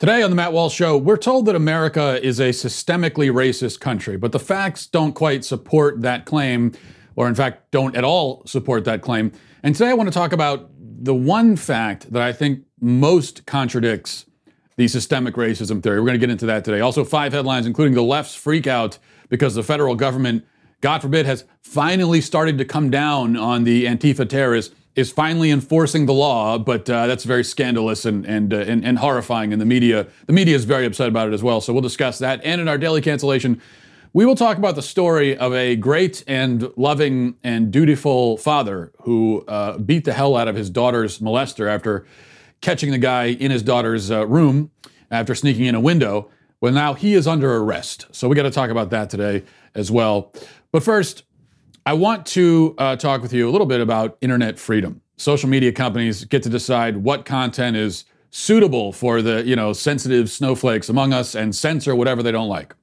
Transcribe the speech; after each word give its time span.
Today 0.00 0.22
on 0.22 0.30
the 0.30 0.36
Matt 0.36 0.54
Walsh 0.54 0.74
Show, 0.74 0.96
we're 0.96 1.18
told 1.18 1.44
that 1.44 1.54
America 1.54 2.18
is 2.24 2.40
a 2.40 2.48
systemically 2.52 3.30
racist 3.30 3.80
country, 3.80 4.16
but 4.16 4.32
the 4.32 4.38
facts 4.38 4.86
don't 4.86 5.12
quite 5.12 5.44
support 5.44 6.00
that 6.00 6.24
claim, 6.24 6.72
or 7.16 7.28
in 7.28 7.34
fact, 7.34 7.70
don't 7.70 7.94
at 7.94 8.02
all 8.02 8.42
support 8.46 8.86
that 8.86 9.02
claim. 9.02 9.30
And 9.62 9.74
today 9.74 9.90
I 9.90 9.92
want 9.92 10.08
to 10.08 10.14
talk 10.14 10.32
about 10.32 10.70
the 10.78 11.14
one 11.14 11.54
fact 11.54 12.10
that 12.14 12.22
I 12.22 12.32
think 12.32 12.60
most 12.80 13.44
contradicts 13.44 14.24
the 14.78 14.88
systemic 14.88 15.34
racism 15.34 15.82
theory. 15.82 16.00
We're 16.00 16.06
going 16.06 16.18
to 16.18 16.26
get 16.26 16.30
into 16.30 16.46
that 16.46 16.64
today. 16.64 16.80
Also, 16.80 17.04
five 17.04 17.34
headlines, 17.34 17.66
including 17.66 17.92
the 17.92 18.02
left's 18.02 18.34
freak 18.34 18.66
out 18.66 18.96
because 19.28 19.54
the 19.54 19.62
federal 19.62 19.96
government, 19.96 20.46
God 20.80 21.02
forbid, 21.02 21.26
has 21.26 21.44
finally 21.60 22.22
started 22.22 22.56
to 22.56 22.64
come 22.64 22.88
down 22.88 23.36
on 23.36 23.64
the 23.64 23.84
Antifa 23.84 24.26
terrorists 24.26 24.74
is 25.00 25.10
finally 25.10 25.50
enforcing 25.50 26.06
the 26.06 26.12
law, 26.12 26.58
but 26.58 26.88
uh, 26.88 27.06
that's 27.06 27.24
very 27.24 27.42
scandalous 27.42 28.04
and 28.04 28.24
and, 28.26 28.54
uh, 28.54 28.58
and, 28.58 28.84
and 28.84 28.98
horrifying. 28.98 29.52
And 29.52 29.60
the 29.60 29.66
media 29.66 30.06
the 30.26 30.32
media 30.32 30.54
is 30.54 30.64
very 30.64 30.86
upset 30.86 31.08
about 31.08 31.28
it 31.28 31.34
as 31.34 31.42
well. 31.42 31.60
So 31.60 31.72
we'll 31.72 31.82
discuss 31.82 32.18
that. 32.18 32.40
And 32.44 32.60
in 32.60 32.68
our 32.68 32.78
daily 32.78 33.00
cancellation, 33.00 33.60
we 34.12 34.26
will 34.26 34.34
talk 34.34 34.58
about 34.58 34.74
the 34.74 34.82
story 34.82 35.36
of 35.36 35.54
a 35.54 35.76
great 35.76 36.24
and 36.26 36.70
loving 36.76 37.36
and 37.44 37.70
dutiful 37.70 38.36
father 38.36 38.92
who 39.02 39.44
uh, 39.46 39.78
beat 39.78 40.04
the 40.04 40.12
hell 40.12 40.36
out 40.36 40.48
of 40.48 40.56
his 40.56 40.68
daughter's 40.68 41.20
molester 41.20 41.68
after 41.68 42.06
catching 42.60 42.90
the 42.90 42.98
guy 42.98 43.26
in 43.26 43.50
his 43.50 43.62
daughter's 43.62 44.10
uh, 44.10 44.26
room 44.26 44.70
after 45.10 45.34
sneaking 45.34 45.66
in 45.66 45.74
a 45.74 45.80
window. 45.80 46.28
Well, 46.60 46.72
now 46.72 46.94
he 46.94 47.14
is 47.14 47.26
under 47.26 47.56
arrest. 47.56 48.06
So 48.12 48.28
we 48.28 48.36
got 48.36 48.42
to 48.42 48.50
talk 48.50 48.70
about 48.70 48.90
that 48.90 49.10
today 49.10 49.44
as 49.74 49.90
well. 49.90 50.32
But 50.72 50.82
first, 50.82 51.22
I 51.86 51.94
want 51.94 52.26
to 52.26 52.74
uh, 52.78 52.96
talk 52.96 53.22
with 53.22 53.32
you 53.32 53.48
a 53.48 53.50
little 53.50 53.66
bit 53.66 53.80
about 53.80 54.18
internet 54.20 54.58
freedom. 54.58 55.00
Social 55.16 55.48
media 55.48 55.72
companies 55.72 56.24
get 56.24 56.42
to 56.42 56.48
decide 56.48 56.98
what 56.98 57.24
content 57.24 57.76
is 57.76 58.04
suitable 58.30 58.92
for 58.92 59.22
the 59.22 59.44
you 59.44 59.56
know 59.56 59.72
sensitive 59.72 60.30
snowflakes 60.30 60.88
among 60.88 61.12
us 61.12 61.34
and 61.34 61.54
censor 61.54 61.94
whatever 61.94 62.22
they 62.22 62.32
don't 62.32 62.48
like. 62.48 62.74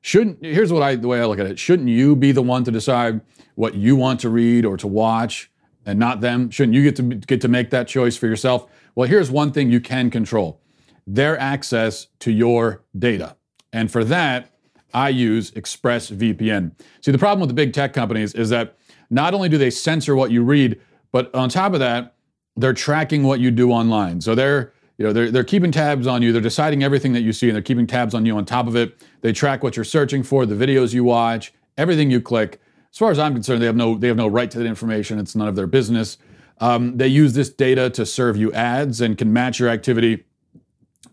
Shouldn't 0.00 0.44
here's 0.44 0.72
what 0.72 0.82
I 0.82 0.96
the 0.96 1.08
way 1.08 1.20
I 1.20 1.26
look 1.26 1.38
at 1.38 1.46
it. 1.46 1.58
Shouldn't 1.58 1.88
you 1.88 2.16
be 2.16 2.32
the 2.32 2.42
one 2.42 2.64
to 2.64 2.70
decide 2.70 3.20
what 3.54 3.74
you 3.74 3.94
want 3.94 4.20
to 4.20 4.30
read 4.30 4.64
or 4.64 4.76
to 4.78 4.86
watch 4.86 5.50
and 5.84 5.98
not 5.98 6.20
them? 6.20 6.50
Shouldn't 6.50 6.74
you 6.74 6.82
get 6.82 6.96
to 6.96 7.02
get 7.02 7.40
to 7.42 7.48
make 7.48 7.70
that 7.70 7.88
choice 7.88 8.16
for 8.16 8.26
yourself? 8.26 8.70
Well, 8.94 9.08
here's 9.08 9.30
one 9.30 9.52
thing 9.52 9.70
you 9.70 9.80
can 9.80 10.10
control. 10.10 10.60
Their 11.06 11.38
access 11.38 12.08
to 12.20 12.32
your 12.32 12.82
data. 12.98 13.36
And 13.72 13.90
for 13.90 14.02
that, 14.04 14.49
I 14.94 15.08
use 15.08 15.50
ExpressVPN. 15.52 16.72
See, 17.00 17.12
the 17.12 17.18
problem 17.18 17.40
with 17.40 17.48
the 17.48 17.54
big 17.54 17.72
tech 17.72 17.92
companies 17.92 18.34
is 18.34 18.50
that 18.50 18.76
not 19.10 19.34
only 19.34 19.48
do 19.48 19.58
they 19.58 19.70
censor 19.70 20.14
what 20.14 20.30
you 20.30 20.42
read, 20.42 20.80
but 21.12 21.34
on 21.34 21.48
top 21.48 21.72
of 21.72 21.80
that, 21.80 22.14
they're 22.56 22.74
tracking 22.74 23.22
what 23.22 23.40
you 23.40 23.50
do 23.50 23.72
online. 23.72 24.20
So 24.20 24.34
they're 24.34 24.72
you 25.00 25.06
know, 25.06 25.14
they're, 25.14 25.30
they're 25.30 25.44
keeping 25.44 25.72
tabs 25.72 26.06
on 26.06 26.20
you. 26.20 26.30
They're 26.30 26.42
deciding 26.42 26.84
everything 26.84 27.14
that 27.14 27.22
you 27.22 27.32
see, 27.32 27.48
and 27.48 27.54
they're 27.54 27.62
keeping 27.62 27.86
tabs 27.86 28.12
on 28.12 28.26
you 28.26 28.36
on 28.36 28.44
top 28.44 28.66
of 28.66 28.76
it. 28.76 29.02
They 29.22 29.32
track 29.32 29.62
what 29.62 29.74
you're 29.74 29.82
searching 29.82 30.22
for, 30.22 30.44
the 30.44 30.54
videos 30.54 30.92
you 30.92 31.04
watch, 31.04 31.54
everything 31.78 32.10
you 32.10 32.20
click. 32.20 32.60
As 32.92 32.98
far 32.98 33.10
as 33.10 33.18
I'm 33.18 33.32
concerned, 33.32 33.62
they 33.62 33.66
have 33.66 33.76
no 33.76 33.96
they 33.96 34.08
have 34.08 34.18
no 34.18 34.26
right 34.26 34.50
to 34.50 34.58
that 34.58 34.66
information. 34.66 35.18
It's 35.18 35.34
none 35.34 35.48
of 35.48 35.56
their 35.56 35.66
business. 35.66 36.18
Um, 36.58 36.98
they 36.98 37.08
use 37.08 37.32
this 37.32 37.48
data 37.48 37.88
to 37.88 38.04
serve 38.04 38.36
you 38.36 38.52
ads 38.52 39.00
and 39.00 39.16
can 39.16 39.32
match 39.32 39.58
your 39.58 39.70
activity 39.70 40.24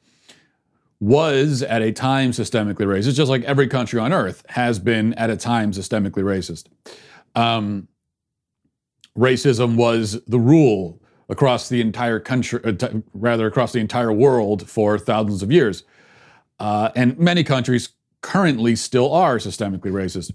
was 0.99 1.61
at 1.61 1.83
a 1.83 1.91
time 1.91 2.31
systemically 2.31 2.87
racist, 2.87 3.13
just 3.13 3.29
like 3.29 3.43
every 3.43 3.67
country 3.67 3.99
on 3.99 4.13
earth 4.13 4.43
has 4.49 4.79
been 4.79 5.13
at 5.13 5.29
a 5.29 5.37
time 5.37 5.71
systemically 5.71 6.23
racist. 6.23 6.65
Um, 7.35 7.87
racism 9.17 9.75
was 9.75 10.23
the 10.25 10.39
rule 10.39 11.01
across 11.29 11.69
the 11.69 11.81
entire 11.81 12.19
country, 12.19 12.59
uh, 12.63 12.89
rather 13.13 13.47
across 13.47 13.71
the 13.71 13.79
entire 13.79 14.11
world 14.11 14.69
for 14.69 14.97
thousands 14.99 15.41
of 15.41 15.51
years. 15.51 15.83
Uh, 16.59 16.91
and 16.95 17.17
many 17.17 17.43
countries 17.43 17.89
currently 18.21 18.75
still 18.75 19.11
are 19.13 19.37
systemically 19.37 19.91
racist. 19.91 20.31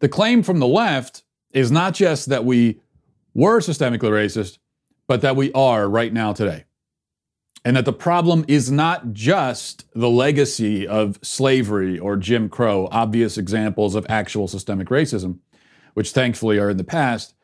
The 0.00 0.08
claim 0.08 0.42
from 0.42 0.58
the 0.58 0.66
left 0.66 1.22
is 1.52 1.70
not 1.70 1.94
just 1.94 2.28
that 2.28 2.44
we 2.44 2.80
were 3.34 3.60
systemically 3.60 4.10
racist, 4.10 4.58
but 5.06 5.20
that 5.22 5.36
we 5.36 5.52
are 5.52 5.88
right 5.88 6.12
now 6.12 6.32
today. 6.32 6.64
And 7.64 7.76
that 7.76 7.84
the 7.84 7.92
problem 7.92 8.44
is 8.48 8.70
not 8.70 9.12
just 9.12 9.86
the 9.94 10.10
legacy 10.10 10.86
of 10.86 11.18
slavery 11.22 11.98
or 11.98 12.16
Jim 12.16 12.48
Crow, 12.48 12.88
obvious 12.90 13.38
examples 13.38 13.94
of 13.94 14.04
actual 14.08 14.48
systemic 14.48 14.88
racism, 14.88 15.38
which 15.94 16.10
thankfully 16.10 16.58
are 16.58 16.70
in 16.70 16.76
the 16.76 16.84
past, 16.84 17.34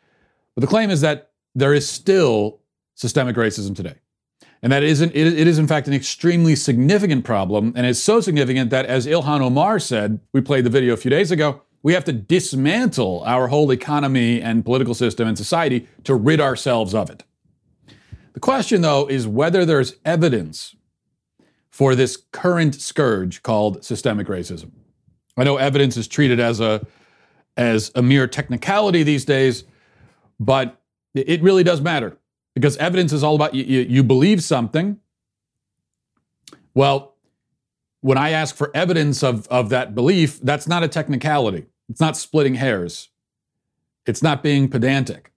but 0.58 0.62
the 0.62 0.66
claim 0.66 0.90
is 0.90 1.02
that 1.02 1.30
there 1.54 1.72
is 1.72 1.88
still 1.88 2.58
systemic 2.96 3.36
racism 3.36 3.76
today. 3.76 3.94
And 4.60 4.72
that 4.72 4.82
isn't, 4.82 5.14
it 5.14 5.46
is 5.46 5.56
in 5.56 5.68
fact 5.68 5.86
an 5.86 5.94
extremely 5.94 6.56
significant 6.56 7.24
problem. 7.24 7.72
And 7.76 7.86
it's 7.86 8.00
so 8.00 8.20
significant 8.20 8.70
that, 8.70 8.84
as 8.86 9.06
Ilhan 9.06 9.40
Omar 9.40 9.78
said, 9.78 10.18
we 10.32 10.40
played 10.40 10.64
the 10.64 10.70
video 10.70 10.94
a 10.94 10.96
few 10.96 11.12
days 11.12 11.30
ago, 11.30 11.62
we 11.84 11.92
have 11.92 12.04
to 12.06 12.12
dismantle 12.12 13.22
our 13.24 13.46
whole 13.46 13.70
economy 13.70 14.42
and 14.42 14.64
political 14.64 14.94
system 14.94 15.28
and 15.28 15.38
society 15.38 15.86
to 16.02 16.16
rid 16.16 16.40
ourselves 16.40 16.92
of 16.92 17.08
it. 17.08 17.22
The 18.32 18.40
question, 18.40 18.80
though, 18.80 19.06
is 19.06 19.28
whether 19.28 19.64
there's 19.64 19.94
evidence 20.04 20.74
for 21.70 21.94
this 21.94 22.16
current 22.32 22.74
scourge 22.74 23.44
called 23.44 23.84
systemic 23.84 24.26
racism. 24.26 24.72
I 25.36 25.44
know 25.44 25.56
evidence 25.56 25.96
is 25.96 26.08
treated 26.08 26.40
as 26.40 26.58
a, 26.58 26.84
as 27.56 27.92
a 27.94 28.02
mere 28.02 28.26
technicality 28.26 29.04
these 29.04 29.24
days, 29.24 29.62
but 30.38 30.80
it 31.14 31.42
really 31.42 31.64
does 31.64 31.80
matter 31.80 32.16
because 32.54 32.76
evidence 32.78 33.12
is 33.12 33.22
all 33.22 33.34
about 33.34 33.54
you, 33.54 33.64
you, 33.64 33.80
you 33.80 34.02
believe 34.02 34.42
something. 34.42 34.98
Well, 36.74 37.14
when 38.00 38.18
I 38.18 38.30
ask 38.30 38.54
for 38.54 38.70
evidence 38.74 39.22
of, 39.22 39.46
of 39.48 39.68
that 39.70 39.94
belief, 39.94 40.40
that's 40.40 40.68
not 40.68 40.82
a 40.82 40.88
technicality. 40.88 41.66
It's 41.88 42.00
not 42.00 42.16
splitting 42.16 42.54
hairs. 42.54 43.08
It's 44.06 44.22
not 44.22 44.42
being 44.42 44.68
pedantic. 44.68 45.32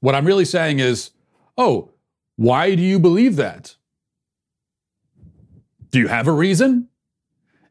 What 0.00 0.14
I'm 0.14 0.26
really 0.26 0.44
saying 0.44 0.78
is, 0.80 1.10
oh, 1.56 1.90
why 2.36 2.74
do 2.74 2.82
you 2.82 2.98
believe 2.98 3.36
that? 3.36 3.76
Do 5.90 5.98
you 5.98 6.08
have 6.08 6.26
a 6.26 6.32
reason? 6.32 6.88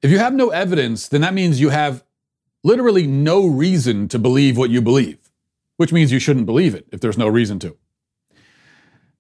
If 0.02 0.12
you 0.12 0.20
have 0.20 0.34
no 0.34 0.50
evidence, 0.50 1.08
then 1.08 1.22
that 1.22 1.34
means 1.34 1.60
you 1.60 1.70
have 1.70 2.04
literally 2.64 3.08
no 3.08 3.46
reason 3.46 4.08
to 4.10 4.20
believe 4.20 4.58
what 4.58 4.70
you 4.70 4.82
believe 4.82 5.19
which 5.80 5.94
means 5.94 6.12
you 6.12 6.20
shouldn't 6.20 6.46
believe 6.46 6.76
it 6.76 6.86
if 6.92 7.00
there's 7.00 7.18
no 7.18 7.30
reason 7.30 7.58
to. 7.58 7.78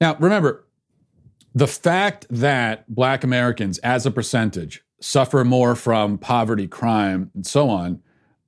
Now, 0.01 0.17
remember, 0.19 0.67
the 1.55 1.67
fact 1.67 2.25
that 2.29 2.83
black 2.93 3.23
Americans, 3.23 3.77
as 3.77 4.05
a 4.05 4.11
percentage, 4.11 4.83
suffer 4.99 5.45
more 5.45 5.73
from 5.73 6.17
poverty, 6.17 6.67
crime, 6.67 7.31
and 7.33 7.47
so 7.47 7.69
on, 7.69 8.01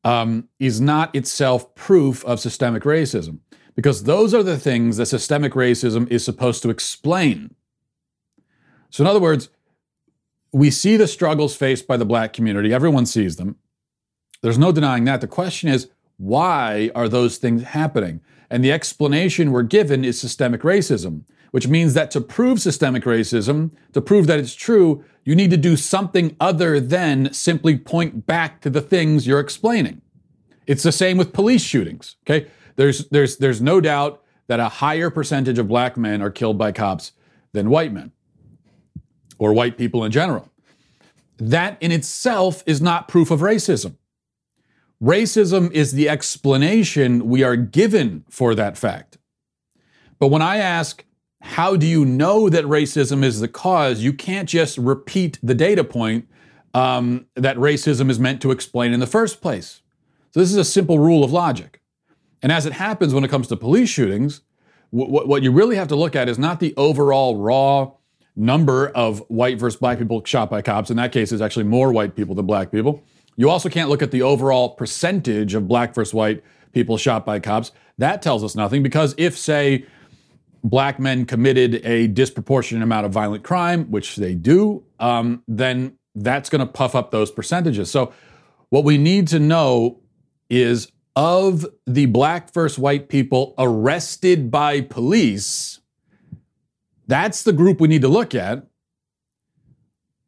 um, 0.04 0.50
is 0.60 0.82
not 0.82 1.16
itself 1.16 1.74
proof 1.74 2.26
of 2.26 2.42
systemic 2.42 2.84
racism, 2.84 3.40
because 3.76 4.04
those 4.04 4.34
are 4.34 4.44
the 4.44 4.60
things 4.60 4.98
that 4.98 5.06
systemic 5.06 5.54
racism 5.54 6.06
is 6.12 6.26
supposed 6.26 6.62
to 6.64 6.70
explain. 6.70 7.56
So, 8.90 9.06
in 9.06 9.08
other 9.08 9.22
words, 9.22 9.48
we 10.52 10.70
see 10.70 10.98
the 10.98 11.08
struggles 11.08 11.56
faced 11.56 11.88
by 11.88 11.96
the 11.96 12.04
black 12.04 12.34
community. 12.34 12.74
Everyone 12.74 13.06
sees 13.06 13.38
them. 13.38 13.56
There's 14.42 14.58
no 14.58 14.74
denying 14.74 15.06
that. 15.06 15.22
The 15.22 15.28
question 15.28 15.70
is, 15.70 15.88
why 16.22 16.92
are 16.94 17.10
those 17.10 17.38
things 17.38 17.64
happening? 17.64 18.22
And 18.52 18.64
the 18.64 18.72
explanation 18.72 19.52
we're 19.52 19.64
given 19.64 20.06
is 20.06 20.20
systemic 20.20 20.62
racism, 20.62 21.24
which 21.50 21.68
means 21.68 21.96
that 21.96 22.12
to 22.12 22.22
prove 22.22 22.62
systemic 22.62 23.06
racism, 23.06 23.72
to 23.94 24.02
prove 24.02 24.28
that 24.28 24.38
it's 24.38 24.54
true, 24.54 25.04
you 25.26 25.36
need 25.36 25.50
to 25.50 25.58
do 25.58 25.76
something 25.76 26.36
other 26.40 26.80
than 26.80 27.34
simply 27.34 27.76
point 27.76 28.28
back 28.28 28.62
to 28.62 28.70
the 28.70 28.82
things 28.82 29.26
you're 29.26 29.40
explaining. 29.40 30.02
It's 30.68 30.84
the 30.84 30.92
same 30.92 31.18
with 31.18 31.34
police 31.34 31.64
shootings, 31.64 32.18
okay? 32.28 32.48
There's, 32.76 33.08
there's, 33.10 33.38
there's 33.38 33.62
no 33.62 33.82
doubt 33.82 34.24
that 34.46 34.60
a 34.60 34.70
higher 34.70 35.10
percentage 35.10 35.58
of 35.58 35.68
black 35.68 35.98
men 35.98 36.22
are 36.22 36.30
killed 36.30 36.58
by 36.58 36.72
cops 36.72 37.14
than 37.52 37.70
white 37.70 37.92
men 37.92 38.12
or 39.40 39.54
white 39.54 39.76
people 39.76 40.04
in 40.04 40.12
general. 40.12 40.50
That 41.40 41.78
in 41.82 41.92
itself 41.92 42.64
is 42.68 42.80
not 42.80 43.08
proof 43.08 43.32
of 43.32 43.40
racism. 43.40 43.96
Racism 45.02 45.72
is 45.72 45.94
the 45.94 46.08
explanation 46.08 47.28
we 47.28 47.44
are 47.44 47.56
given 47.56 48.24
for 48.30 48.54
that 48.54 48.78
fact. 48.78 49.18
But 50.20 50.28
when 50.28 50.44
I 50.44 50.58
ask, 50.58 51.04
how 51.42 51.76
do 51.76 51.88
you 51.88 52.06
know 52.06 52.50
that 52.50 52.66
racism 52.66 53.24
is 53.24 53.40
the 53.40 53.48
cause? 53.48 54.02
You 54.02 54.14
can't 54.14 54.48
just 54.48 54.78
repeat 54.78 55.40
the 55.42 55.56
data 55.56 55.84
point 55.84 56.28
um, 56.76 57.26
that 57.36 57.58
racism 57.58 58.12
is 58.12 58.20
meant 58.20 58.42
to 58.44 58.52
explain 58.52 58.94
in 58.94 59.00
the 59.00 59.08
first 59.08 59.42
place. 59.42 59.82
So, 60.30 60.40
this 60.40 60.52
is 60.52 60.58
a 60.58 60.64
simple 60.64 61.00
rule 61.00 61.24
of 61.24 61.32
logic. 61.32 61.82
And 62.44 62.52
as 62.52 62.66
it 62.66 62.74
happens 62.74 63.14
when 63.14 63.24
it 63.24 63.30
comes 63.30 63.48
to 63.48 63.58
police 63.58 63.90
shootings, 63.90 64.42
w- 64.94 65.12
what 65.12 65.42
you 65.42 65.52
really 65.52 65.76
have 65.76 65.88
to 65.90 65.96
look 65.96 66.16
at 66.16 66.30
is 66.30 66.40
not 66.40 66.60
the 66.60 66.74
overall 66.78 67.38
raw 67.38 67.92
number 68.36 68.90
of 68.90 69.20
white 69.28 69.60
versus 69.60 69.80
black 69.80 69.98
people 69.98 70.24
shot 70.24 70.50
by 70.50 70.62
cops. 70.62 70.90
In 70.90 70.98
that 70.98 71.12
case, 71.12 71.32
it's 71.32 71.42
actually 71.42 71.66
more 71.66 71.92
white 71.92 72.16
people 72.16 72.36
than 72.36 72.46
black 72.46 72.72
people. 72.72 73.04
You 73.36 73.50
also 73.50 73.70
can't 73.70 73.90
look 73.90 74.02
at 74.02 74.12
the 74.12 74.22
overall 74.22 74.70
percentage 74.70 75.54
of 75.56 75.68
black 75.68 75.94
versus 75.96 76.14
white 76.14 76.44
people 76.74 76.98
shot 76.98 77.26
by 77.26 77.40
cops. 77.40 77.72
That 77.98 78.22
tells 78.22 78.44
us 78.44 78.56
nothing 78.56 78.84
because 78.84 79.16
if, 79.18 79.38
say, 79.38 79.86
black 80.64 81.00
men 81.00 81.26
committed 81.26 81.86
a 81.86 82.08
disproportionate 82.08 82.84
amount 82.84 83.06
of 83.06 83.12
violent 83.12 83.44
crime, 83.44 83.90
which 83.92 84.16
they 84.16 84.36
do, 84.36 84.84
um, 85.00 85.44
then 85.48 85.98
that's 86.16 86.50
going 86.50 86.60
to 86.60 86.72
puff 86.72 86.96
up 86.96 87.12
those 87.12 87.32
percentages. 87.32 87.90
So, 87.90 88.14
what 88.70 88.84
we 88.84 88.98
need 88.98 89.28
to 89.30 89.40
know 89.40 90.00
is 90.50 90.92
of 91.16 91.66
the 91.86 92.06
black 92.06 92.54
versus 92.54 92.80
white 92.80 93.10
people 93.10 93.54
arrested 93.58 94.50
by 94.50 94.82
police, 94.82 95.82
that's 97.08 97.44
the 97.44 97.54
group 97.54 97.82
we 97.82 97.88
need 97.90 98.02
to 98.02 98.08
look 98.08 98.34
at. 98.34 98.66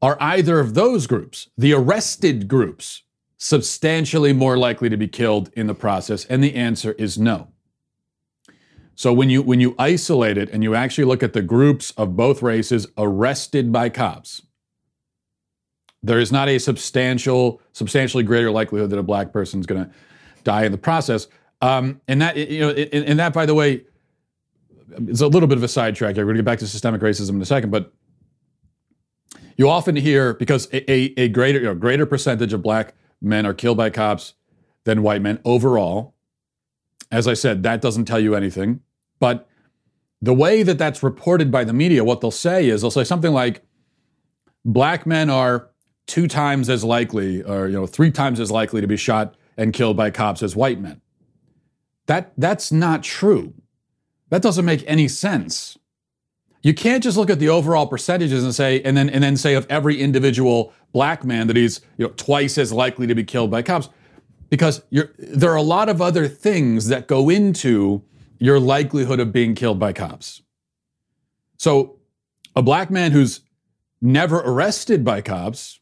Are 0.04 0.18
either 0.20 0.60
of 0.60 0.74
those 0.74 1.08
groups, 1.08 1.48
the 1.58 1.72
arrested 1.72 2.50
groups, 2.50 3.04
substantially 3.38 4.34
more 4.34 4.58
likely 4.58 4.90
to 4.90 4.98
be 4.98 5.08
killed 5.08 5.50
in 5.56 5.68
the 5.68 5.74
process? 5.74 6.26
And 6.26 6.44
the 6.44 6.56
answer 6.56 6.92
is 6.92 7.18
no. 7.18 7.48
So 8.96 9.14
when 9.14 9.30
you 9.30 9.42
when 9.42 9.62
you 9.62 9.76
isolate 9.80 10.38
it 10.38 10.50
and 10.50 10.62
you 10.62 10.76
actually 10.76 11.06
look 11.06 11.24
at 11.24 11.32
the 11.32 11.42
groups 11.42 11.92
of 11.92 12.18
both 12.18 12.42
races 12.42 12.86
arrested 12.98 13.72
by 13.72 13.88
cops, 13.88 14.42
there 16.04 16.20
is 16.20 16.34
not 16.34 16.50
a 16.50 16.60
substantial, 16.60 17.62
substantially 17.72 18.26
greater 18.26 18.52
likelihood 18.52 18.90
that 18.90 19.00
a 19.00 19.04
black 19.04 19.32
person 19.32 19.62
is 19.62 19.66
going 19.66 19.86
to 19.86 19.92
die 20.44 20.66
in 20.66 20.74
the 20.74 20.78
process. 20.78 21.28
Um, 21.62 22.02
and 22.10 22.22
that 22.22 22.36
you 22.36 22.60
know, 22.60 22.72
and 22.72 23.18
that 23.20 23.32
by 23.32 23.46
the 23.46 23.56
way, 23.56 23.86
it's 25.08 25.22
a 25.22 25.28
little 25.28 25.48
bit 25.48 25.58
of 25.58 25.64
a 25.64 25.70
sidetrack. 25.70 26.16
Here. 26.16 26.26
We're 26.26 26.34
going 26.34 26.40
to 26.40 26.44
get 26.44 26.52
back 26.52 26.60
to 26.60 26.68
systemic 26.68 27.00
racism 27.00 27.30
in 27.30 27.42
a 27.42 27.46
second, 27.46 27.72
but 27.72 27.94
you 29.58 29.70
often 29.70 29.96
hear 29.96 30.34
because 30.34 30.68
a, 30.74 30.92
a, 30.92 31.14
a 31.18 31.28
greater 31.30 31.60
you 31.60 31.66
know, 31.66 31.76
greater 31.76 32.06
percentage 32.06 32.54
of 32.54 32.62
black 32.62 32.94
men 33.22 33.46
are 33.46 33.54
killed 33.54 33.78
by 33.78 33.90
cops 33.90 34.34
than 34.84 35.02
white 35.04 35.22
men 35.22 35.40
overall. 35.46 36.16
As 37.12 37.28
I 37.28 37.34
said, 37.34 37.64
that 37.64 37.82
doesn't 37.82 38.06
tell 38.06 38.20
you 38.20 38.36
anything. 38.36 38.82
But 39.20 39.48
the 40.22 40.34
way 40.34 40.64
that 40.64 40.78
that's 40.78 41.04
reported 41.04 41.52
by 41.52 41.64
the 41.64 41.74
media, 41.74 42.04
what 42.04 42.22
they'll 42.22 42.32
say 42.32 42.68
is 42.68 42.82
they'll 42.82 42.92
say 42.92 43.04
something 43.04 43.32
like, 43.32 43.64
"Black 44.66 45.06
men 45.06 45.30
are 45.30 45.70
two 46.08 46.28
times 46.28 46.70
as 46.70 46.84
likely, 46.84 47.44
or 47.44 47.68
you 47.68 47.74
know, 47.74 47.86
three 47.86 48.12
times 48.12 48.40
as 48.40 48.50
likely 48.52 48.82
to 48.82 48.88
be 48.88 48.98
shot 48.98 49.36
and 49.58 49.74
killed 49.74 49.96
by 49.96 50.10
cops 50.10 50.42
as 50.42 50.56
white 50.56 50.80
men." 50.80 51.02
That 52.08 52.34
that's 52.38 52.72
not 52.72 53.04
true. 53.04 53.54
That 54.30 54.42
doesn't 54.42 54.66
make 54.66 54.84
any 54.88 55.08
sense. 55.08 55.78
You 56.64 56.74
can't 56.74 57.04
just 57.04 57.18
look 57.18 57.30
at 57.30 57.40
the 57.40 57.50
overall 57.50 57.86
percentages 57.86 58.44
and 58.44 58.56
say, 58.56 58.82
and 58.82 58.96
then 58.96 59.10
and 59.10 59.22
then 59.22 59.36
say 59.36 59.54
of 59.54 59.68
every 59.70 60.02
individual 60.02 60.74
black 60.94 61.26
man 61.26 61.48
that 61.48 61.58
he's 61.58 61.82
you 61.98 62.08
know 62.08 62.14
twice 62.16 62.58
as 62.58 62.72
likely 62.72 63.06
to 63.06 63.14
be 63.14 63.24
killed 63.24 63.52
by 63.52 63.62
cops, 63.62 63.90
because 64.50 64.82
there 64.90 65.52
are 65.52 65.58
a 65.58 65.62
lot 65.62 65.90
of 65.90 66.02
other 66.02 66.28
things 66.28 66.88
that 66.88 67.08
go 67.08 67.30
into 67.30 68.02
your 68.40 68.60
likelihood 68.60 69.20
of 69.20 69.34
being 69.34 69.56
killed 69.56 69.78
by 69.78 69.92
cops. 69.92 70.42
So, 71.58 72.00
a 72.56 72.62
black 72.62 72.90
man 72.90 73.12
who's 73.12 73.42
never 74.02 74.40
arrested 74.40 75.04
by 75.04 75.22
cops 75.22 75.80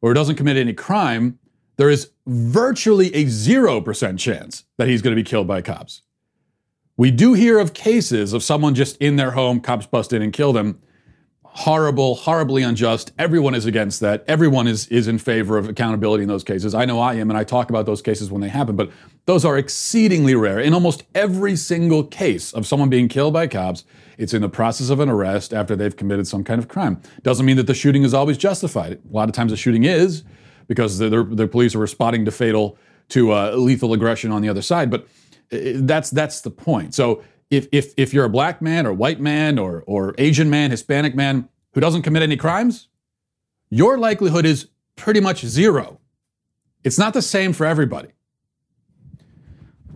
or 0.00 0.14
doesn't 0.14 0.36
commit 0.36 0.56
any 0.56 0.72
crime, 0.72 1.38
there 1.76 1.90
is 1.90 2.10
virtually 2.26 3.14
a 3.14 3.26
zero 3.26 3.80
percent 3.80 4.18
chance 4.18 4.64
that 4.78 4.88
he's 4.88 5.00
going 5.02 5.14
to 5.14 5.20
be 5.20 5.28
killed 5.28 5.46
by 5.46 5.62
cops. 5.62 6.02
We 6.96 7.10
do 7.10 7.32
hear 7.34 7.58
of 7.58 7.74
cases 7.74 8.32
of 8.32 8.44
someone 8.44 8.74
just 8.74 8.96
in 8.98 9.16
their 9.16 9.32
home, 9.32 9.60
cops 9.60 9.86
bust 9.86 10.12
in 10.12 10.22
and 10.22 10.32
kill 10.32 10.52
them. 10.52 10.80
Horrible, 11.42 12.14
horribly 12.14 12.62
unjust. 12.62 13.12
Everyone 13.18 13.54
is 13.54 13.66
against 13.66 14.00
that. 14.00 14.24
Everyone 14.28 14.66
is, 14.66 14.86
is 14.88 15.08
in 15.08 15.18
favor 15.18 15.56
of 15.56 15.68
accountability 15.68 16.22
in 16.22 16.28
those 16.28 16.44
cases. 16.44 16.74
I 16.74 16.84
know 16.84 17.00
I 17.00 17.14
am, 17.14 17.30
and 17.30 17.38
I 17.38 17.44
talk 17.44 17.70
about 17.70 17.86
those 17.86 18.02
cases 18.02 18.30
when 18.30 18.40
they 18.40 18.48
happen, 18.48 18.74
but 18.76 18.90
those 19.26 19.44
are 19.44 19.56
exceedingly 19.56 20.34
rare. 20.34 20.58
In 20.60 20.74
almost 20.74 21.04
every 21.14 21.56
single 21.56 22.04
case 22.04 22.52
of 22.52 22.66
someone 22.66 22.90
being 22.90 23.08
killed 23.08 23.32
by 23.32 23.46
cops, 23.46 23.84
it's 24.18 24.34
in 24.34 24.42
the 24.42 24.48
process 24.48 24.88
of 24.90 25.00
an 25.00 25.08
arrest 25.08 25.52
after 25.52 25.74
they've 25.74 25.96
committed 25.96 26.26
some 26.26 26.44
kind 26.44 26.60
of 26.60 26.68
crime. 26.68 27.00
Doesn't 27.22 27.46
mean 27.46 27.56
that 27.56 27.66
the 27.66 27.74
shooting 27.74 28.02
is 28.04 28.14
always 28.14 28.36
justified. 28.36 28.92
A 28.92 29.12
lot 29.12 29.28
of 29.28 29.34
times 29.34 29.50
the 29.50 29.56
shooting 29.56 29.84
is 29.84 30.24
because 30.66 30.98
the, 30.98 31.08
the, 31.08 31.24
the 31.24 31.48
police 31.48 31.74
are 31.74 31.80
responding 31.80 32.24
to 32.24 32.30
fatal, 32.30 32.78
to 33.10 33.32
uh, 33.32 33.52
lethal 33.52 33.92
aggression 33.92 34.32
on 34.32 34.42
the 34.42 34.48
other 34.48 34.62
side. 34.62 34.90
But 34.90 35.06
that's 35.76 36.10
that's 36.10 36.40
the 36.40 36.50
point. 36.50 36.94
So 36.94 37.22
if 37.50 37.68
if 37.72 37.94
if 37.96 38.12
you're 38.12 38.24
a 38.24 38.30
black 38.30 38.60
man 38.62 38.86
or 38.86 38.92
white 38.92 39.20
man 39.20 39.58
or 39.58 39.84
or 39.86 40.14
Asian 40.18 40.50
man, 40.50 40.70
Hispanic 40.70 41.14
man 41.14 41.48
who 41.72 41.80
doesn't 41.80 42.02
commit 42.02 42.22
any 42.22 42.36
crimes, 42.36 42.88
your 43.70 43.98
likelihood 43.98 44.46
is 44.46 44.68
pretty 44.96 45.20
much 45.20 45.44
zero. 45.44 46.00
It's 46.84 46.98
not 46.98 47.14
the 47.14 47.22
same 47.22 47.52
for 47.52 47.66
everybody. 47.66 48.08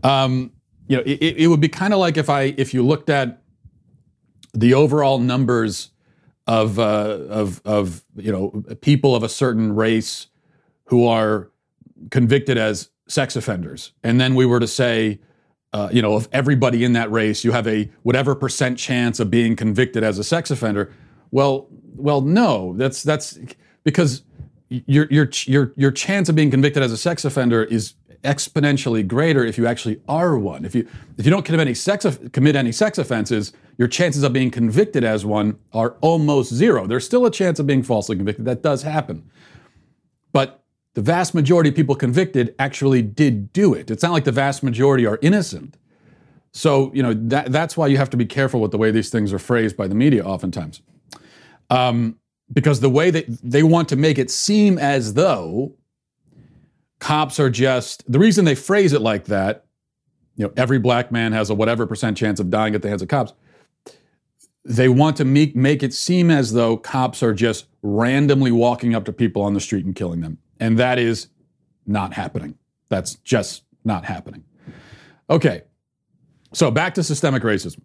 Um, 0.03 0.53
you 0.87 0.97
know, 0.97 1.03
it, 1.05 1.37
it 1.37 1.47
would 1.49 1.61
be 1.61 1.69
kind 1.69 1.93
of 1.93 2.01
like 2.01 2.17
if 2.17 2.31
I 2.31 2.55
if 2.57 2.73
you 2.73 2.85
looked 2.85 3.11
at 3.11 3.43
the 4.55 4.75
overall 4.75 5.19
numbers 5.19 5.91
of 6.47 6.79
uh, 6.79 7.19
of 7.29 7.61
of 7.65 8.05
you 8.17 8.33
know 8.33 8.65
people 8.81 9.15
of 9.15 9.23
a 9.23 9.29
certain 9.29 9.75
race 9.75 10.29
who 10.87 11.07
are 11.07 11.51
convicted 12.11 12.57
as 12.57 12.89
sex 13.07 13.37
offenders, 13.37 13.93
and 14.03 14.21
then 14.21 14.35
we 14.35 14.47
were 14.47 14.61
to 14.61 14.67
say 14.67 15.21
uh, 15.73 15.89
you 15.93 16.01
know, 16.01 16.15
of 16.15 16.29
everybody 16.33 16.85
in 16.85 16.95
that 16.95 17.11
race, 17.11 17.45
you 17.45 17.53
have 17.53 17.67
a 17.67 17.91
whatever 18.03 18.35
percent 18.35 18.79
chance 18.79 19.21
of 19.21 19.31
being 19.31 19.55
convicted 19.55 20.03
as 20.03 20.19
a 20.19 20.25
sex 20.25 20.51
offender. 20.51 20.93
Well, 21.31 21.69
well, 21.95 22.21
no, 22.21 22.75
that's 22.77 23.03
that's 23.03 23.39
because 23.85 24.23
your 24.69 25.07
your 25.11 25.29
your 25.45 25.73
your 25.77 25.91
chance 25.91 26.29
of 26.29 26.35
being 26.35 26.51
convicted 26.51 26.83
as 26.83 26.93
a 26.93 26.97
sex 26.97 27.25
offender 27.25 27.65
is 27.65 27.95
exponentially 28.25 29.07
greater 29.07 29.45
if 29.45 29.59
you 29.59 29.67
actually 29.67 30.01
are 30.09 30.39
one. 30.39 30.65
If 30.65 30.75
you 30.75 30.89
if 31.19 31.25
you 31.25 31.31
don't 31.31 31.45
commit 31.45 31.61
any 31.61 31.75
sex 31.75 32.07
commit 32.33 32.57
any 32.57 32.73
sex 32.73 32.99
offenses, 32.99 33.53
your 33.77 33.89
chances 33.89 34.23
of 34.23 34.33
being 34.33 34.51
convicted 34.51 35.05
as 35.05 35.25
one 35.25 35.59
are 35.73 35.97
almost 36.01 36.53
zero. 36.53 36.87
There's 36.87 37.05
still 37.05 37.27
a 37.27 37.31
chance 37.31 37.59
of 37.59 37.67
being 37.67 37.83
falsely 37.83 38.17
convicted. 38.17 38.45
That 38.47 38.63
does 38.63 38.83
happen, 38.83 39.31
but 40.33 40.65
the 40.95 41.03
vast 41.03 41.35
majority 41.35 41.71
of 41.71 41.77
people 41.77 41.95
convicted 41.95 42.55
actually 42.59 43.03
did 43.03 43.53
do 43.53 43.75
it. 43.75 43.91
It's 43.91 44.03
not 44.03 44.13
like 44.13 44.25
the 44.25 44.33
vast 44.33 44.63
majority 44.63 45.07
are 45.07 45.19
innocent. 45.23 45.77
So, 46.53 46.93
you 46.95 47.03
know, 47.03 47.15
that, 47.15 47.53
that's 47.53 47.77
why 47.77 47.87
you 47.87 47.99
have 47.99 48.11
to 48.11 48.17
be 48.17 48.27
careful 48.27 48.61
with 48.61 48.71
the 48.71 48.79
way 48.79 48.91
these 48.91 49.11
things 49.11 49.33
are 49.33 49.39
phrased 49.39 49.77
by 49.77 49.87
the 49.87 49.95
media 49.95 50.25
oftentimes. 50.25 50.83
Um, 51.71 52.17
because 52.53 52.81
the 52.81 52.91
way 52.91 53.11
that 53.11 53.27
they 53.43 53.63
want 53.63 53.89
to 53.91 53.97
make 53.97 54.19
it 54.19 54.31
seem 54.31 54.79
as 54.79 55.15
though 55.15 55.75
cops 56.99 57.39
are 57.39 57.51
just, 57.51 58.11
the 58.11 58.19
reason 58.19 58.45
they 58.45 58.55
phrase 58.55 58.93
it 58.93 59.03
like 59.03 59.27
that, 59.27 59.67
you 60.37 60.47
know, 60.47 60.53
every 60.57 60.79
black 60.79 61.13
man 61.13 61.33
has 61.33 61.51
a 61.51 61.55
whatever 61.55 61.87
percent 61.87 62.17
chance 62.17 62.41
of 62.41 62.49
dying 62.49 62.75
at 62.75 62.83
the 62.83 62.89
hands 62.89 63.03
of 63.03 63.09
cops. 63.09 63.35
They 64.65 64.89
want 64.89 65.17
to 65.19 65.25
make, 65.25 65.55
make 65.55 65.83
it 65.83 65.93
seem 65.93 66.31
as 66.31 66.53
though 66.53 66.77
cops 66.77 67.23
are 67.23 67.35
just 67.35 67.67
randomly 67.83 68.53
walking 68.53 68.95
up 68.95 69.05
to 69.05 69.13
people 69.13 69.43
on 69.43 69.55
the 69.55 69.61
street 69.61 69.85
and 69.85 69.95
killing 69.95 70.21
them. 70.21 70.39
And 70.61 70.79
that 70.79 70.99
is 70.99 71.29
not 71.87 72.15
happening. 72.15 72.57
That's 72.89 73.15
just 73.17 73.65
not 73.85 74.05
happening. 74.05 74.45
Okay, 75.31 75.63
so 76.53 76.71
back 76.71 76.95
to 76.95 77.03
systemic 77.03 77.43
racism. 77.43 77.81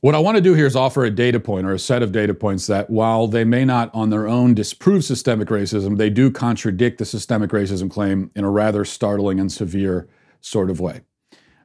What 0.00 0.14
I 0.14 0.18
want 0.18 0.36
to 0.36 0.40
do 0.40 0.54
here 0.54 0.64
is 0.64 0.76
offer 0.76 1.04
a 1.04 1.10
data 1.10 1.38
point 1.38 1.66
or 1.66 1.74
a 1.74 1.78
set 1.78 2.02
of 2.02 2.10
data 2.10 2.32
points 2.32 2.66
that, 2.68 2.88
while 2.88 3.26
they 3.26 3.44
may 3.44 3.66
not 3.66 3.94
on 3.94 4.08
their 4.08 4.26
own 4.26 4.54
disprove 4.54 5.04
systemic 5.04 5.48
racism, 5.48 5.98
they 5.98 6.08
do 6.08 6.30
contradict 6.30 6.98
the 6.98 7.04
systemic 7.04 7.50
racism 7.50 7.90
claim 7.90 8.30
in 8.34 8.44
a 8.44 8.50
rather 8.50 8.86
startling 8.86 9.38
and 9.38 9.52
severe 9.52 10.08
sort 10.40 10.70
of 10.70 10.80
way. 10.80 11.02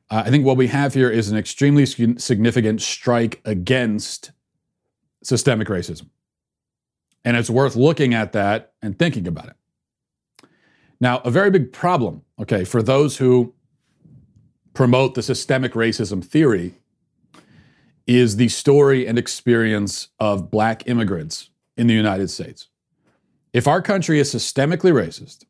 Uh, 0.10 0.24
I 0.26 0.30
think 0.30 0.46
what 0.46 0.58
we 0.58 0.68
have 0.68 0.94
here 0.94 1.10
is 1.10 1.32
an 1.32 1.38
extremely 1.38 1.86
significant 1.86 2.82
strike 2.82 3.40
against 3.46 4.32
systemic 5.24 5.70
racism. 5.70 6.10
And 7.26 7.36
it's 7.36 7.50
worth 7.50 7.76
looking 7.76 8.14
at 8.14 8.32
that 8.34 8.72
and 8.82 8.98
thinking 8.98 9.28
about 9.28 9.48
it. 9.48 9.56
Now, 11.02 11.20
a 11.26 11.32
very 11.32 11.52
big 11.52 11.74
problem, 11.74 12.22
okay, 12.40 12.64
for 12.64 12.82
those 12.82 13.18
who 13.18 13.54
promote 14.74 15.16
the 15.16 15.24
systemic 15.24 15.74
racism 15.74 16.24
theory 16.24 16.76
is 18.08 18.36
the 18.36 18.48
story 18.50 19.08
and 19.08 19.18
experience 19.18 20.10
of 20.20 20.52
black 20.52 20.88
immigrants 20.88 21.50
in 21.76 21.88
the 21.88 21.94
United 21.94 22.30
States. 22.30 22.68
If 23.52 23.68
our 23.68 23.82
country 23.82 24.20
is 24.20 24.34
systemically 24.34 24.92
racist 24.92 25.46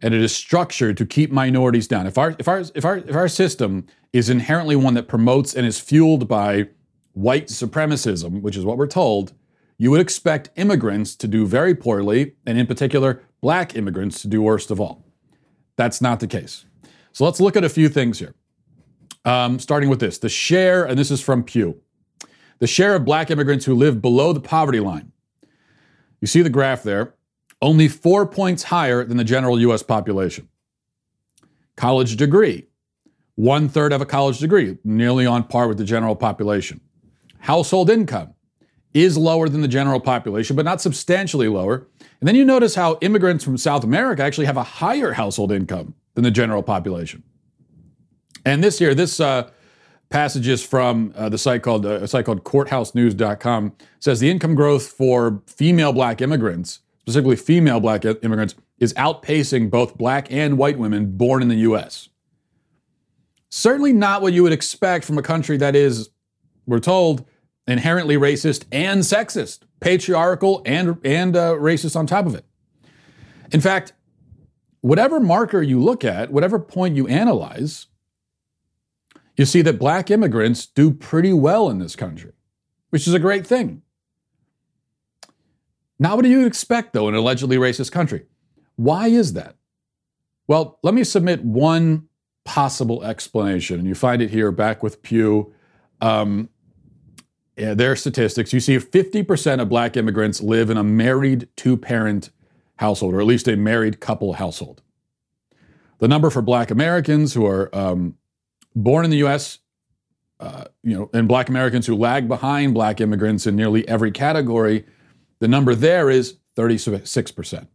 and 0.00 0.14
it 0.14 0.22
is 0.22 0.34
structured 0.34 0.96
to 0.98 1.06
keep 1.06 1.32
minorities 1.32 1.88
down, 1.88 2.06
if 2.06 2.16
our, 2.16 2.36
if 2.38 2.46
our, 2.46 2.60
if 2.74 2.84
our, 2.84 2.98
if 2.98 3.16
our 3.16 3.28
system 3.28 3.86
is 4.12 4.30
inherently 4.30 4.76
one 4.76 4.94
that 4.94 5.08
promotes 5.08 5.54
and 5.54 5.66
is 5.66 5.80
fueled 5.80 6.28
by 6.28 6.68
white 7.12 7.48
supremacism, 7.48 8.40
which 8.40 8.56
is 8.56 8.64
what 8.64 8.78
we're 8.78 8.86
told, 8.86 9.32
you 9.80 9.90
would 9.90 10.00
expect 10.02 10.50
immigrants 10.56 11.16
to 11.16 11.26
do 11.26 11.46
very 11.46 11.74
poorly, 11.74 12.34
and 12.44 12.58
in 12.58 12.66
particular, 12.66 13.22
black 13.40 13.74
immigrants 13.74 14.20
to 14.20 14.28
do 14.28 14.42
worst 14.42 14.70
of 14.70 14.78
all. 14.78 15.06
That's 15.76 16.02
not 16.02 16.20
the 16.20 16.26
case. 16.26 16.66
So 17.12 17.24
let's 17.24 17.40
look 17.40 17.56
at 17.56 17.64
a 17.64 17.68
few 17.70 17.88
things 17.88 18.18
here. 18.18 18.34
Um, 19.24 19.58
starting 19.58 19.88
with 19.88 19.98
this 19.98 20.18
the 20.18 20.28
share, 20.28 20.84
and 20.84 20.98
this 20.98 21.10
is 21.10 21.22
from 21.22 21.42
Pew, 21.42 21.80
the 22.58 22.66
share 22.66 22.94
of 22.94 23.06
black 23.06 23.30
immigrants 23.30 23.64
who 23.64 23.74
live 23.74 24.02
below 24.02 24.34
the 24.34 24.40
poverty 24.40 24.80
line. 24.80 25.12
You 26.20 26.26
see 26.26 26.42
the 26.42 26.50
graph 26.50 26.82
there, 26.82 27.14
only 27.62 27.88
four 27.88 28.26
points 28.26 28.64
higher 28.64 29.02
than 29.02 29.16
the 29.16 29.24
general 29.24 29.58
US 29.60 29.82
population. 29.82 30.50
College 31.78 32.16
degree, 32.16 32.66
one 33.36 33.66
third 33.66 33.94
of 33.94 34.02
a 34.02 34.06
college 34.06 34.40
degree, 34.40 34.76
nearly 34.84 35.24
on 35.24 35.44
par 35.44 35.68
with 35.68 35.78
the 35.78 35.84
general 35.84 36.16
population. 36.16 36.82
Household 37.38 37.88
income 37.88 38.34
is 38.94 39.16
lower 39.16 39.48
than 39.48 39.60
the 39.60 39.68
general 39.68 40.00
population, 40.00 40.56
but 40.56 40.64
not 40.64 40.80
substantially 40.80 41.48
lower. 41.48 41.86
And 42.20 42.28
then 42.28 42.34
you 42.34 42.44
notice 42.44 42.74
how 42.74 42.98
immigrants 43.00 43.44
from 43.44 43.56
South 43.56 43.84
America 43.84 44.22
actually 44.22 44.46
have 44.46 44.56
a 44.56 44.62
higher 44.62 45.12
household 45.12 45.52
income 45.52 45.94
than 46.14 46.24
the 46.24 46.30
general 46.30 46.62
population. 46.62 47.22
And 48.44 48.64
this 48.64 48.78
here, 48.78 48.94
this 48.94 49.20
uh, 49.20 49.50
passage 50.08 50.48
is 50.48 50.64
from 50.64 51.12
uh, 51.16 51.28
the 51.28 51.38
site 51.38 51.62
called 51.62 51.86
uh, 51.86 52.00
a 52.02 52.08
site 52.08 52.24
called 52.24 52.44
courthousenews.com. 52.44 53.72
says 54.00 54.20
the 54.20 54.30
income 54.30 54.54
growth 54.54 54.88
for 54.88 55.42
female 55.46 55.92
black 55.92 56.20
immigrants, 56.20 56.80
specifically 57.00 57.36
female 57.36 57.80
black 57.80 58.04
immigrants, 58.04 58.54
is 58.78 58.92
outpacing 58.94 59.70
both 59.70 59.96
black 59.96 60.30
and 60.32 60.58
white 60.58 60.78
women 60.78 61.16
born 61.16 61.42
in 61.42 61.48
the 61.48 61.56
U.S. 61.56 62.08
Certainly 63.50 63.92
not 63.92 64.22
what 64.22 64.32
you 64.32 64.42
would 64.42 64.52
expect 64.52 65.04
from 65.04 65.18
a 65.18 65.22
country 65.22 65.56
that 65.58 65.76
is, 65.76 66.10
we're 66.66 66.80
told, 66.80 67.24
inherently 67.70 68.16
racist 68.16 68.64
and 68.72 69.00
sexist, 69.00 69.60
patriarchal 69.80 70.62
and 70.66 70.98
and 71.04 71.36
uh, 71.36 71.52
racist 71.54 71.96
on 71.96 72.06
top 72.06 72.26
of 72.26 72.34
it. 72.34 72.44
In 73.52 73.60
fact, 73.60 73.92
whatever 74.80 75.20
marker 75.20 75.62
you 75.62 75.80
look 75.80 76.04
at, 76.04 76.30
whatever 76.30 76.58
point 76.58 76.96
you 76.96 77.06
analyze, 77.06 77.86
you 79.36 79.44
see 79.44 79.62
that 79.62 79.78
black 79.78 80.10
immigrants 80.10 80.66
do 80.66 80.90
pretty 80.90 81.32
well 81.32 81.70
in 81.70 81.78
this 81.78 81.96
country, 81.96 82.32
which 82.90 83.06
is 83.06 83.14
a 83.14 83.18
great 83.18 83.46
thing. 83.46 83.82
Now, 85.98 86.16
what 86.16 86.22
do 86.22 86.30
you 86.30 86.46
expect, 86.46 86.92
though, 86.92 87.08
in 87.08 87.14
an 87.14 87.20
allegedly 87.20 87.56
racist 87.56 87.92
country? 87.92 88.24
Why 88.76 89.08
is 89.08 89.34
that? 89.34 89.56
Well, 90.46 90.78
let 90.82 90.94
me 90.94 91.04
submit 91.04 91.44
one 91.44 92.08
possible 92.44 93.04
explanation, 93.04 93.78
and 93.78 93.86
you 93.86 93.94
find 93.94 94.22
it 94.22 94.30
here 94.30 94.50
back 94.50 94.82
with 94.82 95.02
Pew. 95.02 95.52
Um, 96.00 96.48
yeah, 97.60 97.74
their 97.74 97.94
statistics. 97.94 98.54
You 98.54 98.60
see 98.60 98.78
50% 98.78 99.60
of 99.60 99.68
black 99.68 99.94
immigrants 99.94 100.40
live 100.40 100.70
in 100.70 100.78
a 100.78 100.82
married 100.82 101.46
two 101.56 101.76
parent 101.76 102.30
household, 102.76 103.12
or 103.12 103.20
at 103.20 103.26
least 103.26 103.46
a 103.48 103.56
married 103.56 104.00
couple 104.00 104.32
household. 104.32 104.80
The 105.98 106.08
number 106.08 106.30
for 106.30 106.40
black 106.40 106.70
Americans 106.70 107.34
who 107.34 107.44
are 107.44 107.68
um, 107.76 108.16
born 108.74 109.04
in 109.04 109.10
the 109.10 109.18
U.S., 109.18 109.58
uh, 110.40 110.64
you 110.82 110.98
know, 110.98 111.10
and 111.12 111.28
Black 111.28 111.50
Americans 111.50 111.86
who 111.86 111.94
lag 111.94 112.26
behind 112.26 112.72
Black 112.72 112.98
immigrants 112.98 113.46
in 113.46 113.56
nearly 113.56 113.86
every 113.86 114.10
category, 114.10 114.86
the 115.38 115.46
number 115.46 115.74
there 115.74 116.08
is 116.08 116.38
36%. 116.56 117.66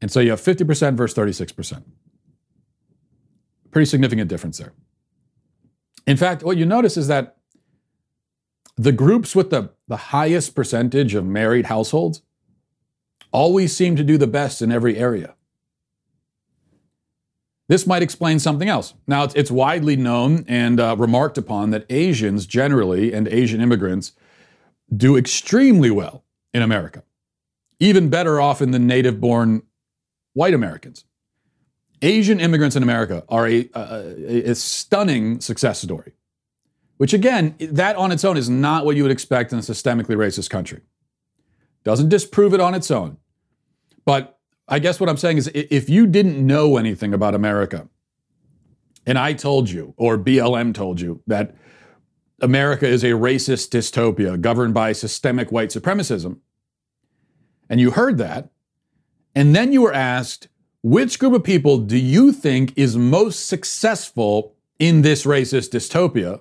And 0.00 0.10
so 0.10 0.20
you 0.20 0.30
have 0.30 0.40
50% 0.40 0.96
versus 0.96 1.18
36%. 1.18 1.82
Pretty 3.70 3.84
significant 3.84 4.30
difference 4.30 4.56
there. 4.56 4.72
In 6.06 6.16
fact, 6.16 6.42
what 6.42 6.56
you 6.56 6.64
notice 6.64 6.96
is 6.96 7.08
that 7.08 7.37
the 8.78 8.92
groups 8.92 9.34
with 9.34 9.50
the, 9.50 9.70
the 9.88 9.96
highest 9.96 10.54
percentage 10.54 11.14
of 11.14 11.26
married 11.26 11.66
households 11.66 12.22
always 13.32 13.76
seem 13.76 13.96
to 13.96 14.04
do 14.04 14.16
the 14.16 14.26
best 14.26 14.62
in 14.62 14.72
every 14.72 14.96
area. 14.96 15.34
This 17.68 17.86
might 17.86 18.02
explain 18.02 18.38
something 18.38 18.68
else. 18.68 18.94
Now, 19.06 19.24
it's, 19.24 19.34
it's 19.34 19.50
widely 19.50 19.96
known 19.96 20.44
and 20.48 20.80
uh, 20.80 20.96
remarked 20.96 21.36
upon 21.36 21.70
that 21.70 21.84
Asians 21.90 22.46
generally 22.46 23.12
and 23.12 23.28
Asian 23.28 23.60
immigrants 23.60 24.12
do 24.94 25.16
extremely 25.16 25.90
well 25.90 26.24
in 26.54 26.62
America, 26.62 27.02
even 27.78 28.08
better 28.08 28.40
often 28.40 28.70
than 28.70 28.86
native 28.86 29.20
born 29.20 29.62
white 30.32 30.54
Americans. 30.54 31.04
Asian 32.00 32.40
immigrants 32.40 32.76
in 32.76 32.82
America 32.82 33.24
are 33.28 33.46
a, 33.46 33.68
a, 33.74 34.50
a, 34.50 34.54
stunning 34.54 35.40
success 35.40 35.80
story, 35.82 36.12
which 36.98 37.14
again, 37.14 37.54
that 37.58 37.96
on 37.96 38.12
its 38.12 38.24
own 38.24 38.36
is 38.36 38.50
not 38.50 38.84
what 38.84 38.96
you 38.96 39.02
would 39.02 39.12
expect 39.12 39.52
in 39.52 39.58
a 39.58 39.62
systemically 39.62 40.16
racist 40.16 40.50
country. 40.50 40.82
Doesn't 41.84 42.10
disprove 42.10 42.52
it 42.52 42.60
on 42.60 42.74
its 42.74 42.90
own. 42.90 43.16
But 44.04 44.38
I 44.66 44.78
guess 44.78 45.00
what 45.00 45.08
I'm 45.08 45.16
saying 45.16 45.38
is 45.38 45.50
if 45.54 45.88
you 45.88 46.06
didn't 46.06 46.44
know 46.44 46.76
anything 46.76 47.14
about 47.14 47.34
America, 47.34 47.88
and 49.06 49.16
I 49.16 49.32
told 49.32 49.70
you, 49.70 49.94
or 49.96 50.18
BLM 50.18 50.74
told 50.74 51.00
you, 51.00 51.22
that 51.26 51.54
America 52.40 52.86
is 52.86 53.02
a 53.02 53.12
racist 53.12 53.70
dystopia 53.70 54.38
governed 54.40 54.74
by 54.74 54.92
systemic 54.92 55.50
white 55.50 55.70
supremacism, 55.70 56.38
and 57.70 57.80
you 57.80 57.92
heard 57.92 58.18
that, 58.18 58.50
and 59.34 59.54
then 59.54 59.72
you 59.72 59.82
were 59.82 59.94
asked, 59.94 60.48
which 60.82 61.18
group 61.18 61.32
of 61.32 61.44
people 61.44 61.78
do 61.78 61.96
you 61.96 62.32
think 62.32 62.72
is 62.76 62.96
most 62.96 63.46
successful 63.46 64.54
in 64.78 65.02
this 65.02 65.24
racist 65.24 65.70
dystopia? 65.70 66.40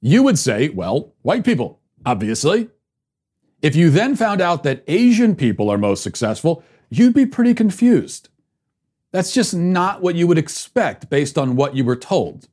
You 0.00 0.22
would 0.22 0.38
say, 0.38 0.68
well, 0.70 1.14
white 1.22 1.44
people, 1.44 1.80
obviously. 2.06 2.68
If 3.62 3.76
you 3.76 3.90
then 3.90 4.16
found 4.16 4.40
out 4.40 4.62
that 4.62 4.82
Asian 4.88 5.36
people 5.36 5.68
are 5.68 5.76
most 5.76 6.02
successful, 6.02 6.64
you'd 6.88 7.14
be 7.14 7.26
pretty 7.26 7.54
confused. 7.54 8.30
That's 9.12 9.32
just 9.32 9.54
not 9.54 10.02
what 10.02 10.14
you 10.14 10.26
would 10.26 10.38
expect 10.38 11.10
based 11.10 11.36
on 11.36 11.56
what 11.56 11.74
you 11.74 11.84
were 11.84 11.96
told. 11.96 12.48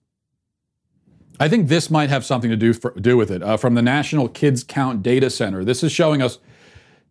I 1.39 1.48
think 1.48 1.68
this 1.68 1.92
might 1.92 2.10
have 2.10 2.25
something 2.25 2.50
to 2.50 2.58
do, 2.58 2.74
for, 2.74 2.92
do 3.00 3.16
with 3.16 3.30
it. 3.30 3.44
Uh, 3.44 3.58
from 3.58 3.75
the 3.75 3.82
National 3.82 4.27
Kids 4.27 4.63
Count 4.63 5.04
Data 5.04 5.30
Center, 5.30 5.63
this 5.63 5.84
is 5.84 5.92
showing 5.92 6.22
us 6.22 6.39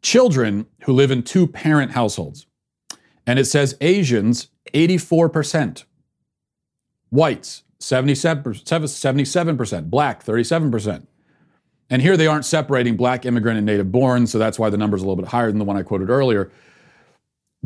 children 0.03 0.67
who 0.83 0.93
live 0.93 1.11
in 1.11 1.23
two 1.23 1.47
parent 1.47 1.93
households. 1.93 2.47
And 3.27 3.39
it 3.39 3.45
says 3.45 3.77
Asians, 3.81 4.49
84%, 4.75 5.85
whites, 7.11 7.63
77%, 7.81 8.63
77%, 8.65 9.91
black, 9.91 10.25
37%. 10.25 11.07
And 11.89 12.03
here 12.03 12.17
they 12.17 12.27
aren't 12.27 12.45
separating 12.45 12.97
black 12.97 13.25
immigrant 13.25 13.59
and 13.59 13.67
native 13.67 13.93
born, 13.93 14.27
so 14.27 14.39
that's 14.39 14.59
why 14.59 14.71
the 14.71 14.77
number's 14.77 15.03
a 15.03 15.05
little 15.05 15.17
bit 15.17 15.31
higher 15.31 15.49
than 15.49 15.59
the 15.59 15.65
one 15.65 15.77
I 15.77 15.83
quoted 15.83 16.11
earlier 16.11 16.51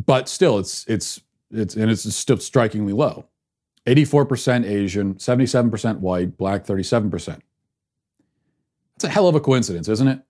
but 0.07 0.29
still, 0.29 0.59
it's 0.59 0.85
it's 0.87 1.21
it's 1.51 1.77
and 1.77 1.91
it's 1.91 2.15
still 2.15 2.39
strikingly 2.39 2.93
low. 2.93 3.27
84% 3.87 4.67
Asian, 4.67 5.15
77% 5.15 6.01
white, 6.01 6.37
black 6.37 6.67
37%. 6.67 7.41
That's 8.95 9.05
a 9.05 9.09
hell 9.09 9.27
of 9.27 9.35
a 9.35 9.41
coincidence, 9.41 9.89
isn't 9.89 10.07
it? 10.07 10.21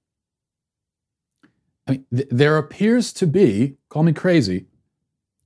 I 1.89 1.91
mean, 1.91 2.07
th- 2.15 2.29
there 2.31 2.57
appears 2.57 3.13
to 3.15 3.27
be, 3.27 3.77
call 3.89 4.05
me 4.05 4.13
crazy, 4.13 4.67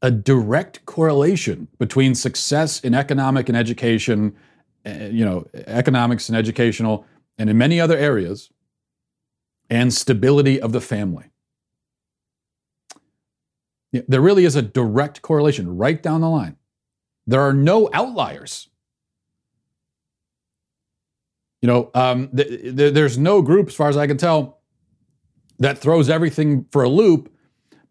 a 0.05 0.11
direct 0.11 0.85
correlation 0.85 1.67
between 1.79 2.15
success 2.15 2.79
in 2.81 2.95
economic 2.95 3.49
and 3.49 3.57
education, 3.57 4.37
uh, 4.85 4.91
you 5.11 5.25
know, 5.25 5.47
economics 5.67 6.29
and 6.29 6.37
educational, 6.37 7.07
and 7.39 7.49
in 7.49 7.57
many 7.57 7.81
other 7.81 7.97
areas, 7.97 8.51
and 9.71 9.95
stability 9.95 10.61
of 10.61 10.73
the 10.73 10.81
family. 10.83 11.31
There 13.93 14.21
really 14.21 14.45
is 14.45 14.57
a 14.57 14.61
direct 14.61 15.23
correlation 15.23 15.75
right 15.75 16.03
down 16.03 16.21
the 16.21 16.29
line. 16.29 16.57
There 17.27 17.41
are 17.41 17.55
no 17.55 17.89
outliers. 17.95 18.69
You 21.63 21.69
know, 21.69 21.91
um, 21.95 22.29
th- 22.37 22.77
th- 22.77 22.93
there's 22.93 23.17
no 23.17 23.41
group, 23.41 23.69
as 23.69 23.75
far 23.75 23.89
as 23.89 23.97
I 23.97 24.07
can 24.07 24.19
tell, 24.19 24.61
that 25.61 25.79
throws 25.79 26.11
everything 26.11 26.67
for 26.71 26.83
a 26.83 26.91
loop 26.91 27.34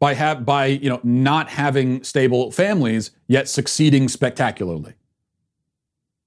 by 0.03 0.15
have 0.15 0.45
by 0.45 0.65
you 0.65 0.89
know 0.89 0.99
not 1.01 1.47
having 1.47 2.03
stable 2.03 2.51
families 2.51 3.11
yet 3.29 3.47
succeeding 3.47 4.09
spectacularly. 4.09 4.95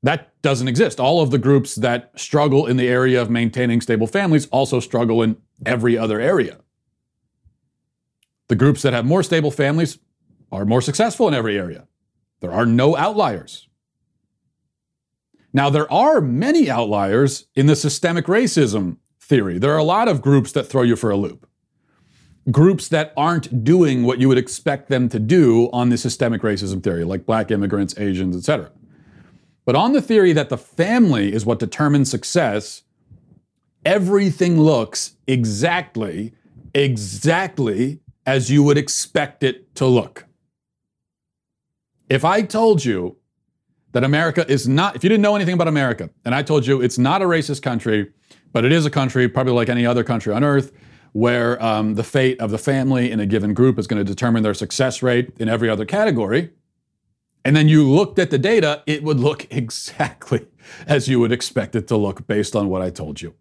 That 0.03 0.33
doesn't 0.41 0.67
exist. 0.67 0.99
All 0.99 1.21
of 1.21 1.31
the 1.31 1.37
groups 1.37 1.75
that 1.75 2.11
struggle 2.19 2.65
in 2.67 2.79
the 2.79 2.89
area 2.89 3.21
of 3.21 3.29
maintaining 3.29 3.83
stable 3.83 4.07
families 4.07 4.47
also 4.47 4.81
struggle 4.81 5.21
in 5.21 5.37
every 5.67 5.99
other 5.99 6.19
area. 6.19 6.61
The 8.49 8.57
groups 8.57 8.81
that 8.81 8.95
have 8.95 9.05
more 9.05 9.23
stable 9.23 9.51
families 9.51 9.99
are 10.51 10.65
more 10.65 10.81
successful 10.81 11.29
in 11.29 11.35
every 11.35 11.59
area. 11.59 11.87
There 12.41 12.53
are 12.53 12.65
no 12.65 12.97
outliers. 12.97 13.69
Now, 15.53 15.69
there 15.69 15.93
are 15.93 16.23
many 16.23 16.71
outliers 16.71 17.45
in 17.55 17.67
the 17.67 17.77
systemic 17.77 18.25
racism 18.25 18.97
theory. 19.21 19.59
There 19.59 19.75
are 19.75 19.85
a 19.87 19.93
lot 19.97 20.09
of 20.09 20.23
groups 20.23 20.53
that 20.53 20.65
throw 20.65 20.81
you 20.81 20.97
for 20.97 21.11
a 21.11 21.17
loop. 21.17 21.47
Groups 22.51 22.89
that 22.89 23.13
aren't 23.17 23.65
doing 23.65 24.05
what 24.05 24.21
you 24.21 24.29
would 24.29 24.39
expect 24.39 24.89
them 24.89 25.09
to 25.09 25.19
do 25.19 25.69
on 25.73 25.89
the 25.89 25.99
systemic 25.99 26.43
racism 26.43 26.83
theory, 26.83 27.05
like 27.05 27.27
black 27.27 27.51
immigrants, 27.51 27.99
Asians, 27.99 28.37
etc. 28.37 28.71
But 29.65 29.75
on 29.75 29.93
the 29.93 30.01
theory 30.01 30.33
that 30.33 30.49
the 30.49 30.57
family 30.57 31.33
is 31.33 31.45
what 31.45 31.59
determines 31.59 32.09
success, 32.09 32.83
everything 33.85 34.61
looks 34.61 35.17
exactly, 35.27 36.35
exactly 36.73 38.01
as 38.25 38.51
you 38.51 38.63
would 38.63 38.79
expect 38.79 39.43
it 39.43 39.75
to 39.77 39.87
look. 39.87 40.27
If 42.09 42.25
I 42.25 42.43
told 42.43 42.85
you 42.85 43.17
that 43.91 44.05
America 44.05 44.45
is 44.49 44.69
not, 44.69 44.95
if 44.95 45.03
you 45.03 45.09
didn't 45.09 45.23
know 45.23 45.35
anything 45.35 45.55
about 45.55 45.69
America, 45.69 46.11
and 46.25 46.35
I 46.35 46.43
told 46.43 46.67
you 46.67 46.81
it's 46.81 46.99
not 46.99 47.23
a 47.23 47.25
racist 47.25 47.63
country, 47.63 48.13
but 48.53 48.65
it 48.65 48.71
is 48.71 48.87
a 48.87 48.91
country, 48.91 49.29
probably 49.29 49.53
like 49.53 49.69
any 49.69 49.85
other 49.85 50.05
country 50.05 50.33
on 50.33 50.45
earth, 50.45 50.71
where 51.17 51.63
um, 51.65 51.95
the 51.95 52.05
fate 52.05 52.39
of 52.43 52.51
the 52.51 52.59
family 52.59 53.11
in 53.11 53.19
a 53.21 53.25
given 53.25 53.55
group 53.55 53.79
is 53.79 53.87
going 53.87 53.97
to 53.97 54.05
determine 54.05 54.43
their 54.43 54.53
success 54.53 55.03
rate 55.03 55.33
in 55.39 55.49
every 55.49 55.67
other 55.67 55.87
category, 55.87 56.51
and 57.43 57.57
then 57.57 57.69
you 57.69 57.89
looked 57.89 58.19
at 58.19 58.29
the 58.29 58.37
data, 58.37 58.83
it 58.85 59.03
would 59.03 59.19
look 59.19 59.47
exactly 59.51 60.47
as 60.87 61.09
you 61.09 61.19
would 61.19 61.33
expect 61.33 61.75
it 61.75 61.89
to 61.89 61.97
look 61.97 62.27
based 62.27 62.55
on 62.55 62.69
what 62.69 62.83
I 62.83 62.91
told 62.91 63.23
you. 63.23 63.35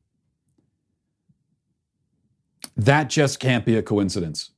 That 2.78 3.10
just 3.10 3.42
can't 3.42 3.66
be 3.66 3.76
a 3.76 3.82
coincidence. 3.82 4.52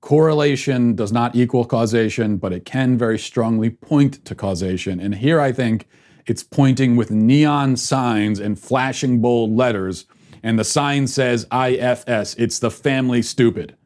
Correlation 0.00 0.94
does 0.94 1.12
not 1.12 1.36
equal 1.36 1.66
causation, 1.66 2.38
but 2.38 2.54
it 2.54 2.64
can 2.64 2.96
very 2.96 3.18
strongly 3.18 3.68
point 3.68 4.24
to 4.24 4.34
causation. 4.34 4.98
And 4.98 5.16
here 5.16 5.42
I 5.42 5.52
think 5.52 5.88
it's 6.24 6.42
pointing 6.42 6.96
with 6.96 7.10
neon 7.10 7.76
signs 7.76 8.40
and 8.40 8.58
flashing 8.58 9.20
bold 9.20 9.54
letters. 9.54 10.06
And 10.42 10.58
the 10.58 10.64
sign 10.64 11.06
says 11.06 11.46
IFS. 11.52 12.34
It's 12.34 12.58
the 12.58 12.70
family 12.70 13.22
stupid. 13.22 13.76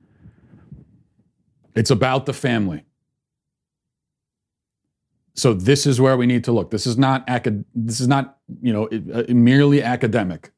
It's 1.75 1.91
about 1.91 2.27
the 2.27 2.33
family. 2.33 2.85
So 5.35 5.55
this 5.55 5.87
is 5.87 6.01
where 6.01 6.17
we 6.17 6.27
need 6.27 6.45
to 6.45 6.53
look. 6.53 6.71
This 6.71 6.87
is 6.87 6.99
not 6.99 7.25
acad- 7.29 7.65
this 7.75 8.01
is 8.01 8.09
not, 8.09 8.39
you 8.61 8.73
know, 8.73 8.89
uh, 8.89 9.25
merely 9.29 9.83
academic 9.83 10.53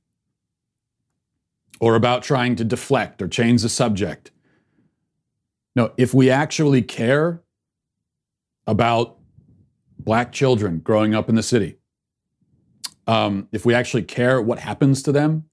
or 1.81 1.95
about 1.95 2.23
trying 2.23 2.57
to 2.57 2.65
deflect 2.65 3.21
or 3.21 3.29
change 3.29 3.63
the 3.63 3.69
subject. 3.69 4.31
No, 5.77 5.93
if 5.97 6.15
we 6.15 6.31
actually 6.31 6.83
care 6.83 7.43
about 8.67 9.19
black 9.99 10.33
children 10.33 10.79
growing 10.79 11.15
up 11.15 11.29
in 11.29 11.35
the 11.35 11.43
city, 11.43 11.77
um, 13.07 13.49
if 13.53 13.67
we 13.67 13.75
actually 13.75 14.03
care 14.03 14.41
what 14.41 14.59
happens 14.59 15.03
to 15.03 15.13
them, 15.13 15.45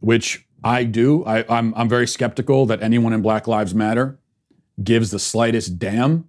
which 0.00 0.46
I 0.64 0.84
do, 0.84 1.24
I, 1.24 1.44
I'm, 1.48 1.74
I'm 1.74 1.88
very 1.88 2.06
skeptical 2.06 2.66
that 2.66 2.82
anyone 2.82 3.12
in 3.12 3.22
Black 3.22 3.46
Lives 3.46 3.74
Matter 3.74 4.18
gives 4.82 5.10
the 5.10 5.18
slightest 5.18 5.78
damn 5.78 6.28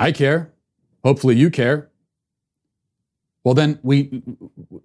I 0.00 0.12
care. 0.12 0.50
Hopefully 1.04 1.36
you 1.36 1.50
care. 1.50 1.90
Well, 3.44 3.54
then 3.54 3.78
we 3.82 4.22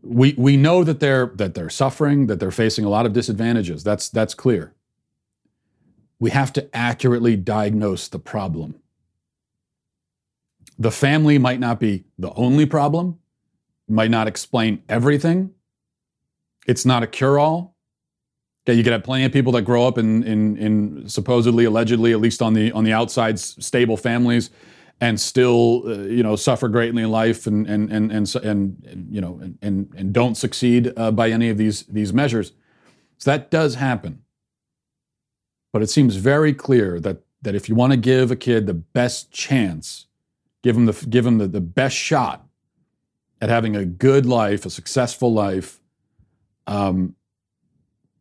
we 0.01 0.35
we 0.37 0.57
know 0.57 0.83
that 0.83 0.99
they're 0.99 1.27
that 1.35 1.55
they're 1.55 1.69
suffering, 1.69 2.27
that 2.27 2.39
they're 2.41 2.51
facing 2.51 2.83
a 2.83 2.89
lot 2.89 3.05
of 3.05 3.13
disadvantages. 3.13 3.83
That's 3.83 4.09
that's 4.09 4.33
clear. 4.33 4.73
We 6.19 6.31
have 6.31 6.51
to 6.53 6.75
accurately 6.75 7.37
diagnose 7.37 8.09
the 8.09 8.19
problem. 8.19 8.75
The 10.77 10.91
family 10.91 11.37
might 11.37 11.61
not 11.61 11.79
be 11.79 12.03
the 12.19 12.33
only 12.33 12.65
problem, 12.65 13.19
might 13.87 14.11
not 14.11 14.27
explain 14.27 14.83
everything. 14.89 15.54
It's 16.65 16.85
not 16.85 17.03
a 17.03 17.07
cure-all. 17.07 17.75
Okay, 18.67 18.75
you 18.75 18.83
could 18.83 18.93
have 18.93 19.03
plenty 19.03 19.25
of 19.25 19.31
people 19.31 19.51
that 19.53 19.61
grow 19.61 19.87
up 19.87 19.97
in 19.97 20.23
in 20.23 20.57
in 20.57 21.09
supposedly, 21.09 21.65
allegedly, 21.65 22.13
at 22.13 22.19
least 22.19 22.41
on 22.41 22.53
the 22.53 22.71
on 22.71 22.83
the 22.83 22.93
outside, 22.93 23.39
stable 23.39 23.97
families 23.97 24.49
and 25.01 25.19
still 25.19 25.83
uh, 25.85 26.03
you 26.03 26.23
know 26.23 26.35
suffer 26.35 26.67
greatly 26.67 27.03
in 27.03 27.11
life 27.11 27.47
and 27.47 27.67
and 27.67 27.91
and 27.91 28.11
and, 28.11 28.35
and, 28.35 28.83
and 28.85 29.07
you 29.13 29.19
know 29.19 29.39
and 29.61 29.93
and 29.95 30.13
don't 30.13 30.35
succeed 30.35 30.91
uh, 30.95 31.11
by 31.11 31.29
any 31.29 31.49
of 31.49 31.57
these 31.57 31.83
these 31.83 32.13
measures 32.13 32.53
so 33.17 33.29
that 33.29 33.51
does 33.51 33.75
happen 33.75 34.21
but 35.73 35.81
it 35.81 35.89
seems 35.89 36.15
very 36.15 36.53
clear 36.53 36.99
that 36.99 37.23
that 37.41 37.55
if 37.55 37.67
you 37.67 37.75
want 37.75 37.91
to 37.91 37.97
give 37.97 38.31
a 38.31 38.35
kid 38.35 38.67
the 38.67 38.73
best 38.73 39.31
chance 39.31 40.07
give 40.63 40.77
him 40.77 40.85
the 40.85 41.05
give 41.09 41.25
him 41.25 41.37
the, 41.37 41.47
the 41.47 41.61
best 41.61 41.95
shot 41.95 42.47
at 43.41 43.49
having 43.49 43.75
a 43.75 43.85
good 43.85 44.25
life 44.25 44.65
a 44.65 44.69
successful 44.69 45.33
life 45.33 45.81
um, 46.67 47.15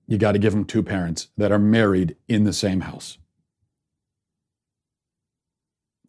you 0.07 0.19
got 0.19 0.33
to 0.33 0.39
give 0.39 0.53
them 0.53 0.65
two 0.65 0.83
parents 0.83 1.29
that 1.37 1.51
are 1.51 1.59
married 1.59 2.17
in 2.29 2.45
the 2.45 2.53
same 2.53 2.83
house 2.83 3.19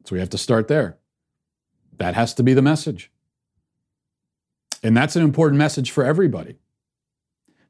so 0.05 0.13
we 0.15 0.19
have 0.19 0.29
to 0.29 0.37
start 0.37 0.67
there. 0.67 0.97
That 1.97 2.13
has 2.13 2.33
to 2.35 2.43
be 2.43 2.53
the 2.53 2.61
message. 2.61 3.11
And 4.83 4.95
that's 4.95 5.15
an 5.15 5.23
important 5.23 5.57
message 5.57 5.91
for 5.91 6.03
everybody. 6.03 6.57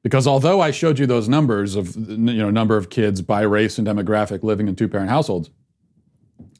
Because 0.04 0.28
although 0.28 0.62
I 0.62 0.71
showed 0.71 0.99
you 0.99 1.08
those 1.08 1.28
numbers 1.28 1.75
of 1.75 1.95
you 1.95 2.17
know 2.17 2.51
number 2.51 2.78
of 2.78 2.89
kids 2.89 3.21
by 3.21 3.41
race 3.41 3.78
and 3.78 3.88
demographic 3.88 4.43
living 4.43 4.67
in 4.67 4.75
two-parent 4.75 5.10
households, 5.10 5.49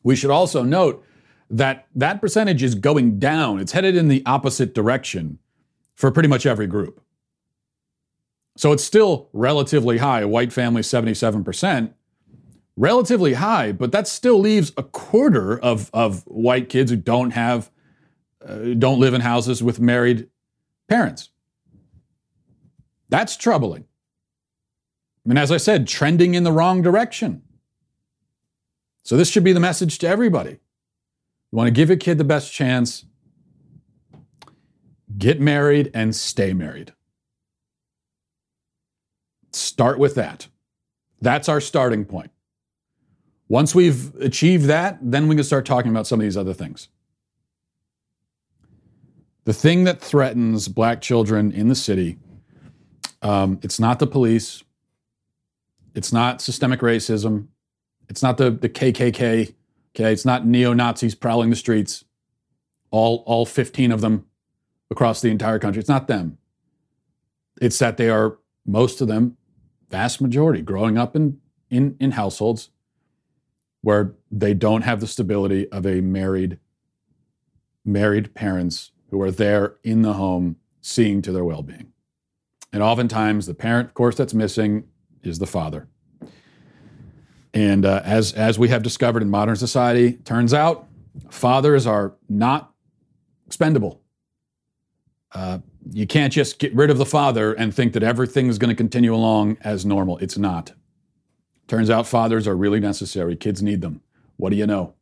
we 0.02 0.15
should 0.15 0.32
also 0.32 0.63
note 0.63 1.06
that 1.50 1.88
that 1.94 2.22
percentage 2.22 2.63
is 2.63 2.74
going 2.74 3.20
down. 3.20 3.60
It's 3.60 3.74
headed 3.74 3.96
in 3.96 4.08
the 4.08 4.24
opposite 4.26 4.74
direction 4.74 5.38
for 5.94 6.10
pretty 6.10 6.30
much 6.30 6.46
every 6.46 6.65
group. 6.65 7.05
So 8.58 8.72
it's 8.72 8.84
still 8.84 9.30
relatively 9.34 9.98
high. 9.98 10.24
White 10.26 10.54
families 10.54 10.88
77%, 10.88 11.94
relatively 12.78 13.34
high, 13.34 13.72
but 13.72 13.91
that 13.91 14.08
still 14.08 14.39
leaves 14.39 14.72
a 14.78 14.84
quarter 14.84 15.60
of, 15.60 15.89
of 15.94 16.24
white 16.26 16.70
kids 16.70 16.91
who 16.91 16.98
don't 16.98 17.32
have, 17.32 17.70
uh, 18.46 18.74
don't 18.78 19.00
live 19.00 19.13
in 19.13 19.22
houses 19.22 19.62
with 19.62 19.80
married 19.80 20.30
parents. 20.88 21.30
That's 23.10 23.36
troubling. 23.36 23.86
Mean, 25.26 25.38
as 25.38 25.52
I 25.52 25.58
said, 25.58 25.88
trending 25.88 26.36
in 26.36 26.44
the 26.44 26.52
wrong 26.52 26.84
direction. 26.84 27.41
So 29.04 29.18
this 29.18 29.30
should 29.30 29.44
be 29.44 29.54
the 29.54 29.60
message 29.60 29.98
to 30.00 30.08
everybody. 30.08 30.52
You 30.52 31.58
want 31.58 31.68
to 31.68 31.72
give 31.72 31.89
your 31.89 31.98
kid 31.98 32.20
the 32.20 32.24
best 32.24 32.54
chance, 32.54 33.06
get 35.18 35.39
married 35.39 35.89
and 35.94 36.15
stay 36.15 36.54
married. 36.54 36.94
Start 39.56 40.00
with 40.00 40.15
that. 40.15 40.50
That's 41.22 41.48
our 41.48 41.62
starting 41.62 42.04
point. 42.04 42.30
Once 43.48 43.74
we've 43.74 44.13
achieved 44.15 44.65
that, 44.65 44.98
then 45.02 45.30
we 45.30 45.36
can 45.36 45.46
start 45.46 45.65
talking 45.65 45.91
about 45.91 46.06
some 46.06 46.20
of 46.20 46.24
these 46.24 46.36
other 46.36 46.54
things. 46.54 46.89
The 49.46 49.54
thing 49.54 49.86
that 49.86 50.02
threatens 50.02 50.68
black 50.68 51.02
children 51.02 51.54
in 51.54 51.70
the 51.70 51.76
city, 51.76 52.18
um, 53.22 53.60
it's 53.62 53.80
not 53.80 54.00
the 54.00 54.08
police, 54.08 54.62
it's 55.94 56.12
not 56.12 56.41
systemic 56.41 56.82
racism, 56.82 57.48
it's 58.10 58.22
not 58.22 58.38
the, 58.38 58.52
the 58.52 58.68
KKK, 58.68 59.54
okay, 59.96 60.12
it's 60.12 60.26
not 60.26 60.46
neo 60.46 60.74
Nazis 60.74 61.15
prowling 61.15 61.50
the 61.50 61.56
streets, 61.56 62.04
all, 62.91 63.24
all 63.26 63.46
15 63.46 63.94
of 63.94 64.02
them 64.02 64.26
across 64.91 65.22
the 65.22 65.30
entire 65.30 65.60
country. 65.60 65.80
It's 65.80 65.89
not 65.89 66.08
them. 66.08 66.39
It's 67.62 67.80
that 67.80 67.96
they 67.96 68.10
are, 68.10 68.38
most 68.65 69.00
of 69.00 69.08
them, 69.08 69.38
vast 69.89 70.21
majority, 70.21 70.62
growing 70.62 70.98
up 70.98 71.15
in, 71.15 71.39
in, 71.69 71.95
in 72.00 72.12
households 72.12 72.69
where 73.82 74.15
they 74.32 74.54
don't 74.54 74.82
have 74.82 75.00
the 75.00 75.08
stability 75.08 75.71
of 75.71 75.86
a 75.86 76.02
married 76.02 76.60
married 77.88 78.34
parents 78.34 78.91
who 79.12 79.21
are 79.21 79.30
there 79.32 79.76
in 79.84 80.02
the 80.02 80.13
home 80.13 80.56
seeing 80.82 81.21
to 81.21 81.32
their 81.32 81.45
well-being. 81.45 81.93
And 82.74 82.82
oftentimes 82.82 83.45
the 83.45 83.54
parent, 83.54 83.89
of 83.89 83.93
course, 83.93 84.15
that's 84.15 84.34
missing 84.34 84.86
is 85.21 85.38
the 85.38 85.45
father. 85.45 85.88
And 87.54 87.86
uh, 87.86 88.02
as 88.04 88.34
as 88.34 88.58
we 88.58 88.69
have 88.69 88.82
discovered 88.82 89.21
in 89.21 89.30
modern 89.30 89.56
society, 89.56 90.13
turns 90.13 90.54
out 90.54 90.88
fathers 91.30 91.86
are 91.86 92.15
not 92.28 92.74
expendable. 93.45 94.02
uh, 95.36 95.60
you 95.91 96.08
can't 96.08 96.34
just 96.34 96.60
get 96.60 96.74
rid 96.74 96.89
of 96.89 96.98
the 96.98 97.06
father 97.06 97.54
and 97.54 97.74
think 97.74 97.93
that 97.93 98.04
everything 98.04 98.48
is 98.48 98.58
going 98.58 98.69
to 98.69 98.76
continue 98.76 99.13
along 99.13 99.58
as 99.62 99.86
normal. 99.86 100.17
It's 100.17 100.38
not. 100.38 100.74
Turns 101.67 101.89
out 101.89 102.08
fathers 102.08 102.48
are 102.48 102.56
really 102.56 102.80
necessary. 102.80 103.36
Kids 103.36 103.62
need 103.62 103.82
them. 103.82 104.02
What 104.38 104.50
do 104.50 104.56
you 104.56 104.67
know? 104.67 104.93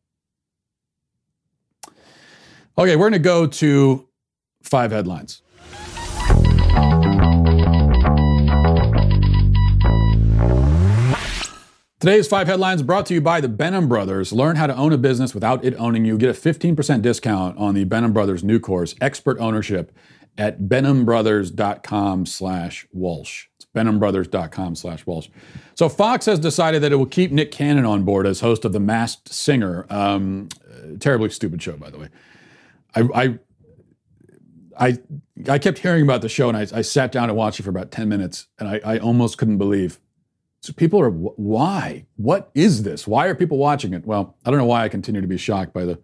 Okay, 2.78 2.96
we're 2.96 3.10
going 3.10 3.14
to 3.14 3.20
go 3.20 3.46
to 3.46 4.08
five 4.62 4.92
headlines. 4.92 5.42
Today's 12.00 12.28
five 12.28 12.48
headlines 12.48 12.82
brought 12.82 13.06
to 13.06 13.14
you 13.14 13.22
by 13.22 13.40
the 13.40 13.48
Benham 13.48 13.88
Brothers. 13.88 14.34
Learn 14.34 14.58
how 14.58 14.68
to 14.68 14.76
own 14.76 14.92
a 14.92 14.98
business 14.98 15.34
without 15.34 15.64
it 15.64 15.74
owning 15.78 16.04
you. 16.04 16.18
Get 16.18 16.30
a 16.30 16.34
15% 16.34 17.02
discount 17.02 17.58
on 17.58 17.76
the 17.76 17.86
Benham 17.86 18.12
Brothers 18.12 18.44
new 18.44 18.60
course, 18.60 18.94
Expert 19.00 19.40
Ownership, 19.40 19.90
at 20.38 20.62
benhambrothers.com 20.62 22.26
slash 22.26 22.88
Walsh. 22.92 23.48
It's 23.56 23.68
benhambrothers.com 23.76 24.76
slash 24.76 25.06
Walsh. 25.06 25.30
So 25.76 25.90
Fox 25.90 26.26
has 26.26 26.40
decided 26.40 26.82
that 26.82 26.92
it 26.92 26.96
will 26.96 27.06
keep 27.06 27.32
Nick 27.32 27.52
Cannon 27.52 27.86
on 27.86 28.04
board 28.04 28.26
as 28.26 28.40
host 28.40 28.66
of 28.66 28.74
The 28.74 28.80
Masked 28.80 29.34
Singer. 29.34 29.86
Um, 29.90 30.50
terribly 31.00 31.30
stupid 31.30 31.62
show, 31.62 31.78
by 31.78 31.90
the 31.90 32.00
way. 32.00 32.10
I, 32.96 33.02
I 33.16 33.40
I 34.80 34.98
I 35.50 35.60
kept 35.60 35.80
hearing 35.80 36.04
about 36.04 36.22
the 36.22 36.30
show 36.30 36.50
and 36.50 36.58
I, 36.58 36.66
I, 36.74 36.82
sat 36.82 37.12
down 37.12 37.30
and 37.30 37.38
watched 37.38 37.60
it 37.60 37.64
for 37.64 37.70
about 37.70 37.92
10 37.92 38.10
minutes 38.10 38.48
and 38.58 38.68
I, 38.68 38.82
I 38.84 38.98
almost 38.98 39.38
couldn't 39.38 39.60
believe 39.60 40.00
so 40.64 40.72
people 40.72 41.02
are, 41.02 41.10
why? 41.10 42.06
What 42.16 42.50
is 42.56 42.84
this? 42.84 43.06
Why 43.06 43.28
are 43.28 43.36
people 43.36 43.58
watching 43.58 43.94
it? 43.94 44.06
Well, 44.06 44.38
I 44.46 44.50
don't 44.50 44.58
know 44.58 44.66
why 44.66 44.86
I 44.86 44.88
continue 44.88 45.20
to 45.20 45.28
be 45.28 45.38
shocked 45.38 45.74
by 45.74 45.84
the 45.84 46.00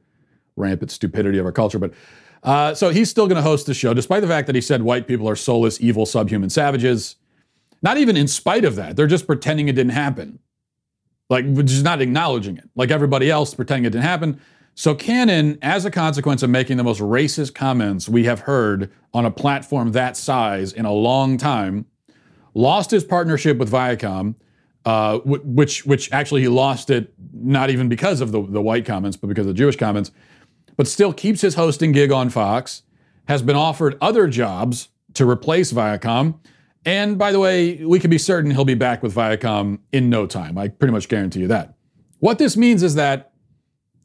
rampant 0.57 0.91
stupidity 0.91 1.37
of 1.37 1.45
our 1.45 1.53
culture, 1.53 1.79
but 1.79 1.93
uh, 2.43 2.73
so 2.73 2.89
he's 2.89 3.09
still 3.09 3.27
going 3.27 3.35
to 3.35 3.41
host 3.41 3.65
the 3.65 3.73
show, 3.73 3.93
despite 3.93 4.21
the 4.21 4.27
fact 4.27 4.47
that 4.47 4.55
he 4.55 4.61
said 4.61 4.81
white 4.81 5.07
people 5.07 5.27
are 5.27 5.35
soulless, 5.35 5.79
evil, 5.81 6.05
subhuman 6.05 6.49
savages. 6.49 7.15
Not 7.81 7.97
even 7.97 8.17
in 8.17 8.27
spite 8.27 8.65
of 8.65 8.75
that, 8.75 8.95
they're 8.95 9.07
just 9.07 9.25
pretending 9.25 9.69
it 9.69 9.75
didn't 9.75 9.93
happen, 9.93 10.39
like 11.29 11.53
just 11.65 11.83
not 11.83 12.01
acknowledging 12.01 12.57
it, 12.57 12.69
like 12.75 12.91
everybody 12.91 13.29
else 13.29 13.53
pretending 13.53 13.85
it 13.85 13.91
didn't 13.91 14.03
happen. 14.03 14.41
So 14.75 14.95
Cannon, 14.95 15.57
as 15.61 15.85
a 15.85 15.91
consequence 15.91 16.43
of 16.43 16.49
making 16.49 16.77
the 16.77 16.83
most 16.83 17.01
racist 17.01 17.53
comments 17.53 18.07
we 18.09 18.25
have 18.25 18.41
heard 18.41 18.91
on 19.13 19.25
a 19.25 19.31
platform 19.31 19.91
that 19.93 20.17
size 20.17 20.73
in 20.73 20.85
a 20.85 20.91
long 20.91 21.37
time, 21.37 21.85
lost 22.53 22.91
his 22.91 23.03
partnership 23.03 23.57
with 23.57 23.71
Viacom 23.71 24.35
uh, 24.85 25.19
which 25.19 25.85
which 25.85 26.11
actually 26.11 26.41
he 26.41 26.47
lost 26.47 26.89
it 26.89 27.13
not 27.33 27.69
even 27.69 27.89
because 27.89 28.21
of 28.21 28.31
the, 28.31 28.41
the 28.41 28.61
white 28.61 28.85
comments, 28.85 29.17
but 29.17 29.27
because 29.27 29.45
of 29.45 29.53
the 29.53 29.57
Jewish 29.57 29.75
comments, 29.75 30.11
but 30.79 30.87
still 30.87 31.11
keeps 31.11 31.41
his 31.41 31.55
hosting 31.55 31.91
gig 31.91 32.09
on 32.09 32.29
Fox, 32.29 32.83
has 33.27 33.41
been 33.41 33.57
offered 33.57 33.97
other 33.99 34.29
jobs 34.29 34.87
to 35.13 35.29
replace 35.29 35.73
Viacom. 35.73 36.39
And 36.85 37.17
by 37.17 37.33
the 37.33 37.39
way, 37.39 37.83
we 37.83 37.99
can 37.99 38.09
be 38.09 38.17
certain 38.17 38.49
he'll 38.51 38.63
be 38.63 38.75
back 38.75 39.03
with 39.03 39.13
Viacom 39.13 39.79
in 39.91 40.09
no 40.09 40.25
time. 40.25 40.57
I 40.57 40.69
pretty 40.69 40.93
much 40.93 41.09
guarantee 41.09 41.41
you 41.41 41.49
that. 41.49 41.73
What 42.19 42.37
this 42.37 42.55
means 42.55 42.81
is 42.81 42.95
that, 42.95 43.33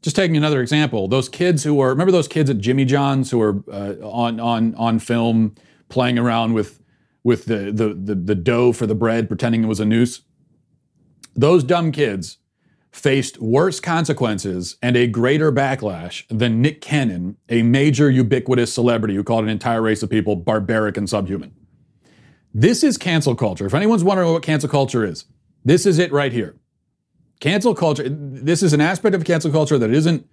just 0.01 0.17
taking 0.17 0.35
another 0.35 0.59
example, 0.59 1.07
those 1.07 1.29
kids 1.29 1.63
who 1.63 1.75
were 1.75 1.87
remember 1.87 2.11
those 2.11 2.27
kids 2.27 2.49
at 2.49 2.57
Jimmy 2.57 2.83
John's 2.83 3.31
who 3.31 3.37
were 3.37 3.63
uh, 3.71 3.93
on 4.05 4.41
on 4.41 4.75
on 4.75 4.99
film 4.99 5.55
playing 5.87 6.19
around 6.19 6.55
with 6.55 6.83
with 7.23 7.45
the, 7.45 7.71
the 7.71 7.93
the 7.93 8.15
the 8.15 8.35
dough 8.35 8.73
for 8.73 8.85
the 8.85 8.95
bread, 8.95 9.29
pretending 9.29 9.63
it 9.63 9.67
was 9.67 9.79
a 9.79 9.85
noose. 9.85 10.23
Those 11.37 11.63
dumb 11.63 11.93
kids 11.93 12.39
faced 12.95 13.41
worse 13.41 13.81
consequences 13.81 14.77
and 14.81 14.95
a 14.95 15.05
greater 15.05 15.51
backlash 15.51 16.23
than 16.29 16.61
Nick 16.61 16.79
Cannon, 16.79 17.35
a 17.49 17.61
major 17.61 18.09
ubiquitous 18.09 18.73
celebrity 18.73 19.15
who 19.15 19.23
called 19.23 19.43
an 19.43 19.49
entire 19.49 19.81
race 19.81 20.01
of 20.01 20.09
people 20.09 20.37
barbaric 20.37 20.95
and 20.95 21.09
subhuman. 21.09 21.53
This 22.53 22.85
is 22.85 22.97
cancel 22.97 23.35
culture. 23.35 23.65
If 23.65 23.73
anyone's 23.73 24.05
wondering 24.05 24.31
what 24.31 24.43
cancel 24.43 24.69
culture 24.69 25.03
is, 25.03 25.25
this 25.65 25.85
is 25.85 25.99
it 25.99 26.13
right 26.13 26.31
here. 26.31 26.55
Cancel 27.41 27.75
culture, 27.75 28.07
this 28.07 28.63
is 28.63 28.71
an 28.71 28.79
aspect 28.79 29.13
of 29.13 29.25
cancel 29.25 29.51
culture 29.51 29.77
that 29.77 29.91
isn't 29.91 30.25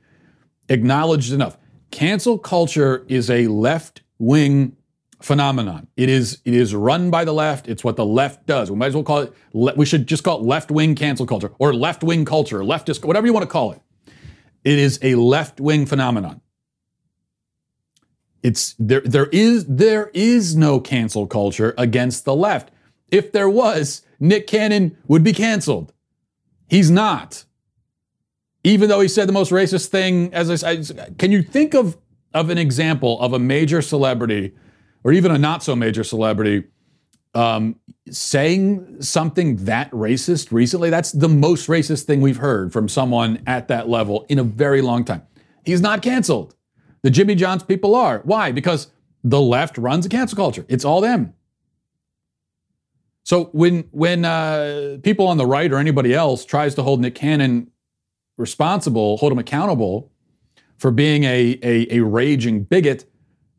acknowledged 0.68 1.33
enough. 1.33 1.59
Cancel 1.90 2.38
culture 2.38 3.05
is 3.09 3.29
a 3.29 3.48
left 3.48 4.03
wing 4.20 4.77
phenomenon. 5.24 5.88
It 5.96 6.08
is 6.08 6.40
it 6.44 6.54
is 6.54 6.74
run 6.74 7.11
by 7.11 7.24
the 7.24 7.32
left. 7.32 7.68
It's 7.68 7.85
what 7.85 7.96
the 7.96 8.04
left 8.04 8.46
does. 8.46 8.70
We 8.70 8.76
might 8.76 8.88
as 8.88 8.94
well 8.94 9.04
call 9.04 9.20
it. 9.20 9.76
We 9.76 9.87
should 9.87 10.06
just 10.06 10.24
call 10.24 10.40
it 10.40 10.44
left 10.44 10.70
wing 10.70 10.94
cancel 10.94 11.26
culture 11.26 11.52
or 11.58 11.72
left 11.74 12.02
wing 12.02 12.24
culture, 12.24 12.61
leftist, 12.61 13.04
whatever 13.04 13.26
you 13.26 13.32
want 13.32 13.44
to 13.44 13.50
call 13.50 13.72
it. 13.72 13.80
It 14.64 14.78
is 14.78 14.98
a 15.02 15.14
left 15.14 15.61
wing 15.61 15.87
phenomenon. 15.87 16.40
It's 18.42 18.74
there. 18.78 19.00
There 19.00 19.26
is 19.26 19.66
there 19.66 20.11
is 20.14 20.56
no 20.56 20.80
cancel 20.80 21.26
culture 21.26 21.74
against 21.78 22.24
the 22.24 22.35
left. 22.35 22.70
If 23.11 23.32
there 23.32 23.48
was, 23.48 24.02
Nick 24.18 24.46
Cannon 24.46 24.96
would 25.06 25.22
be 25.22 25.32
canceled. 25.32 25.92
He's 26.68 26.90
not. 26.90 27.44
Even 28.64 28.88
though 28.88 29.00
he 29.00 29.08
said 29.08 29.28
the 29.28 29.32
most 29.32 29.50
racist 29.50 29.88
thing, 29.88 30.32
as 30.32 30.64
I 30.64 30.82
can 31.18 31.32
you 31.32 31.42
think 31.42 31.74
of 31.74 31.98
of 32.35 32.50
an 32.50 32.58
example 32.58 33.20
of 33.20 33.32
a 33.32 33.38
major 33.38 33.82
celebrity 33.82 34.54
or 35.04 35.12
even 35.12 35.30
a 35.30 35.38
not 35.38 35.62
so 35.62 35.74
major 35.74 36.04
celebrity 36.04 36.64
um, 37.34 37.76
saying 38.10 39.00
something 39.00 39.56
that 39.64 39.90
racist 39.90 40.52
recently, 40.52 40.90
that's 40.90 41.12
the 41.12 41.28
most 41.28 41.68
racist 41.68 42.04
thing 42.04 42.20
we've 42.20 42.36
heard 42.36 42.72
from 42.72 42.88
someone 42.88 43.42
at 43.46 43.68
that 43.68 43.88
level 43.88 44.26
in 44.28 44.38
a 44.38 44.44
very 44.44 44.82
long 44.82 45.04
time. 45.04 45.22
He's 45.64 45.80
not 45.80 46.02
canceled. 46.02 46.54
The 47.02 47.10
Jimmy 47.10 47.34
Johns 47.34 47.62
people 47.62 47.94
are. 47.94 48.20
Why? 48.24 48.52
Because 48.52 48.88
the 49.24 49.40
left 49.40 49.78
runs 49.78 50.06
a 50.06 50.08
cancel 50.08 50.36
culture. 50.36 50.66
It's 50.68 50.84
all 50.84 51.00
them. 51.00 51.34
So 53.24 53.44
when 53.52 53.84
when 53.92 54.24
uh, 54.24 54.98
people 55.02 55.28
on 55.28 55.36
the 55.36 55.46
right 55.46 55.72
or 55.72 55.78
anybody 55.78 56.12
else 56.12 56.44
tries 56.44 56.74
to 56.74 56.82
hold 56.82 57.00
Nick 57.00 57.14
Cannon 57.14 57.70
responsible, 58.36 59.16
hold 59.18 59.32
him 59.32 59.38
accountable 59.38 60.10
for 60.78 60.90
being 60.90 61.22
a, 61.22 61.58
a, 61.62 61.98
a 61.98 62.00
raging 62.00 62.64
bigot, 62.64 63.04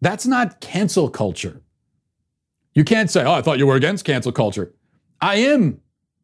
that's 0.03 0.25
not 0.25 0.59
cancel 0.59 1.09
culture. 1.09 1.61
You 2.73 2.83
can't 2.83 3.09
say, 3.09 3.23
oh, 3.23 3.33
I 3.33 3.41
thought 3.41 3.57
you 3.57 3.67
were 3.67 3.75
against 3.75 4.05
cancel 4.05 4.31
culture. 4.31 4.73
I 5.21 5.35
am. 5.35 5.79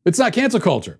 It's 0.05 0.19
not 0.19 0.33
cancel 0.33 0.59
culture. 0.59 0.99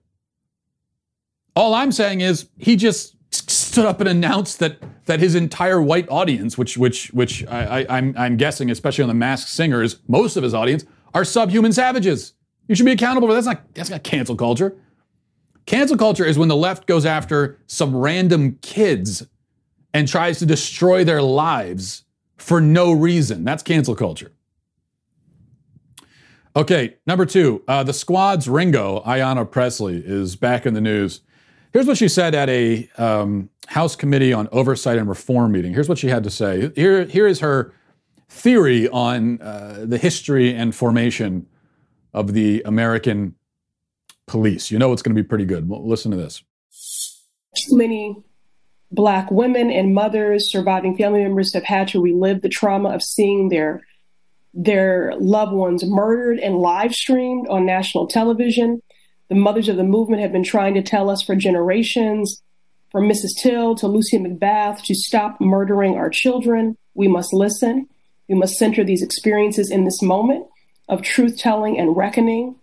All 1.55 1.73
I'm 1.73 1.91
saying 1.91 2.21
is 2.21 2.49
he 2.57 2.75
just 2.75 3.15
stood 3.31 3.85
up 3.85 3.99
and 3.99 4.09
announced 4.09 4.59
that 4.59 4.77
that 5.05 5.19
his 5.19 5.35
entire 5.35 5.81
white 5.81 6.07
audience, 6.09 6.57
which 6.57 6.77
which 6.77 7.11
which 7.13 7.45
I, 7.47 7.81
I, 7.81 7.97
I'm 7.97 8.15
I'm 8.17 8.37
guessing, 8.37 8.69
especially 8.69 9.03
on 9.03 9.07
the 9.07 9.15
Masked 9.15 9.49
Singers, 9.49 9.97
most 10.07 10.37
of 10.37 10.43
his 10.43 10.53
audience 10.53 10.85
are 11.13 11.25
subhuman 11.25 11.73
savages. 11.73 12.33
You 12.67 12.75
should 12.75 12.85
be 12.85 12.91
accountable 12.91 13.27
for 13.27 13.33
that. 13.33 13.43
That's 13.43 13.57
not 13.57 13.73
that's 13.73 13.89
not 13.89 14.03
cancel 14.03 14.35
culture. 14.35 14.77
Cancel 15.65 15.97
culture 15.97 16.25
is 16.25 16.37
when 16.37 16.47
the 16.47 16.55
left 16.55 16.87
goes 16.87 17.05
after 17.05 17.59
some 17.67 17.95
random 17.95 18.57
kids 18.61 19.27
and 19.93 20.07
tries 20.07 20.39
to 20.39 20.45
destroy 20.45 21.03
their 21.03 21.21
lives 21.21 22.05
for 22.39 22.59
no 22.59 22.91
reason. 22.91 23.43
That's 23.43 23.63
cancel 23.63 23.95
culture. 23.95 24.31
Okay, 26.55 26.95
number 27.05 27.25
two, 27.25 27.63
uh, 27.67 27.83
the 27.83 27.93
squad's 27.93 28.49
Ringo, 28.49 29.01
Ayanna 29.05 29.49
Pressley, 29.49 30.01
is 30.03 30.35
back 30.35 30.65
in 30.65 30.73
the 30.73 30.81
news. 30.81 31.21
Here's 31.71 31.85
what 31.85 31.97
she 31.97 32.07
said 32.07 32.33
at 32.33 32.49
a 32.49 32.89
um, 32.97 33.49
House 33.67 33.95
Committee 33.95 34.33
on 34.33 34.49
Oversight 34.51 34.97
and 34.97 35.07
Reform 35.07 35.51
meeting. 35.51 35.73
Here's 35.73 35.87
what 35.87 35.99
she 35.99 36.07
had 36.07 36.23
to 36.23 36.31
say. 36.31 36.71
Here, 36.75 37.05
here 37.05 37.27
is 37.27 37.39
her 37.41 37.73
theory 38.29 38.89
on 38.89 39.39
uh, 39.41 39.85
the 39.87 39.99
history 39.99 40.53
and 40.53 40.73
formation 40.73 41.45
of 42.13 42.33
the 42.33 42.63
American 42.65 43.35
police. 44.25 44.71
You 44.71 44.79
know 44.79 44.91
it's 44.91 45.03
going 45.03 45.15
to 45.15 45.21
be 45.21 45.27
pretty 45.27 45.45
good. 45.45 45.69
Listen 45.69 46.09
to 46.11 46.17
this. 46.17 46.43
Many 47.69 48.23
Black 48.91 49.29
women 49.29 49.69
and 49.71 49.93
mothers, 49.93 50.51
surviving 50.51 50.97
family 50.97 51.21
members 51.21 51.53
have 51.53 51.63
had 51.63 51.87
to 51.89 52.01
relive 52.01 52.41
the 52.41 52.49
trauma 52.49 52.89
of 52.89 53.03
seeing 53.03 53.49
their 53.49 53.83
their 54.53 55.13
loved 55.19 55.51
ones 55.51 55.85
murdered 55.85 56.39
and 56.39 56.57
live 56.57 56.93
streamed 56.93 57.47
on 57.49 57.65
national 57.65 58.07
television. 58.07 58.81
The 59.29 59.35
mothers 59.35 59.69
of 59.69 59.77
the 59.77 59.83
movement 59.83 60.23
have 60.23 60.31
been 60.31 60.43
trying 60.43 60.73
to 60.73 60.81
tell 60.81 61.09
us 61.09 61.21
for 61.21 61.35
generations, 61.35 62.41
from 62.91 63.07
Mrs. 63.07 63.29
Till 63.41 63.75
to 63.75 63.87
Lucy 63.87 64.17
McBath, 64.17 64.83
to 64.85 64.95
stop 64.95 65.39
murdering 65.39 65.95
our 65.95 66.09
children. 66.09 66.75
We 66.95 67.07
must 67.07 67.31
listen. 67.31 67.87
We 68.27 68.35
must 68.35 68.57
center 68.57 68.83
these 68.83 69.03
experiences 69.03 69.69
in 69.69 69.85
this 69.85 70.01
moment 70.01 70.47
of 70.87 71.03
truth 71.03 71.37
telling 71.37 71.79
and 71.79 71.95
reckoning. 71.95 72.55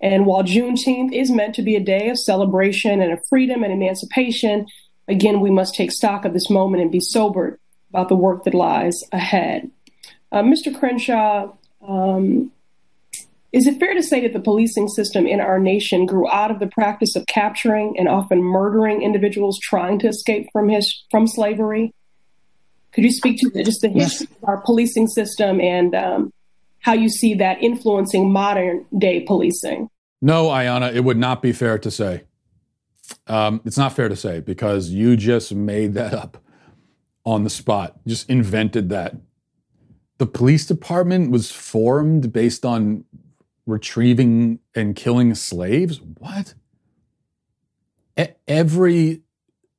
And 0.00 0.26
while 0.26 0.42
Juneteenth 0.42 1.12
is 1.12 1.30
meant 1.30 1.54
to 1.54 1.62
be 1.62 1.76
a 1.76 1.80
day 1.80 2.08
of 2.08 2.18
celebration 2.18 3.00
and 3.00 3.12
of 3.12 3.20
freedom 3.28 3.62
and 3.62 3.72
emancipation, 3.72 4.66
Again, 5.10 5.40
we 5.40 5.50
must 5.50 5.74
take 5.74 5.90
stock 5.90 6.24
of 6.24 6.32
this 6.32 6.48
moment 6.48 6.82
and 6.82 6.92
be 6.92 7.00
sobered 7.00 7.58
about 7.90 8.08
the 8.08 8.14
work 8.14 8.44
that 8.44 8.54
lies 8.54 8.94
ahead. 9.12 9.70
Uh, 10.30 10.42
Mr. 10.42 10.76
Crenshaw, 10.76 11.52
um, 11.86 12.52
is 13.52 13.66
it 13.66 13.80
fair 13.80 13.94
to 13.94 14.02
say 14.02 14.20
that 14.20 14.32
the 14.32 14.40
policing 14.40 14.86
system 14.88 15.26
in 15.26 15.40
our 15.40 15.58
nation 15.58 16.06
grew 16.06 16.30
out 16.30 16.52
of 16.52 16.60
the 16.60 16.68
practice 16.68 17.16
of 17.16 17.26
capturing 17.26 17.98
and 17.98 18.08
often 18.08 18.40
murdering 18.40 19.02
individuals 19.02 19.58
trying 19.60 19.98
to 19.98 20.06
escape 20.06 20.46
from 20.52 20.68
his 20.68 21.02
from 21.10 21.26
slavery? 21.26 21.92
Could 22.92 23.04
you 23.04 23.12
speak 23.12 23.38
to 23.40 23.50
the, 23.50 23.64
just 23.64 23.80
the 23.80 23.88
history 23.88 24.28
yes. 24.30 24.42
of 24.42 24.48
our 24.48 24.58
policing 24.58 25.08
system 25.08 25.60
and 25.60 25.94
um, 25.94 26.32
how 26.78 26.92
you 26.92 27.08
see 27.08 27.34
that 27.34 27.60
influencing 27.60 28.30
modern 28.30 28.86
day 28.96 29.20
policing? 29.20 29.88
No, 30.22 30.46
Ayanna, 30.46 30.94
it 30.94 31.00
would 31.00 31.18
not 31.18 31.42
be 31.42 31.52
fair 31.52 31.78
to 31.78 31.90
say. 31.90 32.22
Um, 33.26 33.60
it's 33.64 33.78
not 33.78 33.92
fair 33.92 34.08
to 34.08 34.16
say 34.16 34.40
because 34.40 34.90
you 34.90 35.16
just 35.16 35.54
made 35.54 35.94
that 35.94 36.14
up 36.14 36.42
on 37.24 37.44
the 37.44 37.50
spot, 37.50 37.96
just 38.06 38.28
invented 38.28 38.88
that. 38.90 39.16
The 40.18 40.26
police 40.26 40.66
department 40.66 41.30
was 41.30 41.50
formed 41.50 42.32
based 42.32 42.64
on 42.64 43.04
retrieving 43.70 44.58
and 44.74 44.94
killing 44.94 45.34
slaves? 45.34 46.00
What? 46.18 46.54
E- 48.18 48.34
every 48.46 49.22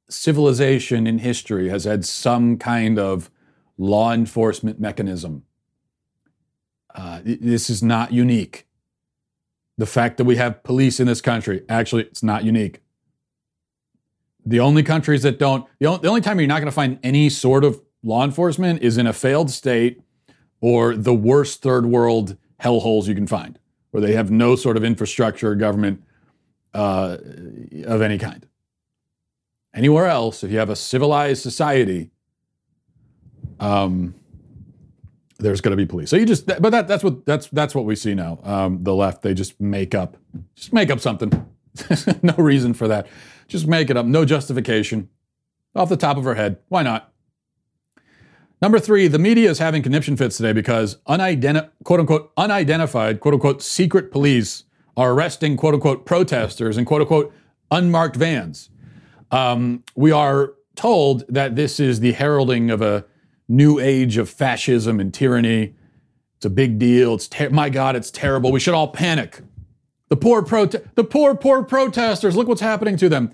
civilization 0.10 1.06
in 1.06 1.20
history 1.20 1.70
has 1.70 1.84
had 1.84 2.06
some 2.06 2.58
kind 2.58 2.98
of 2.98 3.30
law 3.78 4.12
enforcement 4.12 4.80
mechanism. 4.80 5.44
Uh, 6.94 7.22
this 7.24 7.70
is 7.70 7.82
not 7.82 8.12
unique. 8.12 8.68
The 9.78 9.86
fact 9.86 10.18
that 10.18 10.26
we 10.26 10.36
have 10.36 10.64
police 10.64 11.00
in 11.00 11.08
this 11.08 11.22
country, 11.22 11.64
actually, 11.70 12.04
it's 12.04 12.24
not 12.24 12.44
unique. 12.44 12.82
The 14.46 14.60
only 14.60 14.84
countries 14.84 15.24
that 15.24 15.38
don't, 15.38 15.68
the 15.80 15.88
only, 15.88 16.02
the 16.02 16.08
only 16.08 16.22
time 16.22 16.40
you're 16.40 16.48
not 16.48 16.60
going 16.60 16.66
to 16.66 16.72
find 16.72 17.00
any 17.04 17.30
sort 17.30 17.64
of 17.64 17.82
law 18.04 18.24
enforcement 18.24 18.82
is 18.82 18.98
in 18.98 19.06
a 19.06 19.14
failed 19.14 19.52
state 19.52 20.02
or 20.60 20.96
the 20.96 21.14
worst 21.14 21.62
third 21.62 21.86
world 21.86 22.38
hellholes 22.62 23.08
you 23.08 23.16
can 23.16 23.28
find, 23.28 23.60
where 23.92 24.02
they 24.02 24.14
have 24.14 24.32
no 24.32 24.56
sort 24.56 24.78
of 24.78 24.84
infrastructure 24.84 25.52
or 25.52 25.56
government 25.56 26.04
uh, 26.74 27.18
of 27.86 28.02
any 28.02 28.18
kind. 28.18 28.48
Anywhere 29.74 30.08
else, 30.08 30.44
if 30.44 30.52
you 30.52 30.60
have 30.60 30.70
a 30.70 30.76
civilized 30.76 31.42
society, 31.42 32.12
um, 33.60 34.14
there's 35.38 35.62
going 35.62 35.72
to 35.72 35.78
be 35.78 35.86
police. 35.86 36.10
So 36.10 36.18
you 36.18 36.26
just, 36.26 36.46
but 36.46 36.70
that, 36.70 36.88
that's 36.88 37.04
what 37.04 37.26
that's 37.26 37.48
that's 37.48 37.74
what 37.74 37.86
we 37.86 37.96
see 37.96 38.14
now. 38.14 38.40
Um, 38.44 38.84
the 38.84 38.94
left 38.94 39.22
they 39.22 39.34
just 39.34 39.60
make 39.60 39.96
up, 39.96 40.18
just 40.56 40.74
make 40.74 40.92
up 40.92 41.00
something. 41.00 41.32
no 42.22 42.36
reason 42.38 42.74
for 42.74 42.88
that. 42.90 43.08
Just 43.52 43.68
make 43.68 43.90
it 43.90 43.98
up. 43.98 44.06
No 44.06 44.24
justification. 44.24 45.10
Off 45.76 45.90
the 45.90 45.98
top 45.98 46.16
of 46.16 46.24
her 46.24 46.36
head. 46.36 46.60
Why 46.70 46.84
not? 46.84 47.12
Number 48.62 48.80
three, 48.80 49.10
the 49.10 49.20
media 49.20 49.50
is 49.50 49.60
having 49.60 49.84
conniption 49.84 50.16
fits 50.16 50.38
today 50.38 50.54
because 50.54 51.00
unidenti- 51.06 51.70
quote 51.84 52.00
unquote 52.00 52.32
unidentified 52.38 53.20
quote 53.20 53.34
unquote 53.34 53.62
secret 53.62 54.10
police 54.10 54.64
are 54.96 55.12
arresting 55.12 55.58
quote 55.58 55.74
unquote 55.74 56.06
protesters 56.06 56.78
in 56.78 56.86
quote 56.86 57.02
unquote 57.02 57.34
unmarked 57.72 58.16
vans. 58.16 58.70
Um, 59.32 59.84
we 59.96 60.12
are 60.14 60.54
told 60.76 61.26
that 61.28 61.58
this 61.58 61.78
is 61.78 62.00
the 62.00 62.14
heralding 62.14 62.72
of 62.72 62.82
a 62.82 63.04
new 63.50 63.80
age 63.80 64.16
of 64.16 64.30
fascism 64.30 65.02
and 65.02 65.14
tyranny. 65.14 65.76
It's 66.38 66.46
a 66.46 66.50
big 66.50 66.80
deal. 66.80 67.16
It's 67.16 67.28
ter- 67.28 67.50
my 67.50 67.70
God, 67.70 67.98
it's 67.98 68.12
terrible. 68.12 68.54
We 68.54 68.62
should 68.62 68.76
all 68.76 68.88
panic. 68.88 69.42
The 70.12 70.18
poor 70.18 70.42
prote- 70.42 70.94
the 70.96 71.06
poor 71.06 71.34
poor 71.36 71.64
protesters. 71.64 72.36
Look 72.36 72.50
what's 72.50 72.60
happening 72.60 72.98
to 72.98 73.08
them. 73.08 73.32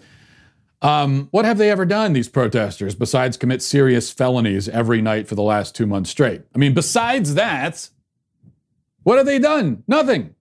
Um, 0.83 1.27
what 1.31 1.43
have 1.43 1.57
they 1.57 1.71
ever 1.71 1.85
done, 1.85 2.13
these 2.13 2.29
protesters, 2.29 2.93
besides 2.93 3.35
commit 3.35 3.63
serious 3.63 4.11
felonies 4.11 4.69
every 4.69 5.01
night 5.01 5.27
for 5.27 5.33
the 5.33 5.41
last 5.41 5.73
two 5.73 5.87
months 5.87 6.11
straight? 6.11 6.43
I 6.53 6.59
mean, 6.59 6.75
besides 6.75 7.33
that, 7.33 7.89
what 9.01 9.17
have 9.17 9.25
they 9.25 9.39
done? 9.39 9.83
Nothing. 9.87 10.35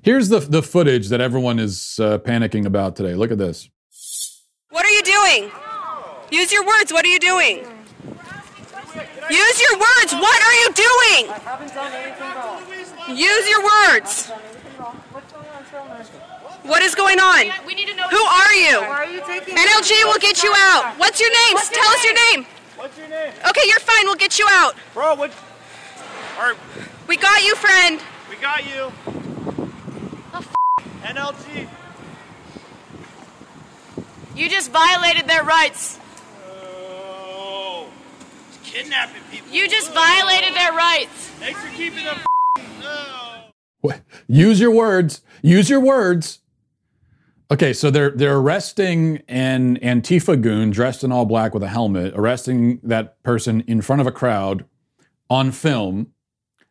Here's 0.00 0.30
the, 0.30 0.38
the 0.38 0.62
footage 0.62 1.10
that 1.10 1.20
everyone 1.20 1.58
is 1.58 2.00
uh, 2.00 2.16
panicking 2.16 2.64
about 2.64 2.96
today. 2.96 3.12
Look 3.14 3.30
at 3.30 3.36
this. 3.36 3.68
What 4.70 4.86
are 4.86 4.90
you 4.90 5.02
doing? 5.02 5.50
Use 6.30 6.50
your 6.50 6.64
words. 6.64 6.94
What 6.94 7.04
are 7.04 7.08
you 7.08 7.18
doing? 7.18 7.58
Use 9.28 9.60
your 9.60 9.78
words. 9.78 10.14
What 10.14 10.42
are 10.42 10.54
you 10.54 10.72
doing? 10.72 11.28
Use 13.18 13.50
your 13.50 13.62
words. 13.62 14.32
What 16.62 16.82
is 16.82 16.94
going 16.94 17.18
on? 17.18 17.50
We 17.66 17.74
need 17.74 17.88
to 17.88 17.94
know 17.96 18.08
Who 18.08 18.16
are 18.16 18.54
you? 18.54 18.80
Why 18.80 19.04
Are 19.04 19.06
you 19.06 19.20
taking 19.26 19.54
NLG 19.56 20.04
will 20.04 20.18
get 20.18 20.42
you 20.42 20.52
out. 20.54 20.94
What's 20.98 21.20
your 21.20 21.30
name? 21.30 21.54
What's 21.54 21.70
Tell 21.70 21.88
us 21.88 22.04
your 22.04 22.14
name. 22.14 22.46
What's 22.76 22.98
your 22.98 23.08
name? 23.08 23.32
Okay, 23.48 23.62
you're 23.66 23.80
fine. 23.80 24.04
We'll 24.04 24.16
get 24.16 24.38
you 24.38 24.46
out. 24.50 24.74
Bro, 24.94 25.16
what? 25.16 25.32
Are, 26.38 26.54
we 27.08 27.16
got 27.16 27.42
you, 27.42 27.56
friend. 27.56 28.00
We 28.28 28.36
got 28.36 28.64
you. 28.64 28.92
Oh, 30.34 30.44
NLG. 31.02 31.68
You 34.34 34.48
just 34.48 34.70
violated 34.70 35.26
their 35.26 35.44
rights. 35.44 35.98
Oh, 36.46 37.88
kidnapping 38.62 39.22
people. 39.30 39.50
You 39.50 39.68
just 39.68 39.92
violated 39.92 40.54
their 40.54 40.72
rights. 40.72 41.28
Thanks 41.38 41.60
for 41.60 41.74
keeping 41.74 42.04
them. 42.04 42.18
What? 43.80 44.00
Use 44.26 44.58
your 44.58 44.72
words. 44.72 45.22
Use 45.42 45.70
your 45.70 45.80
words. 45.80 46.40
Okay, 47.50 47.72
so 47.72 47.90
they're 47.90 48.10
they're 48.10 48.38
arresting 48.38 49.22
an 49.28 49.78
Antifa 49.78 50.40
goon 50.40 50.70
dressed 50.70 51.04
in 51.04 51.12
all 51.12 51.24
black 51.24 51.54
with 51.54 51.62
a 51.62 51.68
helmet, 51.68 52.12
arresting 52.16 52.80
that 52.82 53.22
person 53.22 53.62
in 53.68 53.80
front 53.80 54.00
of 54.00 54.06
a 54.06 54.12
crowd 54.12 54.64
on 55.30 55.52
film. 55.52 56.08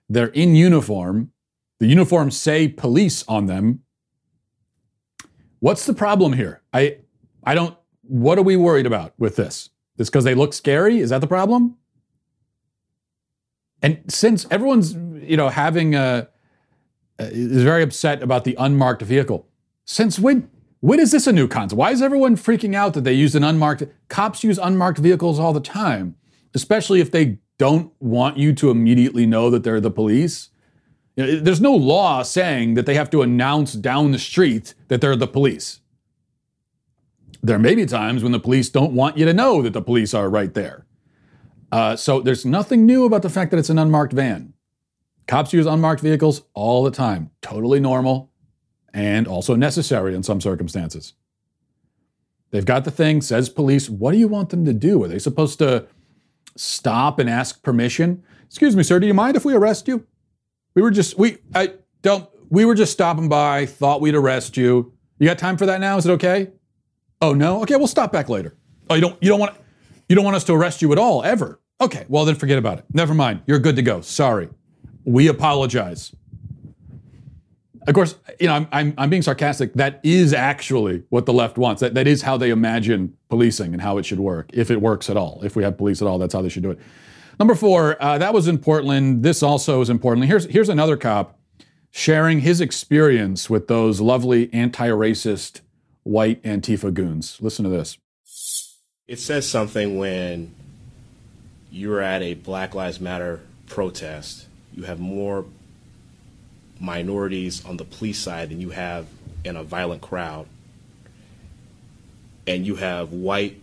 They're 0.10 0.28
in 0.28 0.56
uniform. 0.56 1.32
The 1.80 1.88
uniforms 1.88 2.38
say 2.38 2.68
police 2.68 3.24
on 3.28 3.46
them. 3.46 3.82
What's 5.60 5.86
the 5.86 5.94
problem 5.94 6.34
here? 6.34 6.62
I 6.74 6.98
I 7.44 7.56
don't, 7.56 7.78
what 8.02 8.38
are 8.38 8.44
we 8.44 8.56
worried 8.56 8.86
about 8.86 9.14
with 9.18 9.36
this? 9.36 9.70
This 9.98 10.10
because 10.10 10.24
they 10.24 10.36
look 10.36 10.54
scary? 10.54 11.00
Is 11.00 11.10
that 11.12 11.22
the 11.22 11.28
problem? 11.28 11.78
And 13.82 14.02
since 14.08 14.46
everyone's, 14.50 14.94
you 14.94 15.38
know, 15.38 15.50
having 15.50 15.96
a, 15.96 16.28
is 17.20 17.64
very 17.64 17.84
upset 17.84 18.22
about 18.22 18.44
the 18.44 18.56
unmarked 18.60 19.02
vehicle, 19.02 19.48
since 19.86 20.20
when, 20.20 20.50
when 20.80 21.00
is 21.00 21.12
this 21.12 21.28
a 21.28 21.32
new 21.32 21.48
concept? 21.48 21.78
Why 21.78 21.92
is 21.92 22.02
everyone 22.02 22.36
freaking 22.36 22.76
out 22.76 22.94
that 22.94 23.04
they 23.04 23.14
use 23.14 23.36
an 23.36 23.44
unmarked, 23.44 23.84
cops 24.10 24.44
use 24.44 24.58
unmarked 24.58 25.00
vehicles 25.00 25.40
all 25.40 25.54
the 25.54 25.60
time, 25.60 26.16
especially 26.54 27.02
if 27.02 27.12
they 27.12 27.40
don't 27.58 27.94
want 28.00 28.38
you 28.38 28.54
to 28.54 28.70
immediately 28.70 29.26
know 29.26 29.50
that 29.50 29.64
they're 29.64 29.82
the 29.82 29.92
police? 29.92 30.50
You 31.16 31.26
know, 31.26 31.40
there's 31.40 31.62
no 31.62 31.74
law 31.74 32.24
saying 32.24 32.74
that 32.74 32.86
they 32.86 32.96
have 32.96 33.10
to 33.12 33.22
announce 33.22 33.74
down 33.74 34.12
the 34.12 34.20
street 34.20 34.74
that 34.90 35.00
they're 35.00 35.16
the 35.16 35.28
police. 35.28 35.80
There 37.42 37.60
may 37.60 37.76
be 37.76 37.86
times 37.86 38.24
when 38.24 38.32
the 38.32 38.40
police 38.40 38.70
don't 38.70 38.94
want 38.94 39.18
you 39.18 39.26
to 39.26 39.34
know 39.34 39.62
that 39.62 39.74
the 39.74 39.82
police 39.82 40.14
are 40.14 40.30
right 40.30 40.54
there. 40.54 40.86
Uh, 41.72 41.96
so 41.96 42.20
there's 42.20 42.46
nothing 42.46 42.86
new 42.86 43.06
about 43.06 43.22
the 43.22 43.30
fact 43.30 43.52
that 43.52 43.58
it's 43.58 43.70
an 43.70 43.78
unmarked 43.78 44.14
van. 44.14 44.55
Cops 45.28 45.54
use 45.54 45.66
unmarked 45.66 46.02
vehicles 46.02 46.44
all 46.54 46.84
the 46.84 46.92
time, 46.92 47.32
totally 47.42 47.80
normal 47.80 48.32
and 48.96 49.28
also 49.28 49.56
necessary 49.56 50.16
in 50.16 50.24
some 50.24 50.40
circumstances. 50.40 51.14
They've 52.52 52.66
got 52.66 52.86
the 52.86 52.92
thing, 52.92 53.22
says 53.22 53.50
police. 53.50 53.90
What 53.90 54.14
do 54.14 54.18
you 54.18 54.30
want 54.30 54.50
them 54.50 54.64
to 54.66 54.74
do? 54.74 55.04
Are 55.04 55.10
they 55.10 55.20
supposed 55.20 55.60
to 55.60 55.88
stop 56.56 57.20
and 57.20 57.30
ask 57.30 57.62
permission? 57.62 58.24
Excuse 58.46 58.76
me, 58.76 58.84
sir, 58.84 59.00
do 59.00 59.06
you 59.06 59.14
mind 59.14 59.36
if 59.36 59.44
we 59.44 59.54
arrest 59.54 59.90
you? 59.90 60.08
We 60.76 60.82
were 60.82 60.92
just, 60.92 61.18
we, 61.18 61.40
I 61.54 61.74
don't, 62.02 62.30
we 62.50 62.64
were 62.64 62.76
just 62.76 62.94
stopping 62.94 63.28
by, 63.28 63.66
thought 63.66 64.00
we'd 64.00 64.16
arrest 64.16 64.56
you. 64.56 64.94
You 65.20 65.28
got 65.28 65.38
time 65.38 65.58
for 65.58 65.66
that 65.66 65.82
now? 65.82 65.98
Is 65.98 66.06
it 66.06 66.12
okay? 66.12 66.52
Oh 67.22 67.34
no? 67.34 67.62
Okay, 67.64 67.76
we'll 67.76 67.88
stop 67.88 68.14
back 68.14 68.30
later. 68.30 68.56
Oh, 68.90 68.96
you 68.96 69.02
don't 69.02 69.22
you 69.22 69.30
don't 69.30 69.40
want 69.40 69.56
you 70.08 70.16
don't 70.16 70.26
want 70.26 70.36
us 70.36 70.44
to 70.46 70.54
arrest 70.54 70.82
you 70.82 70.92
at 70.92 71.00
all, 71.00 71.24
ever. 71.24 71.60
Okay, 71.82 72.06
well 72.08 72.24
then 72.24 72.36
forget 72.36 72.58
about 72.58 72.80
it. 72.80 72.86
Never 72.94 73.14
mind. 73.14 73.42
You're 73.48 73.60
good 73.60 73.76
to 73.78 73.82
go. 73.82 74.02
Sorry. 74.02 74.50
We 75.06 75.28
apologize. 75.28 76.14
Of 77.88 77.94
course, 77.94 78.16
you 78.40 78.48
know, 78.48 78.56
I'm, 78.56 78.68
I'm, 78.72 78.94
I'm 78.98 79.10
being 79.10 79.22
sarcastic. 79.22 79.74
That 79.76 80.00
is 80.04 80.34
actually 80.34 81.04
what 81.10 81.28
the 81.28 81.34
left 81.34 81.58
wants. 81.58 81.82
That, 81.82 81.94
that 81.94 82.08
is 82.08 82.24
how 82.24 82.36
they 82.36 82.50
imagine 82.50 83.16
policing 83.30 83.74
and 83.74 83.82
how 83.82 84.00
it 84.00 84.06
should 84.06 84.20
work, 84.20 84.50
if 84.54 84.72
it 84.72 84.82
works 84.82 85.10
at 85.10 85.18
all. 85.18 85.42
If 85.44 85.56
we 85.56 85.64
have 85.64 85.78
police 85.78 86.02
at 86.02 86.08
all, 86.08 86.18
that's 86.18 86.34
how 86.34 86.42
they 86.42 86.50
should 86.50 86.64
do 86.64 86.72
it. 86.72 86.80
Number 87.40 87.54
four, 87.54 88.02
uh, 88.02 88.18
that 88.18 88.34
was 88.34 88.48
in 88.48 88.58
Portland. 88.58 89.22
This 89.22 89.44
also 89.44 89.82
is 89.82 89.90
in 89.90 90.00
Portland. 90.00 90.28
Here's, 90.28 90.46
here's 90.46 90.70
another 90.70 90.98
cop 90.98 91.38
sharing 91.92 92.42
his 92.42 92.60
experience 92.60 93.50
with 93.50 93.68
those 93.68 94.02
lovely 94.02 94.52
anti 94.54 94.88
racist 94.88 95.62
white 96.04 96.42
Antifa 96.44 96.94
goons. 96.94 97.38
Listen 97.40 97.64
to 97.64 97.70
this. 97.70 97.98
It 99.08 99.20
says 99.20 99.48
something 99.48 99.98
when 99.98 100.54
you're 101.72 102.02
at 102.02 102.22
a 102.22 102.34
Black 102.34 102.74
Lives 102.74 103.00
Matter 103.00 103.42
protest, 103.68 104.48
you 104.76 104.84
have 104.84 105.00
more 105.00 105.46
minorities 106.80 107.64
on 107.66 107.78
the 107.78 107.86
police 107.86 108.20
side 108.20 108.50
than 108.50 108.60
you 108.60 108.72
have 108.72 109.08
in 109.44 109.56
a 109.56 109.64
violent 109.64 110.02
crowd. 110.02 110.48
And 112.46 112.66
you 112.66 112.76
have 112.76 113.12
white 113.12 113.60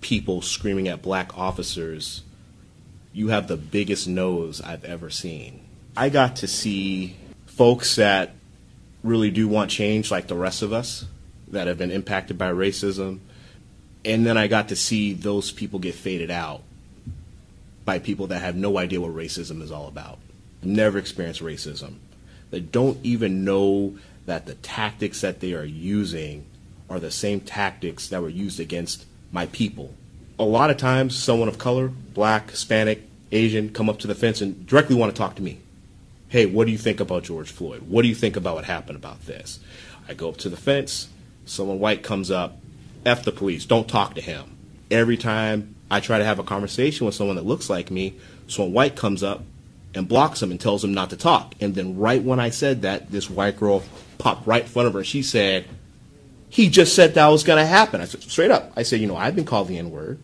people 0.00 0.42
screaming 0.42 0.88
at 0.88 1.02
black 1.02 1.36
officers. 1.36 2.22
You 3.12 3.28
have 3.28 3.48
the 3.48 3.56
biggest 3.56 4.06
nose 4.06 4.60
I've 4.60 4.84
ever 4.84 5.10
seen. 5.10 5.62
I 5.96 6.10
got 6.10 6.36
to 6.36 6.46
see 6.46 7.16
folks 7.46 7.96
that 7.96 8.32
really 9.02 9.30
do 9.30 9.48
want 9.48 9.70
change 9.70 10.10
like 10.10 10.28
the 10.28 10.36
rest 10.36 10.62
of 10.62 10.72
us 10.72 11.06
that 11.48 11.66
have 11.66 11.78
been 11.78 11.90
impacted 11.90 12.38
by 12.38 12.52
racism. 12.52 13.18
And 14.04 14.24
then 14.24 14.36
I 14.36 14.46
got 14.46 14.68
to 14.68 14.76
see 14.76 15.12
those 15.12 15.50
people 15.50 15.78
get 15.78 15.94
faded 15.94 16.30
out 16.30 16.62
by 17.84 17.98
people 17.98 18.28
that 18.28 18.40
have 18.40 18.56
no 18.56 18.78
idea 18.78 19.00
what 19.00 19.14
racism 19.14 19.62
is 19.62 19.72
all 19.72 19.88
about, 19.88 20.18
never 20.62 20.98
experienced 20.98 21.42
racism, 21.42 21.94
that 22.50 22.72
don't 22.72 22.98
even 23.02 23.44
know 23.44 23.96
that 24.26 24.46
the 24.46 24.54
tactics 24.54 25.20
that 25.20 25.40
they 25.40 25.54
are 25.54 25.64
using 25.64 26.44
are 26.88 27.00
the 27.00 27.10
same 27.10 27.40
tactics 27.40 28.08
that 28.08 28.22
were 28.22 28.28
used 28.28 28.60
against 28.60 29.06
my 29.32 29.46
people. 29.46 29.94
A 30.38 30.44
lot 30.44 30.70
of 30.70 30.76
times, 30.76 31.16
someone 31.16 31.48
of 31.48 31.58
color, 31.58 31.88
black, 31.88 32.50
Hispanic, 32.50 33.02
Asian, 33.32 33.70
come 33.70 33.88
up 33.88 33.98
to 34.00 34.06
the 34.06 34.14
fence 34.14 34.40
and 34.40 34.66
directly 34.66 34.96
want 34.96 35.14
to 35.14 35.18
talk 35.18 35.36
to 35.36 35.42
me. 35.42 35.60
Hey, 36.28 36.46
what 36.46 36.66
do 36.66 36.72
you 36.72 36.78
think 36.78 37.00
about 37.00 37.24
George 37.24 37.50
Floyd? 37.50 37.82
What 37.82 38.02
do 38.02 38.08
you 38.08 38.14
think 38.14 38.36
about 38.36 38.56
what 38.56 38.64
happened 38.64 38.96
about 38.96 39.26
this? 39.26 39.60
I 40.08 40.14
go 40.14 40.28
up 40.28 40.36
to 40.38 40.48
the 40.48 40.56
fence, 40.56 41.08
someone 41.44 41.78
white 41.78 42.02
comes 42.02 42.30
up, 42.30 42.58
F 43.04 43.24
the 43.24 43.32
police, 43.32 43.64
don't 43.64 43.88
talk 43.88 44.14
to 44.14 44.20
him. 44.20 44.56
Every 44.90 45.16
time 45.16 45.74
I 45.90 46.00
try 46.00 46.18
to 46.18 46.24
have 46.24 46.38
a 46.38 46.44
conversation 46.44 47.06
with 47.06 47.14
someone 47.14 47.36
that 47.36 47.46
looks 47.46 47.70
like 47.70 47.90
me, 47.90 48.14
someone 48.48 48.72
white 48.72 48.96
comes 48.96 49.22
up 49.22 49.42
and 49.94 50.08
blocks 50.08 50.42
him 50.42 50.50
and 50.50 50.60
tells 50.60 50.84
him 50.84 50.94
not 50.94 51.10
to 51.10 51.16
talk. 51.16 51.54
And 51.60 51.74
then 51.74 51.96
right 51.96 52.22
when 52.22 52.40
I 52.40 52.50
said 52.50 52.82
that, 52.82 53.10
this 53.10 53.28
white 53.28 53.58
girl 53.58 53.82
popped 54.18 54.46
right 54.46 54.62
in 54.62 54.68
front 54.68 54.88
of 54.88 54.94
her 54.94 55.04
she 55.04 55.22
said, 55.22 55.66
he 56.48 56.68
just 56.68 56.94
said 56.94 57.14
that 57.14 57.28
was 57.28 57.44
going 57.44 57.58
to 57.58 57.66
happen. 57.66 58.00
I 58.00 58.04
said, 58.04 58.22
straight 58.22 58.50
up. 58.50 58.72
I 58.76 58.82
said, 58.82 59.00
you 59.00 59.06
know, 59.06 59.16
I've 59.16 59.36
been 59.36 59.44
called 59.44 59.68
the 59.68 59.78
N 59.78 59.90
word. 59.90 60.18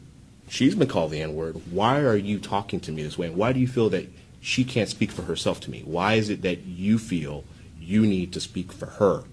She's 0.49 0.75
been 0.75 0.89
called 0.89 1.13
the 1.13 1.23
N 1.23 1.35
word. 1.35 1.61
Why 1.71 2.01
are 2.01 2.17
you 2.17 2.39
talking 2.39 2.81
to 2.81 2.93
me 2.93 3.03
this 3.03 3.17
way? 3.17 3.29
And 3.29 3.37
why 3.37 3.53
do 3.53 3.61
you 3.61 3.69
feel 3.69 3.89
that 3.91 4.09
she 4.41 4.65
can't 4.65 4.89
speak 4.89 5.11
for 5.11 5.23
herself 5.23 5.61
to 5.61 5.71
me? 5.71 5.83
Why 5.85 6.15
is 6.15 6.29
it 6.29 6.43
that 6.43 6.65
you 6.65 6.99
feel 6.99 7.45
you 7.81 8.03
need 8.03 8.33
to 8.33 8.41
speak 8.41 8.73
for 8.73 8.87
her 8.87 9.25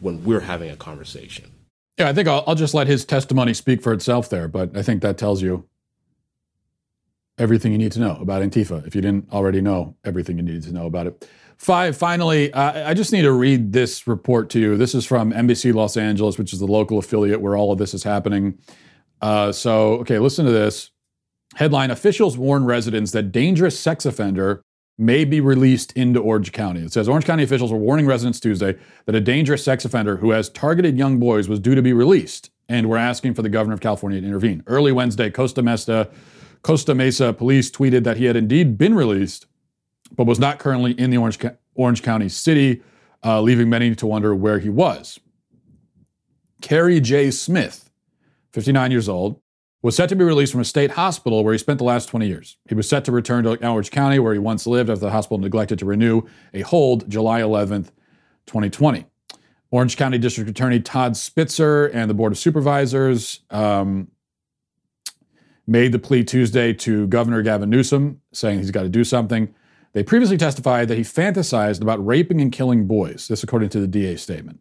when 0.00 0.24
we're 0.24 0.40
having 0.40 0.70
a 0.70 0.76
conversation? 0.76 1.50
Yeah, 1.98 2.08
I 2.08 2.12
think 2.12 2.26
I'll, 2.26 2.42
I'll 2.46 2.56
just 2.56 2.74
let 2.74 2.88
his 2.88 3.04
testimony 3.04 3.54
speak 3.54 3.80
for 3.80 3.92
itself 3.92 4.28
there, 4.28 4.48
but 4.48 4.76
I 4.76 4.82
think 4.82 5.02
that 5.02 5.16
tells 5.16 5.42
you 5.42 5.64
everything 7.38 7.72
you 7.72 7.78
need 7.78 7.92
to 7.92 8.00
know 8.00 8.16
about 8.20 8.42
Antifa 8.42 8.86
if 8.86 8.94
you 8.94 9.00
didn't 9.00 9.32
already 9.32 9.60
know 9.60 9.96
everything 10.04 10.36
you 10.36 10.42
needed 10.42 10.62
to 10.64 10.72
know 10.72 10.86
about 10.86 11.06
it. 11.06 11.28
Five, 11.56 11.96
finally, 11.96 12.52
uh, 12.52 12.88
I 12.88 12.94
just 12.94 13.12
need 13.12 13.22
to 13.22 13.32
read 13.32 13.72
this 13.72 14.06
report 14.06 14.50
to 14.50 14.60
you. 14.60 14.76
This 14.76 14.94
is 14.94 15.04
from 15.04 15.32
NBC 15.32 15.72
Los 15.72 15.96
Angeles, 15.96 16.36
which 16.36 16.52
is 16.52 16.58
the 16.58 16.66
local 16.66 16.98
affiliate 16.98 17.40
where 17.40 17.56
all 17.56 17.72
of 17.72 17.78
this 17.78 17.94
is 17.94 18.02
happening. 18.02 18.58
Uh, 19.20 19.52
so, 19.52 19.94
okay, 19.94 20.18
listen 20.18 20.44
to 20.44 20.50
this. 20.50 20.90
Headline 21.54 21.90
Officials 21.90 22.36
warn 22.36 22.64
residents 22.64 23.12
that 23.12 23.30
dangerous 23.30 23.78
sex 23.78 24.04
offender 24.04 24.62
may 24.98 25.24
be 25.24 25.40
released 25.40 25.92
into 25.92 26.20
Orange 26.20 26.52
County. 26.52 26.80
It 26.80 26.92
says 26.92 27.08
Orange 27.08 27.24
County 27.24 27.42
officials 27.42 27.72
were 27.72 27.78
warning 27.78 28.06
residents 28.06 28.40
Tuesday 28.40 28.76
that 29.06 29.14
a 29.14 29.20
dangerous 29.20 29.64
sex 29.64 29.84
offender 29.84 30.16
who 30.16 30.30
has 30.30 30.48
targeted 30.48 30.98
young 30.98 31.18
boys 31.18 31.48
was 31.48 31.58
due 31.60 31.74
to 31.74 31.82
be 31.82 31.92
released 31.92 32.50
and 32.68 32.88
were 32.88 32.96
asking 32.96 33.34
for 33.34 33.42
the 33.42 33.48
governor 33.48 33.74
of 33.74 33.80
California 33.80 34.20
to 34.20 34.26
intervene. 34.26 34.62
Early 34.66 34.92
Wednesday, 34.92 35.30
Costa 35.30 35.62
Mesa, 35.62 36.08
Costa 36.64 36.94
Mesa 36.94 37.32
police 37.32 37.70
tweeted 37.70 38.02
that 38.04 38.16
he 38.16 38.24
had 38.24 38.34
indeed 38.34 38.76
been 38.76 38.94
released 38.94 39.46
but 40.16 40.26
was 40.26 40.38
not 40.38 40.58
currently 40.58 40.92
in 40.92 41.10
the 41.10 41.16
Orange, 41.16 41.38
Orange 41.74 42.02
County 42.02 42.28
city, 42.28 42.82
uh, 43.24 43.40
leaving 43.40 43.68
many 43.68 43.94
to 43.94 44.06
wonder 44.06 44.34
where 44.34 44.58
he 44.58 44.68
was. 44.68 45.18
Cary 46.60 47.00
Jay 47.00 47.30
Smith, 47.30 47.90
59 48.52 48.90
years 48.90 49.08
old, 49.08 49.40
was 49.82 49.96
set 49.96 50.08
to 50.08 50.16
be 50.16 50.24
released 50.24 50.52
from 50.52 50.62
a 50.62 50.64
state 50.64 50.92
hospital 50.92 51.44
where 51.44 51.52
he 51.52 51.58
spent 51.58 51.78
the 51.78 51.84
last 51.84 52.08
20 52.08 52.26
years. 52.26 52.56
He 52.68 52.74
was 52.74 52.88
set 52.88 53.04
to 53.04 53.12
return 53.12 53.44
to 53.44 53.66
Orange 53.66 53.90
County, 53.90 54.18
where 54.18 54.32
he 54.32 54.38
once 54.38 54.66
lived, 54.66 54.88
after 54.88 55.00
the 55.00 55.10
hospital 55.10 55.38
neglected 55.38 55.78
to 55.80 55.84
renew 55.84 56.22
a 56.54 56.62
hold 56.62 57.08
July 57.10 57.40
11th, 57.40 57.90
2020. 58.46 59.04
Orange 59.70 59.96
County 59.96 60.18
District 60.18 60.48
Attorney 60.48 60.80
Todd 60.80 61.16
Spitzer 61.16 61.86
and 61.86 62.08
the 62.08 62.14
Board 62.14 62.32
of 62.32 62.38
Supervisors 62.38 63.40
um, 63.50 64.08
made 65.66 65.92
the 65.92 65.98
plea 65.98 66.24
Tuesday 66.24 66.72
to 66.72 67.06
Governor 67.06 67.42
Gavin 67.42 67.70
Newsom, 67.70 68.20
saying 68.32 68.58
he's 68.58 68.70
got 68.70 68.82
to 68.82 68.88
do 68.88 69.04
something. 69.04 69.54
They 69.92 70.02
previously 70.02 70.36
testified 70.36 70.88
that 70.88 70.98
he 70.98 71.04
fantasized 71.04 71.80
about 71.80 72.04
raping 72.04 72.40
and 72.40 72.52
killing 72.52 72.86
boys, 72.86 73.28
this 73.28 73.42
according 73.42 73.68
to 73.70 73.80
the 73.80 73.86
DA 73.86 74.16
statement. 74.16 74.60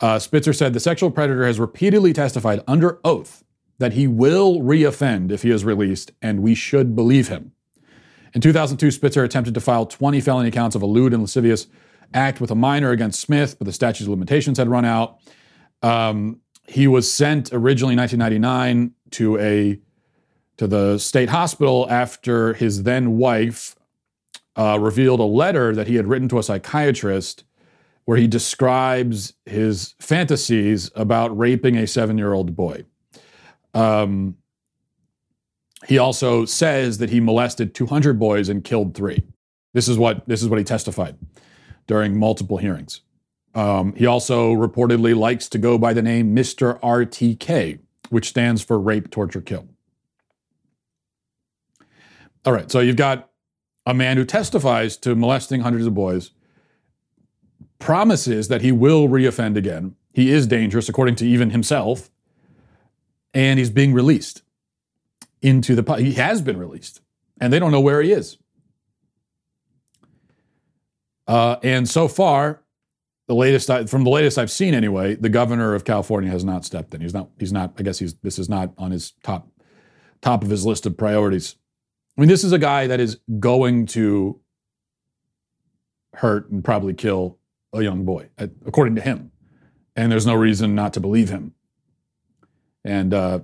Uh, 0.00 0.18
Spitzer 0.18 0.52
said 0.52 0.72
the 0.72 0.80
sexual 0.80 1.10
predator 1.10 1.46
has 1.46 1.60
repeatedly 1.60 2.12
testified 2.12 2.62
under 2.66 3.00
oath 3.04 3.44
that 3.78 3.92
he 3.92 4.06
will 4.06 4.60
reoffend 4.60 5.32
if 5.32 5.42
he 5.42 5.50
is 5.50 5.64
released, 5.64 6.12
and 6.22 6.40
we 6.40 6.54
should 6.54 6.94
believe 6.94 7.28
him. 7.28 7.52
In 8.34 8.40
2002, 8.40 8.90
Spitzer 8.90 9.24
attempted 9.24 9.54
to 9.54 9.60
file 9.60 9.86
20 9.86 10.20
felony 10.20 10.50
counts 10.50 10.74
of 10.74 10.82
a 10.82 10.86
lewd 10.86 11.12
and 11.12 11.22
lascivious 11.22 11.66
act 12.14 12.40
with 12.40 12.50
a 12.50 12.54
minor 12.54 12.90
against 12.90 13.20
Smith, 13.20 13.58
but 13.58 13.64
the 13.64 13.72
statute 13.72 14.04
of 14.04 14.10
limitations 14.10 14.58
had 14.58 14.68
run 14.68 14.84
out. 14.84 15.18
Um, 15.82 16.40
he 16.66 16.86
was 16.86 17.12
sent 17.12 17.52
originally 17.52 17.94
in 17.94 17.98
1999 17.98 18.92
to 19.12 19.38
a 19.38 19.80
to 20.62 20.68
the 20.68 20.96
state 20.96 21.28
hospital 21.28 21.88
after 21.90 22.54
his 22.54 22.84
then 22.84 23.18
wife 23.18 23.74
uh, 24.54 24.78
revealed 24.80 25.18
a 25.18 25.24
letter 25.24 25.74
that 25.74 25.88
he 25.88 25.96
had 25.96 26.06
written 26.06 26.28
to 26.28 26.38
a 26.38 26.42
psychiatrist 26.44 27.42
where 28.04 28.16
he 28.16 28.28
describes 28.28 29.32
his 29.44 29.96
fantasies 29.98 30.88
about 30.94 31.36
raping 31.36 31.76
a 31.76 31.84
seven 31.84 32.16
year 32.16 32.32
old 32.32 32.54
boy. 32.54 32.84
Um, 33.74 34.36
he 35.88 35.98
also 35.98 36.44
says 36.44 36.98
that 36.98 37.10
he 37.10 37.18
molested 37.18 37.74
200 37.74 38.16
boys 38.16 38.48
and 38.48 38.62
killed 38.62 38.94
three. 38.94 39.20
This 39.74 39.88
is 39.88 39.98
what 39.98 40.28
this 40.28 40.44
is 40.44 40.48
what 40.48 40.60
he 40.60 40.64
testified 40.64 41.18
during 41.88 42.16
multiple 42.16 42.58
hearings. 42.58 43.00
Um, 43.56 43.94
he 43.96 44.06
also 44.06 44.52
reportedly 44.52 45.16
likes 45.16 45.48
to 45.48 45.58
go 45.58 45.76
by 45.76 45.92
the 45.92 46.02
name 46.02 46.36
Mr. 46.36 46.78
RTK, 46.82 47.80
which 48.10 48.28
stands 48.28 48.62
for 48.62 48.78
rape, 48.78 49.10
torture, 49.10 49.40
kill. 49.40 49.66
All 52.44 52.52
right, 52.52 52.70
so 52.70 52.80
you've 52.80 52.96
got 52.96 53.30
a 53.86 53.94
man 53.94 54.16
who 54.16 54.24
testifies 54.24 54.96
to 54.98 55.14
molesting 55.14 55.60
hundreds 55.60 55.86
of 55.86 55.94
boys, 55.94 56.30
promises 57.78 58.48
that 58.48 58.62
he 58.62 58.72
will 58.72 59.08
reoffend 59.08 59.56
again. 59.56 59.94
He 60.12 60.30
is 60.30 60.46
dangerous, 60.46 60.88
according 60.88 61.16
to 61.16 61.26
even 61.26 61.50
himself, 61.50 62.10
and 63.32 63.58
he's 63.58 63.70
being 63.70 63.92
released 63.92 64.42
into 65.40 65.74
the. 65.74 65.94
He 65.94 66.14
has 66.14 66.42
been 66.42 66.58
released, 66.58 67.00
and 67.40 67.52
they 67.52 67.58
don't 67.58 67.72
know 67.72 67.80
where 67.80 68.02
he 68.02 68.12
is. 68.12 68.38
Uh, 71.26 71.56
and 71.62 71.88
so 71.88 72.08
far, 72.08 72.62
the 73.28 73.34
latest 73.34 73.70
I, 73.70 73.86
from 73.86 74.04
the 74.04 74.10
latest 74.10 74.36
I've 74.36 74.50
seen, 74.50 74.74
anyway, 74.74 75.14
the 75.14 75.28
governor 75.28 75.74
of 75.74 75.84
California 75.84 76.30
has 76.30 76.44
not 76.44 76.64
stepped 76.64 76.92
in. 76.94 77.00
He's 77.00 77.14
not. 77.14 77.30
He's 77.38 77.52
not. 77.52 77.74
I 77.78 77.82
guess 77.82 77.98
he's. 77.98 78.14
This 78.14 78.38
is 78.38 78.48
not 78.48 78.74
on 78.78 78.90
his 78.90 79.12
top 79.22 79.48
top 80.20 80.42
of 80.42 80.50
his 80.50 80.66
list 80.66 80.86
of 80.86 80.96
priorities. 80.96 81.56
I 82.16 82.20
mean, 82.20 82.28
this 82.28 82.44
is 82.44 82.52
a 82.52 82.58
guy 82.58 82.86
that 82.86 83.00
is 83.00 83.18
going 83.40 83.86
to 83.86 84.38
hurt 86.14 86.50
and 86.50 86.62
probably 86.62 86.92
kill 86.92 87.38
a 87.72 87.82
young 87.82 88.04
boy, 88.04 88.28
according 88.66 88.96
to 88.96 89.00
him. 89.00 89.32
And 89.96 90.12
there's 90.12 90.26
no 90.26 90.34
reason 90.34 90.74
not 90.74 90.92
to 90.94 91.00
believe 91.00 91.30
him. 91.30 91.54
And 92.84 93.14
uh, 93.14 93.40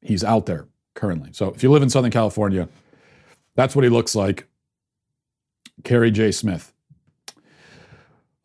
he's 0.00 0.22
out 0.22 0.46
there 0.46 0.68
currently. 0.94 1.30
So 1.32 1.48
if 1.50 1.62
you 1.62 1.70
live 1.70 1.82
in 1.82 1.90
Southern 1.90 2.10
California, 2.10 2.68
that's 3.56 3.74
what 3.74 3.82
he 3.82 3.90
looks 3.90 4.14
like. 4.14 4.46
Cary 5.82 6.10
Jay 6.10 6.30
Smith. 6.30 6.72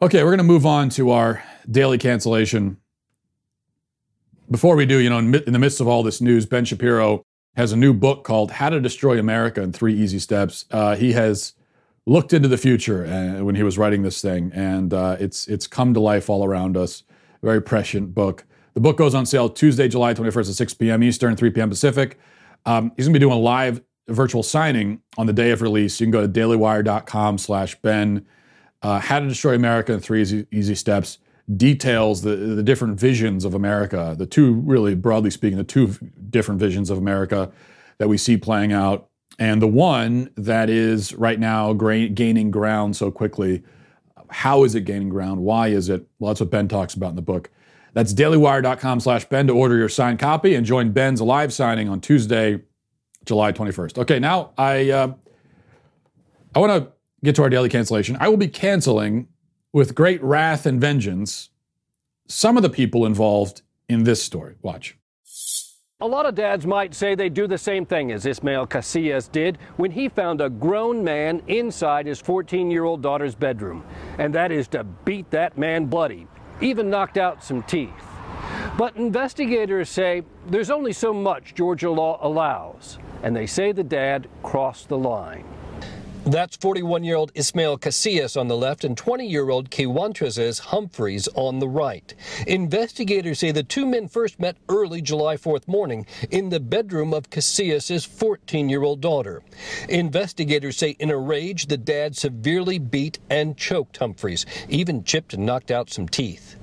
Okay, 0.01 0.23
we're 0.23 0.29
going 0.29 0.37
to 0.37 0.43
move 0.43 0.65
on 0.65 0.89
to 0.89 1.11
our 1.11 1.43
daily 1.69 1.97
cancellation. 1.97 2.77
Before 4.49 4.75
we 4.75 4.85
do, 4.85 4.97
you 4.97 5.09
know, 5.09 5.19
in, 5.19 5.35
in 5.35 5.53
the 5.53 5.59
midst 5.59 5.81
of 5.81 5.87
all 5.87 6.03
this 6.03 6.21
news, 6.21 6.45
Ben 6.45 6.65
Shapiro 6.65 7.25
has 7.55 7.71
a 7.71 7.77
new 7.77 7.93
book 7.93 8.23
called 8.23 8.51
How 8.51 8.69
to 8.69 8.79
Destroy 8.79 9.17
America 9.17 9.61
in 9.61 9.71
Three 9.71 9.93
Easy 9.93 10.19
Steps. 10.19 10.65
Uh, 10.71 10.95
he 10.95 11.13
has 11.13 11.53
looked 12.05 12.33
into 12.33 12.47
the 12.47 12.57
future 12.57 13.05
uh, 13.05 13.43
when 13.43 13.55
he 13.55 13.63
was 13.63 13.77
writing 13.77 14.03
this 14.03 14.21
thing, 14.21 14.51
and 14.53 14.93
uh, 14.93 15.17
it's 15.19 15.47
it's 15.47 15.67
come 15.67 15.93
to 15.93 15.99
life 15.99 16.29
all 16.29 16.45
around 16.45 16.77
us. 16.77 17.03
Very 17.41 17.61
prescient 17.61 18.13
book. 18.13 18.45
The 18.73 18.81
book 18.81 18.97
goes 18.97 19.15
on 19.15 19.25
sale 19.25 19.49
Tuesday, 19.49 19.87
July 19.87 20.13
21st 20.13 20.49
at 20.49 20.55
6 20.55 20.73
p.m. 20.75 21.03
Eastern, 21.03 21.35
3 21.35 21.49
p.m. 21.51 21.69
Pacific. 21.69 22.19
Um, 22.65 22.91
he's 22.97 23.05
going 23.05 23.13
to 23.13 23.19
be 23.19 23.23
doing 23.23 23.37
a 23.37 23.41
live 23.41 23.81
virtual 24.09 24.43
signing 24.43 25.01
on 25.17 25.27
the 25.27 25.33
day 25.33 25.51
of 25.51 25.61
release. 25.61 25.99
You 25.99 26.05
can 26.05 26.11
go 26.11 26.21
to 26.21 26.27
dailywire.com 26.27 27.37
slash 27.37 27.75
Ben. 27.81 28.25
Uh, 28.81 28.99
How 28.99 29.19
to 29.19 29.27
Destroy 29.27 29.55
America 29.55 29.93
in 29.93 29.99
Three 29.99 30.21
Easy, 30.21 30.45
easy 30.51 30.75
Steps 30.75 31.19
details 31.53 32.21
the, 32.23 32.35
the 32.35 32.63
different 32.63 32.99
visions 32.99 33.45
of 33.45 33.53
America, 33.53 34.15
the 34.17 34.25
two, 34.25 34.53
really 34.53 34.95
broadly 34.95 35.29
speaking, 35.29 35.57
the 35.57 35.63
two 35.63 35.93
different 36.29 36.59
visions 36.59 36.89
of 36.89 36.97
America 36.97 37.51
that 37.97 38.07
we 38.07 38.17
see 38.17 38.37
playing 38.37 38.73
out. 38.73 39.09
And 39.37 39.61
the 39.61 39.67
one 39.67 40.29
that 40.37 40.69
is 40.69 41.13
right 41.13 41.39
now 41.39 41.73
gra- 41.73 42.07
gaining 42.07 42.51
ground 42.51 42.95
so 42.95 43.11
quickly. 43.11 43.63
How 44.29 44.63
is 44.63 44.75
it 44.75 44.81
gaining 44.81 45.09
ground? 45.09 45.41
Why 45.41 45.67
is 45.67 45.89
it? 45.89 46.07
Well, 46.19 46.29
that's 46.29 46.39
what 46.39 46.49
Ben 46.49 46.67
talks 46.67 46.93
about 46.93 47.09
in 47.09 47.15
the 47.15 47.21
book. 47.21 47.51
That's 47.93 48.13
dailywire.com 48.13 48.99
slash 48.99 49.25
Ben 49.25 49.47
to 49.47 49.53
order 49.53 49.77
your 49.77 49.89
signed 49.89 50.19
copy 50.19 50.55
and 50.55 50.65
join 50.65 50.91
Ben's 50.91 51.21
live 51.21 51.53
signing 51.53 51.87
on 51.87 52.01
Tuesday, 52.01 52.61
July 53.25 53.51
21st. 53.51 53.99
Okay, 53.99 54.19
now 54.19 54.51
I 54.57 54.89
uh, 54.89 55.13
I 56.53 56.59
want 56.59 56.83
to 56.83 56.91
get 57.23 57.35
to 57.35 57.43
our 57.43 57.49
daily 57.49 57.69
cancellation. 57.69 58.17
I 58.19 58.27
will 58.27 58.37
be 58.37 58.47
canceling 58.47 59.27
with 59.75 59.93
great 59.93 60.23
wrath 60.23 60.65
and 60.65 60.79
vengeance 60.79 61.49
some 62.29 62.55
of 62.55 62.63
the 62.63 62.69
people 62.69 63.05
involved 63.05 63.61
in 63.89 64.05
this 64.05 64.23
story. 64.23 64.55
Watch. 64.61 64.97
A 65.99 66.07
lot 66.07 66.25
of 66.25 66.33
dads 66.33 66.65
might 66.65 66.95
say 66.95 67.13
they 67.13 67.27
do 67.27 67.45
the 67.45 67.57
same 67.57 67.85
thing 67.85 68.13
as 68.13 68.25
Ismael 68.25 68.67
Casillas 68.67 69.29
did 69.29 69.57
when 69.75 69.91
he 69.91 70.07
found 70.07 70.39
a 70.39 70.49
grown 70.49 71.03
man 71.03 71.43
inside 71.47 72.05
his 72.05 72.21
14 72.21 72.71
year 72.71 72.85
old 72.85 73.01
daughter's 73.01 73.35
bedroom, 73.35 73.83
and 74.17 74.33
that 74.33 74.49
is 74.49 74.69
to 74.69 74.85
beat 74.85 75.29
that 75.31 75.57
man 75.57 75.87
bloody, 75.87 76.25
even 76.61 76.89
knocked 76.89 77.17
out 77.17 77.43
some 77.43 77.61
teeth. 77.63 77.91
But 78.77 78.95
investigators 78.95 79.89
say 79.89 80.23
there's 80.47 80.71
only 80.71 80.93
so 80.93 81.13
much 81.13 81.53
Georgia 81.53 81.91
law 81.91 82.17
allows, 82.21 82.97
and 83.23 83.35
they 83.35 83.45
say 83.45 83.73
the 83.73 83.83
dad 83.83 84.29
crossed 84.41 84.87
the 84.87 84.97
line. 84.97 85.43
That's 86.25 86.57
41 86.57 87.03
year 87.03 87.17
old 87.17 87.31
Ismael 87.35 87.77
Casillas 87.77 88.35
on 88.35 88.47
the 88.47 88.57
left 88.57 88.83
and 88.83 88.97
20 88.97 89.27
year 89.27 89.51
old 89.51 89.69
Kiwantrezes 89.69 90.59
Humphreys 90.59 91.27
on 91.35 91.59
the 91.59 91.67
right. 91.67 92.15
Investigators 92.47 93.37
say 93.37 93.51
the 93.51 93.61
two 93.61 93.85
men 93.85 94.07
first 94.07 94.39
met 94.39 94.57
early 94.67 95.03
July 95.03 95.37
4th 95.37 95.67
morning 95.67 96.07
in 96.31 96.49
the 96.49 96.59
bedroom 96.59 97.13
of 97.13 97.29
Casillas' 97.29 98.07
14 98.07 98.69
year 98.69 98.81
old 98.81 99.01
daughter. 99.01 99.43
Investigators 99.87 100.77
say 100.77 100.95
in 100.97 101.11
a 101.11 101.17
rage, 101.17 101.67
the 101.67 101.77
dad 101.77 102.15
severely 102.15 102.79
beat 102.79 103.19
and 103.29 103.55
choked 103.55 103.97
Humphreys, 103.97 104.47
even 104.67 105.03
chipped 105.03 105.35
and 105.35 105.45
knocked 105.45 105.69
out 105.69 105.91
some 105.91 106.09
teeth. 106.09 106.55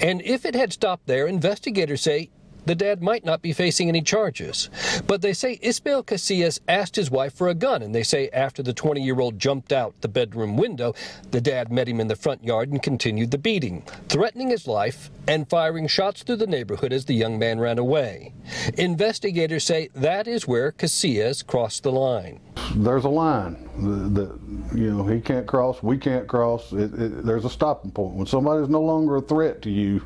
And 0.00 0.22
if 0.22 0.46
it 0.46 0.54
had 0.54 0.72
stopped 0.72 1.06
there, 1.06 1.26
investigators 1.26 2.00
say 2.00 2.30
the 2.66 2.74
dad 2.74 3.02
might 3.02 3.24
not 3.24 3.42
be 3.42 3.52
facing 3.52 3.88
any 3.88 4.02
charges. 4.02 4.70
But 5.06 5.22
they 5.22 5.32
say 5.32 5.58
Ismael 5.62 6.04
Casillas 6.04 6.60
asked 6.68 6.96
his 6.96 7.10
wife 7.10 7.34
for 7.34 7.48
a 7.48 7.54
gun, 7.54 7.82
and 7.82 7.94
they 7.94 8.02
say 8.02 8.28
after 8.30 8.62
the 8.62 8.72
20 8.72 9.02
year 9.02 9.20
old 9.20 9.38
jumped 9.38 9.72
out 9.72 10.00
the 10.00 10.08
bedroom 10.08 10.56
window, 10.56 10.94
the 11.30 11.40
dad 11.40 11.72
met 11.72 11.88
him 11.88 12.00
in 12.00 12.08
the 12.08 12.16
front 12.16 12.44
yard 12.44 12.70
and 12.70 12.82
continued 12.82 13.30
the 13.30 13.38
beating, 13.38 13.82
threatening 14.08 14.50
his 14.50 14.66
life 14.66 15.10
and 15.26 15.48
firing 15.48 15.86
shots 15.86 16.22
through 16.22 16.36
the 16.36 16.46
neighborhood 16.46 16.92
as 16.92 17.04
the 17.04 17.14
young 17.14 17.38
man 17.38 17.60
ran 17.60 17.78
away. 17.78 18.32
Investigators 18.74 19.64
say 19.64 19.88
that 19.94 20.26
is 20.26 20.48
where 20.48 20.72
Casillas 20.72 21.46
crossed 21.46 21.82
the 21.82 21.92
line. 21.92 22.40
There's 22.74 23.04
a 23.04 23.08
line 23.08 23.68
that, 24.14 24.38
you 24.74 24.94
know, 24.94 25.04
he 25.04 25.20
can't 25.20 25.46
cross, 25.46 25.82
we 25.82 25.98
can't 25.98 26.26
cross. 26.26 26.72
It, 26.72 26.92
it, 26.94 27.24
there's 27.24 27.44
a 27.44 27.50
stopping 27.50 27.90
point. 27.90 28.14
When 28.14 28.26
somebody's 28.26 28.68
no 28.68 28.80
longer 28.80 29.16
a 29.16 29.20
threat 29.20 29.62
to 29.62 29.70
you, 29.70 30.02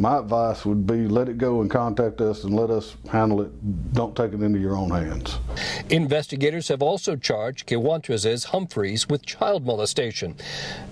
my 0.00 0.18
advice 0.18 0.64
would 0.64 0.86
be 0.86 1.06
let 1.06 1.28
it 1.28 1.36
go 1.36 1.60
and 1.60 1.70
contact 1.70 2.20
us 2.20 2.44
and 2.44 2.54
let 2.54 2.70
us 2.70 2.96
handle 3.10 3.42
it. 3.42 3.92
Don't 3.92 4.16
take 4.16 4.32
it 4.32 4.40
into 4.40 4.58
your 4.58 4.74
own 4.74 4.90
hands. 4.90 5.38
Investigators 5.90 6.68
have 6.68 6.82
also 6.82 7.16
charged 7.16 7.66
Kiwantrezes 7.66 8.46
Humphreys 8.46 9.08
with 9.08 9.26
child 9.26 9.66
molestation. 9.66 10.36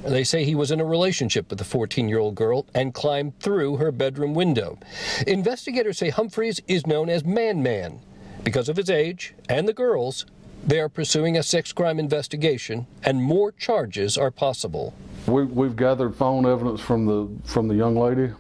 They 0.05 0.25
say 0.25 0.45
he 0.45 0.55
was 0.55 0.71
in 0.71 0.81
a 0.81 0.85
relationship 0.85 1.49
with 1.49 1.59
the 1.59 1.65
14 1.65 2.09
year 2.09 2.19
old 2.19 2.35
girl 2.35 2.67
and 2.75 2.93
climbed 2.93 3.39
through 3.41 3.77
her 3.77 3.91
bedroom 3.91 4.35
window. 4.35 4.79
Investigators 5.27 5.99
say 5.99 6.11
Humphreys 6.11 6.61
is 6.69 6.87
known 6.87 7.09
as 7.09 7.25
Man 7.25 7.63
Man 7.63 8.01
because 8.45 8.69
of 8.69 8.77
his 8.77 8.91
age 8.91 9.35
and 9.49 9.67
the 9.67 9.73
girls. 9.73 10.27
They 10.67 10.81
are 10.81 10.89
pursuing 10.89 11.39
a 11.39 11.43
sex 11.43 11.73
crime 11.73 12.01
investigation, 12.01 12.87
and 13.05 13.23
more 13.23 13.53
charges 13.53 14.19
are 14.19 14.33
possible. 14.33 14.93
We, 15.27 15.45
we've 15.45 15.77
gathered 15.77 16.17
phone 16.17 16.45
evidence 16.45 16.81
from 16.81 17.07
the 17.07 17.29
from 17.49 17.69
the 17.69 17.75
young 17.75 17.97
lady. 17.97 18.33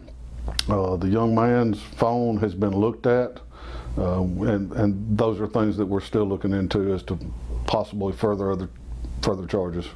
Uh, 0.68 0.96
the 0.96 1.08
young 1.08 1.34
man's 1.34 1.80
phone 1.80 2.36
has 2.38 2.54
been 2.54 2.76
looked 2.76 3.06
at, 3.06 3.40
uh, 3.96 4.20
and, 4.22 4.72
and 4.72 5.18
those 5.18 5.40
are 5.40 5.46
things 5.46 5.76
that 5.76 5.86
we're 5.86 6.00
still 6.00 6.24
looking 6.24 6.52
into 6.52 6.92
as 6.92 7.02
to 7.04 7.18
possibly 7.66 8.12
further 8.12 8.52
other 8.52 8.68
further 9.22 9.46
charges. 9.46 9.86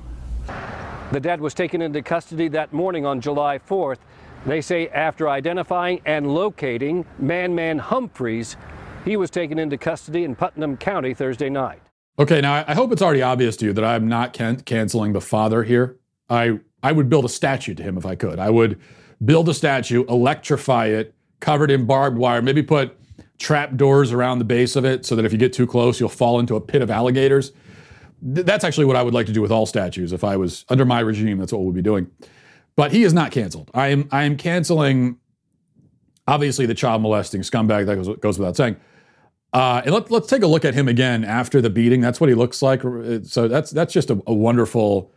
The 1.13 1.21
dad 1.21 1.41
was 1.41 1.55
taken 1.55 1.83
into 1.83 2.03
custody 2.03 2.49
that 2.49 2.73
morning 2.73 3.07
on 3.07 3.21
July 3.21 3.59
4th. 3.59 3.99
They 4.47 4.61
say 4.61 4.89
after 4.89 5.29
identifying 5.29 6.01
and 6.05 6.35
locating 6.35 7.05
Man 7.19 7.55
Man 7.55 7.79
Humphreys, 7.79 8.57
he 9.05 9.17
was 9.17 9.31
taken 9.31 9.59
into 9.59 9.77
custody 9.77 10.25
in 10.25 10.35
Putnam 10.35 10.77
County 10.77 11.15
Thursday 11.15 11.49
night. 11.49 11.81
Okay, 12.19 12.41
now 12.41 12.65
I 12.67 12.75
hope 12.75 12.93
it's 12.93 13.03
already 13.03 13.23
obvious 13.23 13.57
to 13.59 13.67
you 13.67 13.73
that 13.73 13.85
I'm 13.85 14.09
not 14.09 14.33
can- 14.33 14.61
canceling 14.61 15.13
the 15.13 15.21
father 15.21 15.63
here. 15.63 15.97
I 16.29 16.61
I 16.83 16.93
would 16.93 17.09
build 17.09 17.25
a 17.25 17.29
statue 17.29 17.75
to 17.75 17.83
him 17.83 17.97
if 17.97 18.05
I 18.05 18.17
could. 18.17 18.39
I 18.39 18.51
would 18.51 18.81
build 19.25 19.49
a 19.49 19.55
statue, 19.55 20.05
electrify 20.07 20.87
it, 20.87 21.15
covered 21.41 21.71
in 21.71 21.87
barbed 21.87 22.19
wire, 22.19 22.43
maybe 22.43 22.63
put 22.63 22.97
trap 23.39 23.77
doors 23.77 24.13
around 24.13 24.39
the 24.39 24.45
base 24.45 24.77
of 24.77 24.85
it 24.85 25.05
so 25.05 25.17
that 25.17 25.25
if 25.25 25.33
you 25.33 25.39
get 25.39 25.53
too 25.53 25.67
close, 25.67 25.99
you'll 25.99 26.09
fall 26.09 26.39
into 26.39 26.55
a 26.57 26.61
pit 26.61 26.83
of 26.83 26.91
alligators. 26.91 27.53
Th- 28.35 28.47
that's 28.47 28.65
actually 28.65 28.85
what 28.85 28.97
I 28.97 29.03
would 29.03 29.15
like 29.15 29.27
to 29.27 29.33
do 29.33 29.43
with 29.43 29.51
all 29.51 29.67
statues. 29.67 30.13
If 30.13 30.23
I 30.23 30.37
was 30.37 30.65
under 30.69 30.85
my 30.85 31.01
regime, 31.01 31.39
that's 31.39 31.53
what 31.53 31.63
we'll 31.63 31.73
be 31.73 31.83
doing. 31.83 32.09
But 32.77 32.93
he 32.93 33.03
is 33.03 33.13
not 33.13 33.33
canceled. 33.33 33.71
I 33.75 33.89
am 33.89 34.09
I 34.11 34.23
am 34.25 34.37
canceling 34.37 35.19
obviously 36.27 36.67
the 36.67 36.75
child 36.75 37.03
molesting 37.03 37.43
scumbag 37.43 37.87
that 37.87 37.97
goes, 37.97 38.17
goes 38.19 38.39
without 38.39 38.57
saying. 38.57 38.77
Uh, 39.53 39.83
and 39.85 39.95
let, 39.95 40.11
let's 40.11 40.29
take 40.29 40.43
a 40.43 40.47
look 40.47 40.65
at 40.65 40.73
him 40.73 40.89
again 40.89 41.25
after 41.25 41.61
the 41.61 41.69
beating. 41.69 42.01
That's 42.01 42.21
what 42.21 42.31
he 42.31 42.35
looks 42.35 42.63
like. 42.63 42.83
So 43.25 43.49
that's 43.49 43.71
that's 43.71 43.93
just 43.93 44.11
a, 44.11 44.23
a 44.27 44.33
wonderful, 44.33 45.13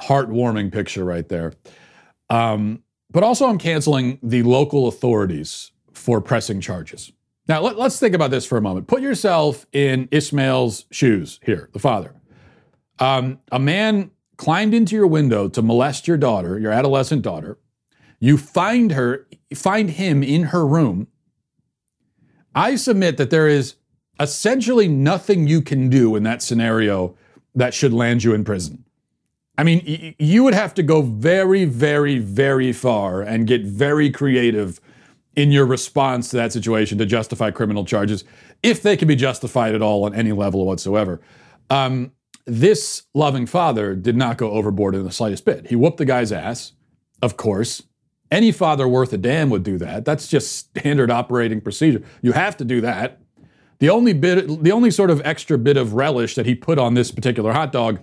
heartwarming 0.00 0.72
picture 0.72 1.04
right 1.04 1.28
there. 1.28 1.52
Um, 2.30 2.82
but 3.10 3.22
also, 3.22 3.46
I'm 3.46 3.58
canceling 3.58 4.18
the 4.22 4.42
local 4.42 4.88
authorities 4.88 5.72
for 5.92 6.20
pressing 6.20 6.60
charges. 6.60 7.12
Now, 7.48 7.60
let, 7.60 7.78
us 7.78 8.00
think 8.00 8.14
about 8.14 8.30
this 8.30 8.44
for 8.44 8.58
a 8.58 8.62
moment. 8.62 8.88
Put 8.88 9.02
yourself 9.02 9.66
in 9.72 10.08
Ismail's 10.10 10.86
shoes 10.90 11.38
here, 11.44 11.70
the 11.72 11.78
father. 11.78 12.14
Um, 12.98 13.38
a 13.52 13.58
man 13.58 14.10
climbed 14.36 14.74
into 14.74 14.96
your 14.96 15.06
window 15.06 15.48
to 15.48 15.62
molest 15.62 16.08
your 16.08 16.16
daughter, 16.16 16.58
your 16.58 16.72
adolescent 16.72 17.22
daughter. 17.22 17.58
You 18.18 18.36
find 18.36 18.92
her, 18.92 19.26
find 19.54 19.90
him 19.90 20.22
in 20.22 20.44
her 20.44 20.66
room. 20.66 21.08
I 22.54 22.76
submit 22.76 23.16
that 23.18 23.30
there 23.30 23.48
is 23.48 23.76
essentially 24.18 24.88
nothing 24.88 25.46
you 25.46 25.60
can 25.60 25.88
do 25.88 26.16
in 26.16 26.22
that 26.24 26.42
scenario 26.42 27.14
that 27.54 27.74
should 27.74 27.92
land 27.92 28.24
you 28.24 28.34
in 28.34 28.44
prison. 28.44 28.85
I 29.58 29.64
mean, 29.64 29.82
y- 29.86 30.14
you 30.18 30.42
would 30.44 30.54
have 30.54 30.74
to 30.74 30.82
go 30.82 31.02
very, 31.02 31.64
very, 31.64 32.18
very 32.18 32.72
far 32.72 33.22
and 33.22 33.46
get 33.46 33.62
very 33.62 34.10
creative 34.10 34.80
in 35.34 35.52
your 35.52 35.66
response 35.66 36.30
to 36.30 36.36
that 36.36 36.52
situation 36.52 36.96
to 36.98 37.06
justify 37.06 37.50
criminal 37.50 37.84
charges, 37.84 38.24
if 38.62 38.82
they 38.82 38.96
can 38.96 39.06
be 39.06 39.16
justified 39.16 39.74
at 39.74 39.82
all 39.82 40.04
on 40.04 40.14
any 40.14 40.32
level 40.32 40.64
whatsoever. 40.64 41.20
Um, 41.68 42.12
this 42.46 43.02
loving 43.12 43.44
father 43.44 43.94
did 43.94 44.16
not 44.16 44.38
go 44.38 44.52
overboard 44.52 44.94
in 44.94 45.04
the 45.04 45.12
slightest 45.12 45.44
bit. 45.44 45.66
He 45.66 45.76
whooped 45.76 45.98
the 45.98 46.04
guy's 46.04 46.32
ass, 46.32 46.72
of 47.20 47.36
course. 47.36 47.82
Any 48.30 48.50
father 48.50 48.88
worth 48.88 49.12
a 49.12 49.18
damn 49.18 49.50
would 49.50 49.62
do 49.62 49.78
that. 49.78 50.04
That's 50.04 50.26
just 50.26 50.56
standard 50.56 51.10
operating 51.10 51.60
procedure. 51.60 52.02
You 52.22 52.32
have 52.32 52.56
to 52.56 52.64
do 52.64 52.80
that. 52.80 53.20
The 53.78 53.90
only 53.90 54.14
bit, 54.14 54.64
the 54.64 54.72
only 54.72 54.90
sort 54.90 55.10
of 55.10 55.20
extra 55.24 55.58
bit 55.58 55.76
of 55.76 55.92
relish 55.92 56.34
that 56.36 56.46
he 56.46 56.54
put 56.54 56.78
on 56.78 56.94
this 56.94 57.10
particular 57.10 57.52
hot 57.52 57.72
dog 57.72 58.00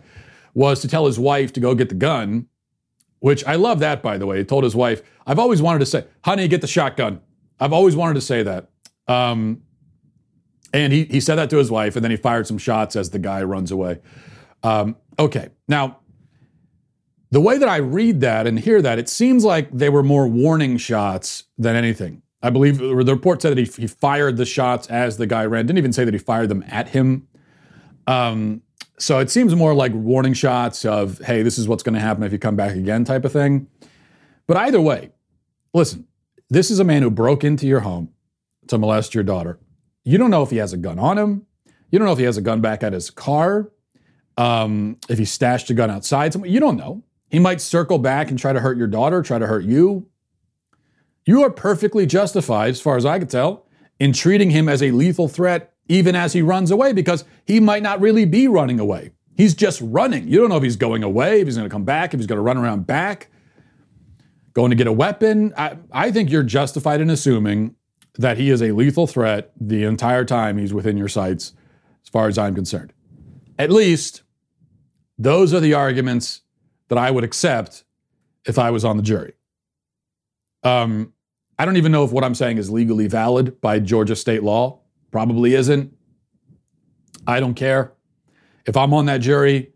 was 0.54 0.82
to 0.82 0.88
tell 0.88 1.06
his 1.06 1.20
wife 1.20 1.54
to 1.54 1.60
go 1.60 1.76
get 1.76 1.89
the 1.89 1.95
gun, 1.95 2.47
which 3.20 3.43
I 3.45 3.56
love 3.56 3.80
that, 3.80 4.04
by 4.04 4.18
the 4.18 4.26
way. 4.26 4.39
He 4.39 4.43
told 4.43 4.64
his 4.64 4.76
wife, 4.76 5.01
I've 5.26 5.39
always 5.39 5.62
wanted 5.62 5.80
to 5.80 5.86
say, 5.86 6.06
honey, 6.24 6.47
get 6.47 6.62
the 6.62 6.68
shotgun. 6.68 7.22
I've 7.60 7.74
always 7.74 7.95
wanted 7.95 8.16
to 8.16 8.22
say 8.22 8.43
that. 8.43 8.70
Um, 9.08 9.62
and 10.74 10.91
he, 10.91 11.06
he 11.06 11.20
said 11.20 11.36
that 11.36 11.49
to 11.51 11.58
his 11.58 11.70
wife, 11.72 11.95
and 11.95 12.04
then 12.04 12.12
he 12.12 12.18
fired 12.18 12.47
some 12.47 12.58
shots 12.58 12.95
as 12.95 13.12
the 13.12 13.20
guy 13.20 13.43
runs 13.43 13.72
away. 13.72 13.99
Um, 14.64 14.95
okay, 15.20 15.49
now, 15.68 15.99
the 17.32 17.41
way 17.41 17.58
that 17.58 17.70
I 17.70 17.78
read 17.78 18.22
that 18.22 18.47
and 18.47 18.60
hear 18.60 18.82
that, 18.82 18.99
it 18.99 19.10
seems 19.10 19.43
like 19.43 19.72
they 19.72 19.89
were 19.89 20.04
more 20.04 20.28
warning 20.28 20.78
shots 20.78 21.45
than 21.58 21.76
anything. 21.76 22.22
I 22.41 22.49
believe 22.49 22.78
the 22.78 22.95
report 22.95 23.41
said 23.41 23.56
that 23.56 23.58
he, 23.58 23.82
he 23.82 23.88
fired 23.88 24.38
the 24.38 24.45
shots 24.45 24.88
as 24.88 25.18
the 25.18 25.26
guy 25.26 25.45
ran. 25.45 25.66
Didn't 25.66 25.78
even 25.78 25.93
say 25.93 26.04
that 26.04 26.14
he 26.14 26.20
fired 26.20 26.49
them 26.49 26.64
at 26.68 26.89
him. 26.89 27.28
Um, 28.06 28.62
so 28.97 29.19
it 29.19 29.29
seems 29.29 29.55
more 29.55 29.73
like 29.73 29.91
warning 29.93 30.33
shots 30.33 30.85
of, 30.85 31.19
hey, 31.19 31.41
this 31.41 31.57
is 31.57 31.67
what's 31.67 31.83
going 31.83 31.95
to 31.95 31.99
happen 31.99 32.23
if 32.23 32.31
you 32.31 32.39
come 32.39 32.55
back 32.55 32.75
again 32.75 33.03
type 33.03 33.25
of 33.25 33.31
thing. 33.31 33.67
But 34.47 34.57
either 34.57 34.79
way, 34.79 35.11
listen, 35.73 36.07
this 36.49 36.69
is 36.69 36.79
a 36.79 36.83
man 36.83 37.01
who 37.01 37.09
broke 37.09 37.43
into 37.43 37.65
your 37.65 37.81
home 37.81 38.09
to 38.67 38.77
molest 38.77 39.15
your 39.15 39.23
daughter. 39.23 39.59
You 40.03 40.17
don't 40.17 40.29
know 40.29 40.43
if 40.43 40.51
he 40.51 40.57
has 40.57 40.73
a 40.73 40.77
gun 40.77 40.99
on 40.99 41.17
him. 41.17 41.45
You 41.89 41.99
don't 41.99 42.05
know 42.05 42.13
if 42.13 42.19
he 42.19 42.25
has 42.25 42.37
a 42.37 42.41
gun 42.41 42.61
back 42.61 42.83
at 42.83 42.93
his 42.93 43.09
car. 43.09 43.71
Um, 44.37 44.97
if 45.09 45.19
he 45.19 45.25
stashed 45.25 45.69
a 45.69 45.73
gun 45.73 45.91
outside 45.91 46.33
somewhere, 46.33 46.49
you 46.49 46.59
don't 46.59 46.77
know. 46.77 47.03
He 47.29 47.39
might 47.39 47.61
circle 47.61 47.97
back 47.97 48.29
and 48.29 48.37
try 48.37 48.53
to 48.53 48.59
hurt 48.59 48.77
your 48.77 48.87
daughter, 48.87 49.21
try 49.21 49.39
to 49.39 49.47
hurt 49.47 49.63
you. 49.63 50.07
You 51.25 51.43
are 51.43 51.49
perfectly 51.49 52.05
justified, 52.05 52.71
as 52.71 52.81
far 52.81 52.97
as 52.97 53.05
I 53.05 53.17
can 53.19 53.27
tell, 53.27 53.65
in 53.99 54.13
treating 54.13 54.49
him 54.49 54.67
as 54.67 54.83
a 54.83 54.91
lethal 54.91 55.27
threat 55.27 55.72
even 55.88 56.15
as 56.15 56.34
he 56.34 56.41
runs 56.41 56.71
away, 56.71 56.93
because 56.93 57.25
he 57.45 57.59
might 57.59 57.84
not 57.84 57.99
really 57.99 58.25
be 58.25 58.47
running 58.47 58.79
away. 58.79 59.11
He's 59.36 59.53
just 59.53 59.81
running. 59.84 60.27
You 60.27 60.39
don't 60.39 60.49
know 60.49 60.57
if 60.57 60.63
he's 60.63 60.75
going 60.75 61.03
away, 61.03 61.41
if 61.41 61.47
he's 61.47 61.57
going 61.57 61.67
to 61.67 61.73
come 61.73 61.84
back, 61.84 62.13
if 62.13 62.19
he's 62.19 62.27
going 62.27 62.38
to 62.38 62.43
run 62.43 62.57
around 62.57 62.86
back, 62.86 63.29
going 64.53 64.69
to 64.69 64.75
get 64.75 64.88
a 64.88 64.93
weapon. 64.93 65.53
I, 65.57 65.77
I 65.91 66.11
think 66.11 66.29
you're 66.29 66.43
justified 66.43 67.01
in 67.01 67.09
assuming 67.09 67.75
that 68.19 68.38
he 68.38 68.51
is 68.51 68.61
a 68.61 68.71
lethal 68.71 69.07
threat 69.07 69.51
the 69.59 69.84
entire 69.84 70.23
time 70.23 70.57
he's 70.57 70.73
within 70.73 70.97
your 70.97 71.07
sights, 71.07 71.53
as 72.03 72.09
far 72.09 72.27
as 72.27 72.38
I'm 72.38 72.53
concerned. 72.53 72.93
At 73.57 73.71
least 73.71 74.21
those 75.17 75.53
are 75.53 75.59
the 75.59 75.73
arguments 75.73 76.41
that 76.89 76.97
I 76.97 77.09
would 77.09 77.23
accept 77.23 77.84
if 78.45 78.59
I 78.59 78.69
was 78.69 78.86
on 78.86 78.97
the 78.97 79.03
jury. 79.03 79.34
Um, 80.63 81.13
I 81.57 81.65
don't 81.65 81.77
even 81.77 81.91
know 81.91 82.03
if 82.03 82.11
what 82.11 82.23
I'm 82.23 82.36
saying 82.36 82.57
is 82.57 82.69
legally 82.69 83.07
valid 83.07 83.59
by 83.61 83.79
Georgia 83.79 84.15
state 84.15 84.43
law. 84.43 84.79
Probably 85.14 85.53
isn't. 85.53 85.95
I 87.28 87.39
don't 87.39 87.53
care. 87.53 87.93
If 88.66 88.76
I'm 88.76 88.95
on 88.95 89.05
that 89.05 89.20
jury, 89.20 89.72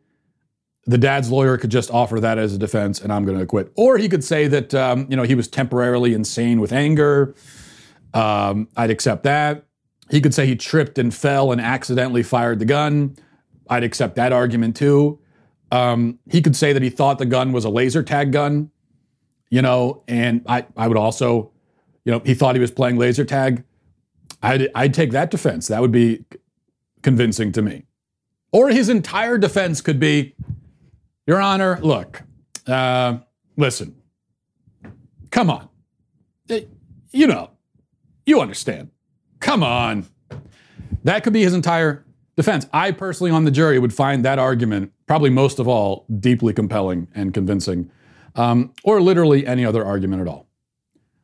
the 0.88 0.98
dad's 0.98 1.30
lawyer 1.30 1.60
could 1.60 1.70
just 1.70 1.92
offer 1.92 2.20
that 2.20 2.40
as 2.40 2.56
a 2.56 2.58
defense, 2.58 3.00
and 3.00 3.14
I'm 3.14 3.24
going 3.24 3.38
to 3.38 3.44
acquit. 3.44 3.72
Or 3.76 4.00
he 4.00 4.10
could 4.10 4.24
say 4.24 4.48
that 4.48 4.74
um, 4.74 5.06
you 5.12 5.16
know 5.16 5.22
he 5.22 5.36
was 5.36 5.48
temporarily 5.48 6.16
insane 6.16 6.60
with 6.60 6.74
anger. 6.74 7.36
Um, 8.16 8.68
I'd 8.76 8.90
accept 8.90 9.26
that. 9.26 9.66
He 10.10 10.22
could 10.22 10.34
say 10.34 10.48
he 10.48 10.56
tripped 10.56 10.98
and 10.98 11.14
fell 11.14 11.52
and 11.52 11.62
accidentally 11.62 12.24
fired 12.24 12.58
the 12.58 12.66
gun. 12.66 13.16
I'd 13.70 13.84
accept 13.84 14.16
that 14.16 14.34
argument 14.34 14.76
too. 14.76 15.20
Um, 15.72 16.18
he 16.32 16.42
could 16.42 16.56
say 16.56 16.74
that 16.74 16.82
he 16.82 16.90
thought 16.90 17.20
the 17.20 17.28
gun 17.28 17.52
was 17.52 17.64
a 17.64 17.70
laser 17.70 18.02
tag 18.02 18.32
gun, 18.32 18.72
you 19.52 19.62
know, 19.62 20.02
and 20.08 20.42
I, 20.48 20.66
I 20.76 20.88
would 20.88 20.98
also, 20.98 21.52
you 22.06 22.12
know, 22.12 22.22
he 22.26 22.34
thought 22.34 22.56
he 22.56 22.62
was 22.62 22.72
playing 22.72 22.98
laser 22.98 23.24
tag. 23.24 23.64
I'd, 24.42 24.70
I'd 24.76 24.94
take 24.94 25.12
that 25.12 25.32
defense. 25.32 25.68
That 25.68 25.82
would 25.82 25.92
be 25.92 26.26
convincing 27.02 27.52
to 27.54 27.62
me. 27.62 27.84
Or 28.52 28.70
his 28.70 28.90
entire 28.90 29.38
defense 29.38 29.82
could 29.82 30.00
be, 30.00 30.36
Your 31.26 31.42
Honor, 31.42 31.80
look, 31.82 32.24
uh, 32.66 33.20
listen, 33.56 33.96
come 35.32 35.50
on. 35.50 35.70
You 37.12 37.28
know, 37.28 37.52
you 38.26 38.42
understand. 38.42 38.92
Come 39.40 39.64
on. 39.64 40.06
That 41.04 41.24
could 41.24 41.34
be 41.34 41.44
his 41.44 41.54
entire 41.54 42.06
defense. 42.36 42.68
I 42.74 42.92
personally, 42.92 43.32
on 43.32 43.46
the 43.46 43.52
jury, 43.52 43.80
would 43.80 43.94
find 43.94 44.24
that 44.26 44.40
argument, 44.40 44.92
probably 45.08 45.30
most 45.30 45.60
of 45.60 45.68
all, 45.68 46.06
deeply 46.20 46.54
compelling 46.54 47.08
and 47.16 47.34
convincing, 47.34 47.90
um, 48.36 48.74
or 48.84 49.02
literally 49.02 49.48
any 49.48 49.66
other 49.66 49.86
argument 49.86 50.22
at 50.22 50.28
all. 50.28 50.48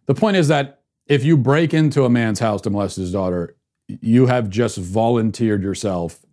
The 0.05 0.16
point 0.16 0.38
is 0.38 0.47
that 0.47 0.82
if 1.08 1.24
you 1.24 1.38
break 1.38 1.74
into 1.74 2.06
a 2.06 2.10
man's 2.10 2.39
house 2.39 2.62
to 2.62 2.70
molest 2.70 2.97
his 2.97 3.12
daughter, 3.12 3.56
you 3.88 4.28
have 4.28 4.49
just 4.49 4.78
volunteered 4.78 5.62
yourself 5.62 6.26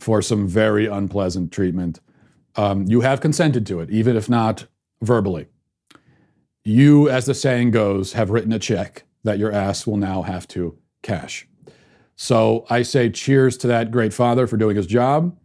for 0.00 0.22
some 0.22 0.48
very 0.48 0.86
unpleasant 0.86 1.52
treatment. 1.52 2.00
Um, 2.56 2.86
you 2.86 3.02
have 3.02 3.20
consented 3.20 3.66
to 3.66 3.80
it, 3.80 3.90
even 3.90 4.16
if 4.16 4.28
not 4.28 4.66
verbally. 5.02 5.46
You, 6.64 7.08
as 7.08 7.26
the 7.26 7.34
saying 7.34 7.72
goes, 7.72 8.12
have 8.14 8.30
written 8.30 8.52
a 8.52 8.58
check 8.58 9.04
that 9.24 9.38
your 9.38 9.52
ass 9.52 9.86
will 9.86 9.96
now 9.96 10.22
have 10.22 10.48
to 10.48 10.76
cash. 11.02 11.46
So 12.16 12.66
I 12.70 12.82
say 12.82 13.10
cheers 13.10 13.56
to 13.58 13.66
that 13.68 13.90
great 13.90 14.12
father 14.12 14.46
for 14.46 14.56
doing 14.56 14.76
his 14.76 14.86
job. 14.86 15.36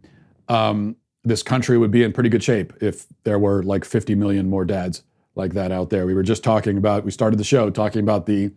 Um, 0.48 0.96
this 1.24 1.42
country 1.42 1.76
would 1.76 1.90
be 1.90 2.04
in 2.04 2.12
pretty 2.12 2.28
good 2.28 2.42
shape 2.42 2.72
if 2.80 3.06
there 3.24 3.38
were 3.38 3.62
like 3.62 3.84
50 3.84 4.14
million 4.14 4.48
more 4.48 4.64
dads 4.64 5.02
like 5.38 5.54
that 5.54 5.72
out 5.72 5.90
there. 5.90 6.04
We 6.04 6.14
were 6.14 6.22
just 6.22 6.44
talking 6.44 6.76
about, 6.76 7.04
we 7.04 7.10
started 7.10 7.38
the 7.38 7.44
show 7.44 7.70
talking 7.70 8.02
about 8.02 8.26
the 8.26 8.52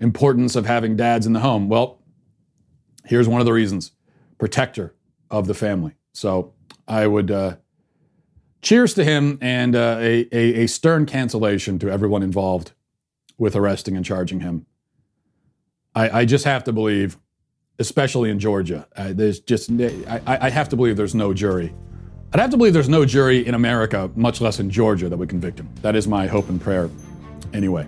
importance 0.00 0.56
of 0.56 0.66
having 0.66 0.96
dads 0.96 1.26
in 1.26 1.32
the 1.32 1.40
home. 1.40 1.68
Well, 1.68 2.00
here's 3.04 3.28
one 3.28 3.40
of 3.40 3.46
the 3.46 3.52
reasons 3.52 3.92
protector 4.38 4.94
of 5.30 5.46
the 5.46 5.54
family. 5.54 5.94
So 6.12 6.54
I 6.86 7.06
would 7.06 7.30
uh, 7.30 7.56
cheers 8.62 8.94
to 8.94 9.04
him 9.04 9.38
and 9.40 9.76
uh, 9.76 9.96
a, 10.00 10.28
a, 10.32 10.62
a 10.62 10.66
stern 10.66 11.06
cancellation 11.06 11.78
to 11.80 11.90
everyone 11.90 12.22
involved 12.22 12.72
with 13.38 13.56
arresting 13.56 13.96
and 13.96 14.04
charging 14.04 14.40
him. 14.40 14.66
I, 15.94 16.20
I 16.20 16.24
just 16.24 16.44
have 16.44 16.64
to 16.64 16.72
believe, 16.72 17.18
especially 17.78 18.30
in 18.30 18.38
Georgia, 18.38 18.86
uh, 18.96 19.12
there's 19.12 19.40
just 19.40 19.70
I, 19.70 20.20
I 20.26 20.50
have 20.50 20.68
to 20.70 20.76
believe 20.76 20.96
there's 20.96 21.14
no 21.14 21.32
jury. 21.34 21.74
I'd 22.34 22.40
have 22.40 22.50
to 22.50 22.56
believe 22.56 22.72
there's 22.72 22.88
no 22.88 23.04
jury 23.04 23.46
in 23.46 23.54
America, 23.54 24.10
much 24.16 24.40
less 24.40 24.58
in 24.58 24.68
Georgia, 24.68 25.08
that 25.08 25.16
would 25.16 25.28
convict 25.28 25.60
him. 25.60 25.68
That 25.82 25.94
is 25.94 26.08
my 26.08 26.26
hope 26.26 26.48
and 26.48 26.60
prayer. 26.60 26.90
Anyway, 27.52 27.86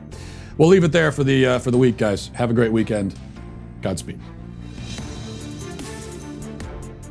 we'll 0.56 0.68
leave 0.68 0.84
it 0.84 0.92
there 0.92 1.10
for 1.10 1.24
the 1.24 1.46
uh, 1.46 1.58
for 1.58 1.72
the 1.72 1.78
week, 1.78 1.96
guys. 1.96 2.28
Have 2.28 2.48
a 2.48 2.54
great 2.54 2.70
weekend. 2.70 3.18
Godspeed. 3.82 4.20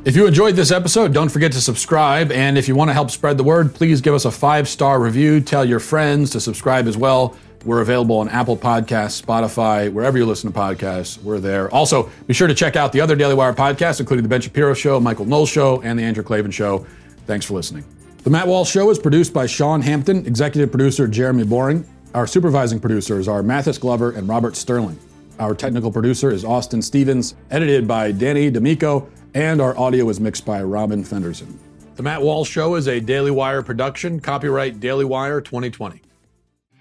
If 0.06 0.16
you 0.16 0.26
enjoyed 0.26 0.56
this 0.56 0.70
episode, 0.70 1.12
don't 1.12 1.28
forget 1.28 1.52
to 1.52 1.60
subscribe. 1.60 2.32
And 2.32 2.56
if 2.56 2.68
you 2.68 2.74
want 2.74 2.88
to 2.88 2.94
help 2.94 3.10
spread 3.10 3.36
the 3.36 3.44
word, 3.44 3.74
please 3.74 4.00
give 4.00 4.14
us 4.14 4.24
a 4.24 4.30
five 4.30 4.66
star 4.66 4.98
review. 4.98 5.42
Tell 5.42 5.64
your 5.64 5.80
friends 5.80 6.30
to 6.30 6.40
subscribe 6.40 6.86
as 6.86 6.96
well. 6.96 7.36
We're 7.66 7.82
available 7.82 8.16
on 8.18 8.30
Apple 8.30 8.56
Podcasts, 8.56 9.20
Spotify, 9.20 9.92
wherever 9.92 10.16
you 10.16 10.24
listen 10.24 10.50
to 10.50 10.58
podcasts. 10.58 11.22
We're 11.22 11.40
there. 11.40 11.68
Also, 11.74 12.08
be 12.26 12.32
sure 12.32 12.48
to 12.48 12.54
check 12.54 12.76
out 12.76 12.92
the 12.92 13.02
other 13.02 13.14
Daily 13.16 13.34
Wire 13.34 13.52
podcasts, 13.52 14.00
including 14.00 14.22
The 14.22 14.28
Ben 14.28 14.40
Shapiro 14.40 14.72
Show, 14.72 15.00
Michael 15.00 15.26
Knowles 15.26 15.50
Show, 15.50 15.82
and 15.82 15.98
The 15.98 16.04
Andrew 16.04 16.22
Klavan 16.22 16.52
Show. 16.52 16.86
Thanks 17.26 17.44
for 17.44 17.54
listening. 17.54 17.84
The 18.22 18.30
Matt 18.30 18.46
Walsh 18.48 18.70
Show 18.70 18.90
is 18.90 18.98
produced 18.98 19.32
by 19.32 19.46
Sean 19.46 19.82
Hampton, 19.82 20.26
executive 20.26 20.70
producer 20.70 21.06
Jeremy 21.06 21.44
Boring. 21.44 21.84
Our 22.14 22.26
supervising 22.26 22.80
producers 22.80 23.28
are 23.28 23.42
Mathis 23.42 23.78
Glover 23.78 24.12
and 24.12 24.28
Robert 24.28 24.56
Sterling. 24.56 24.98
Our 25.38 25.54
technical 25.54 25.92
producer 25.92 26.30
is 26.30 26.44
Austin 26.44 26.80
Stevens, 26.80 27.34
edited 27.50 27.86
by 27.86 28.10
Danny 28.10 28.50
D'Amico, 28.50 29.08
and 29.34 29.60
our 29.60 29.78
audio 29.78 30.08
is 30.08 30.18
mixed 30.18 30.46
by 30.46 30.62
Robin 30.62 31.04
Fenderson. 31.04 31.58
The 31.96 32.02
Matt 32.02 32.22
Walsh 32.22 32.50
Show 32.50 32.74
is 32.76 32.88
a 32.88 33.00
Daily 33.00 33.30
Wire 33.30 33.62
production, 33.62 34.18
copyright 34.18 34.80
Daily 34.80 35.04
Wire 35.04 35.40
2020. 35.40 36.00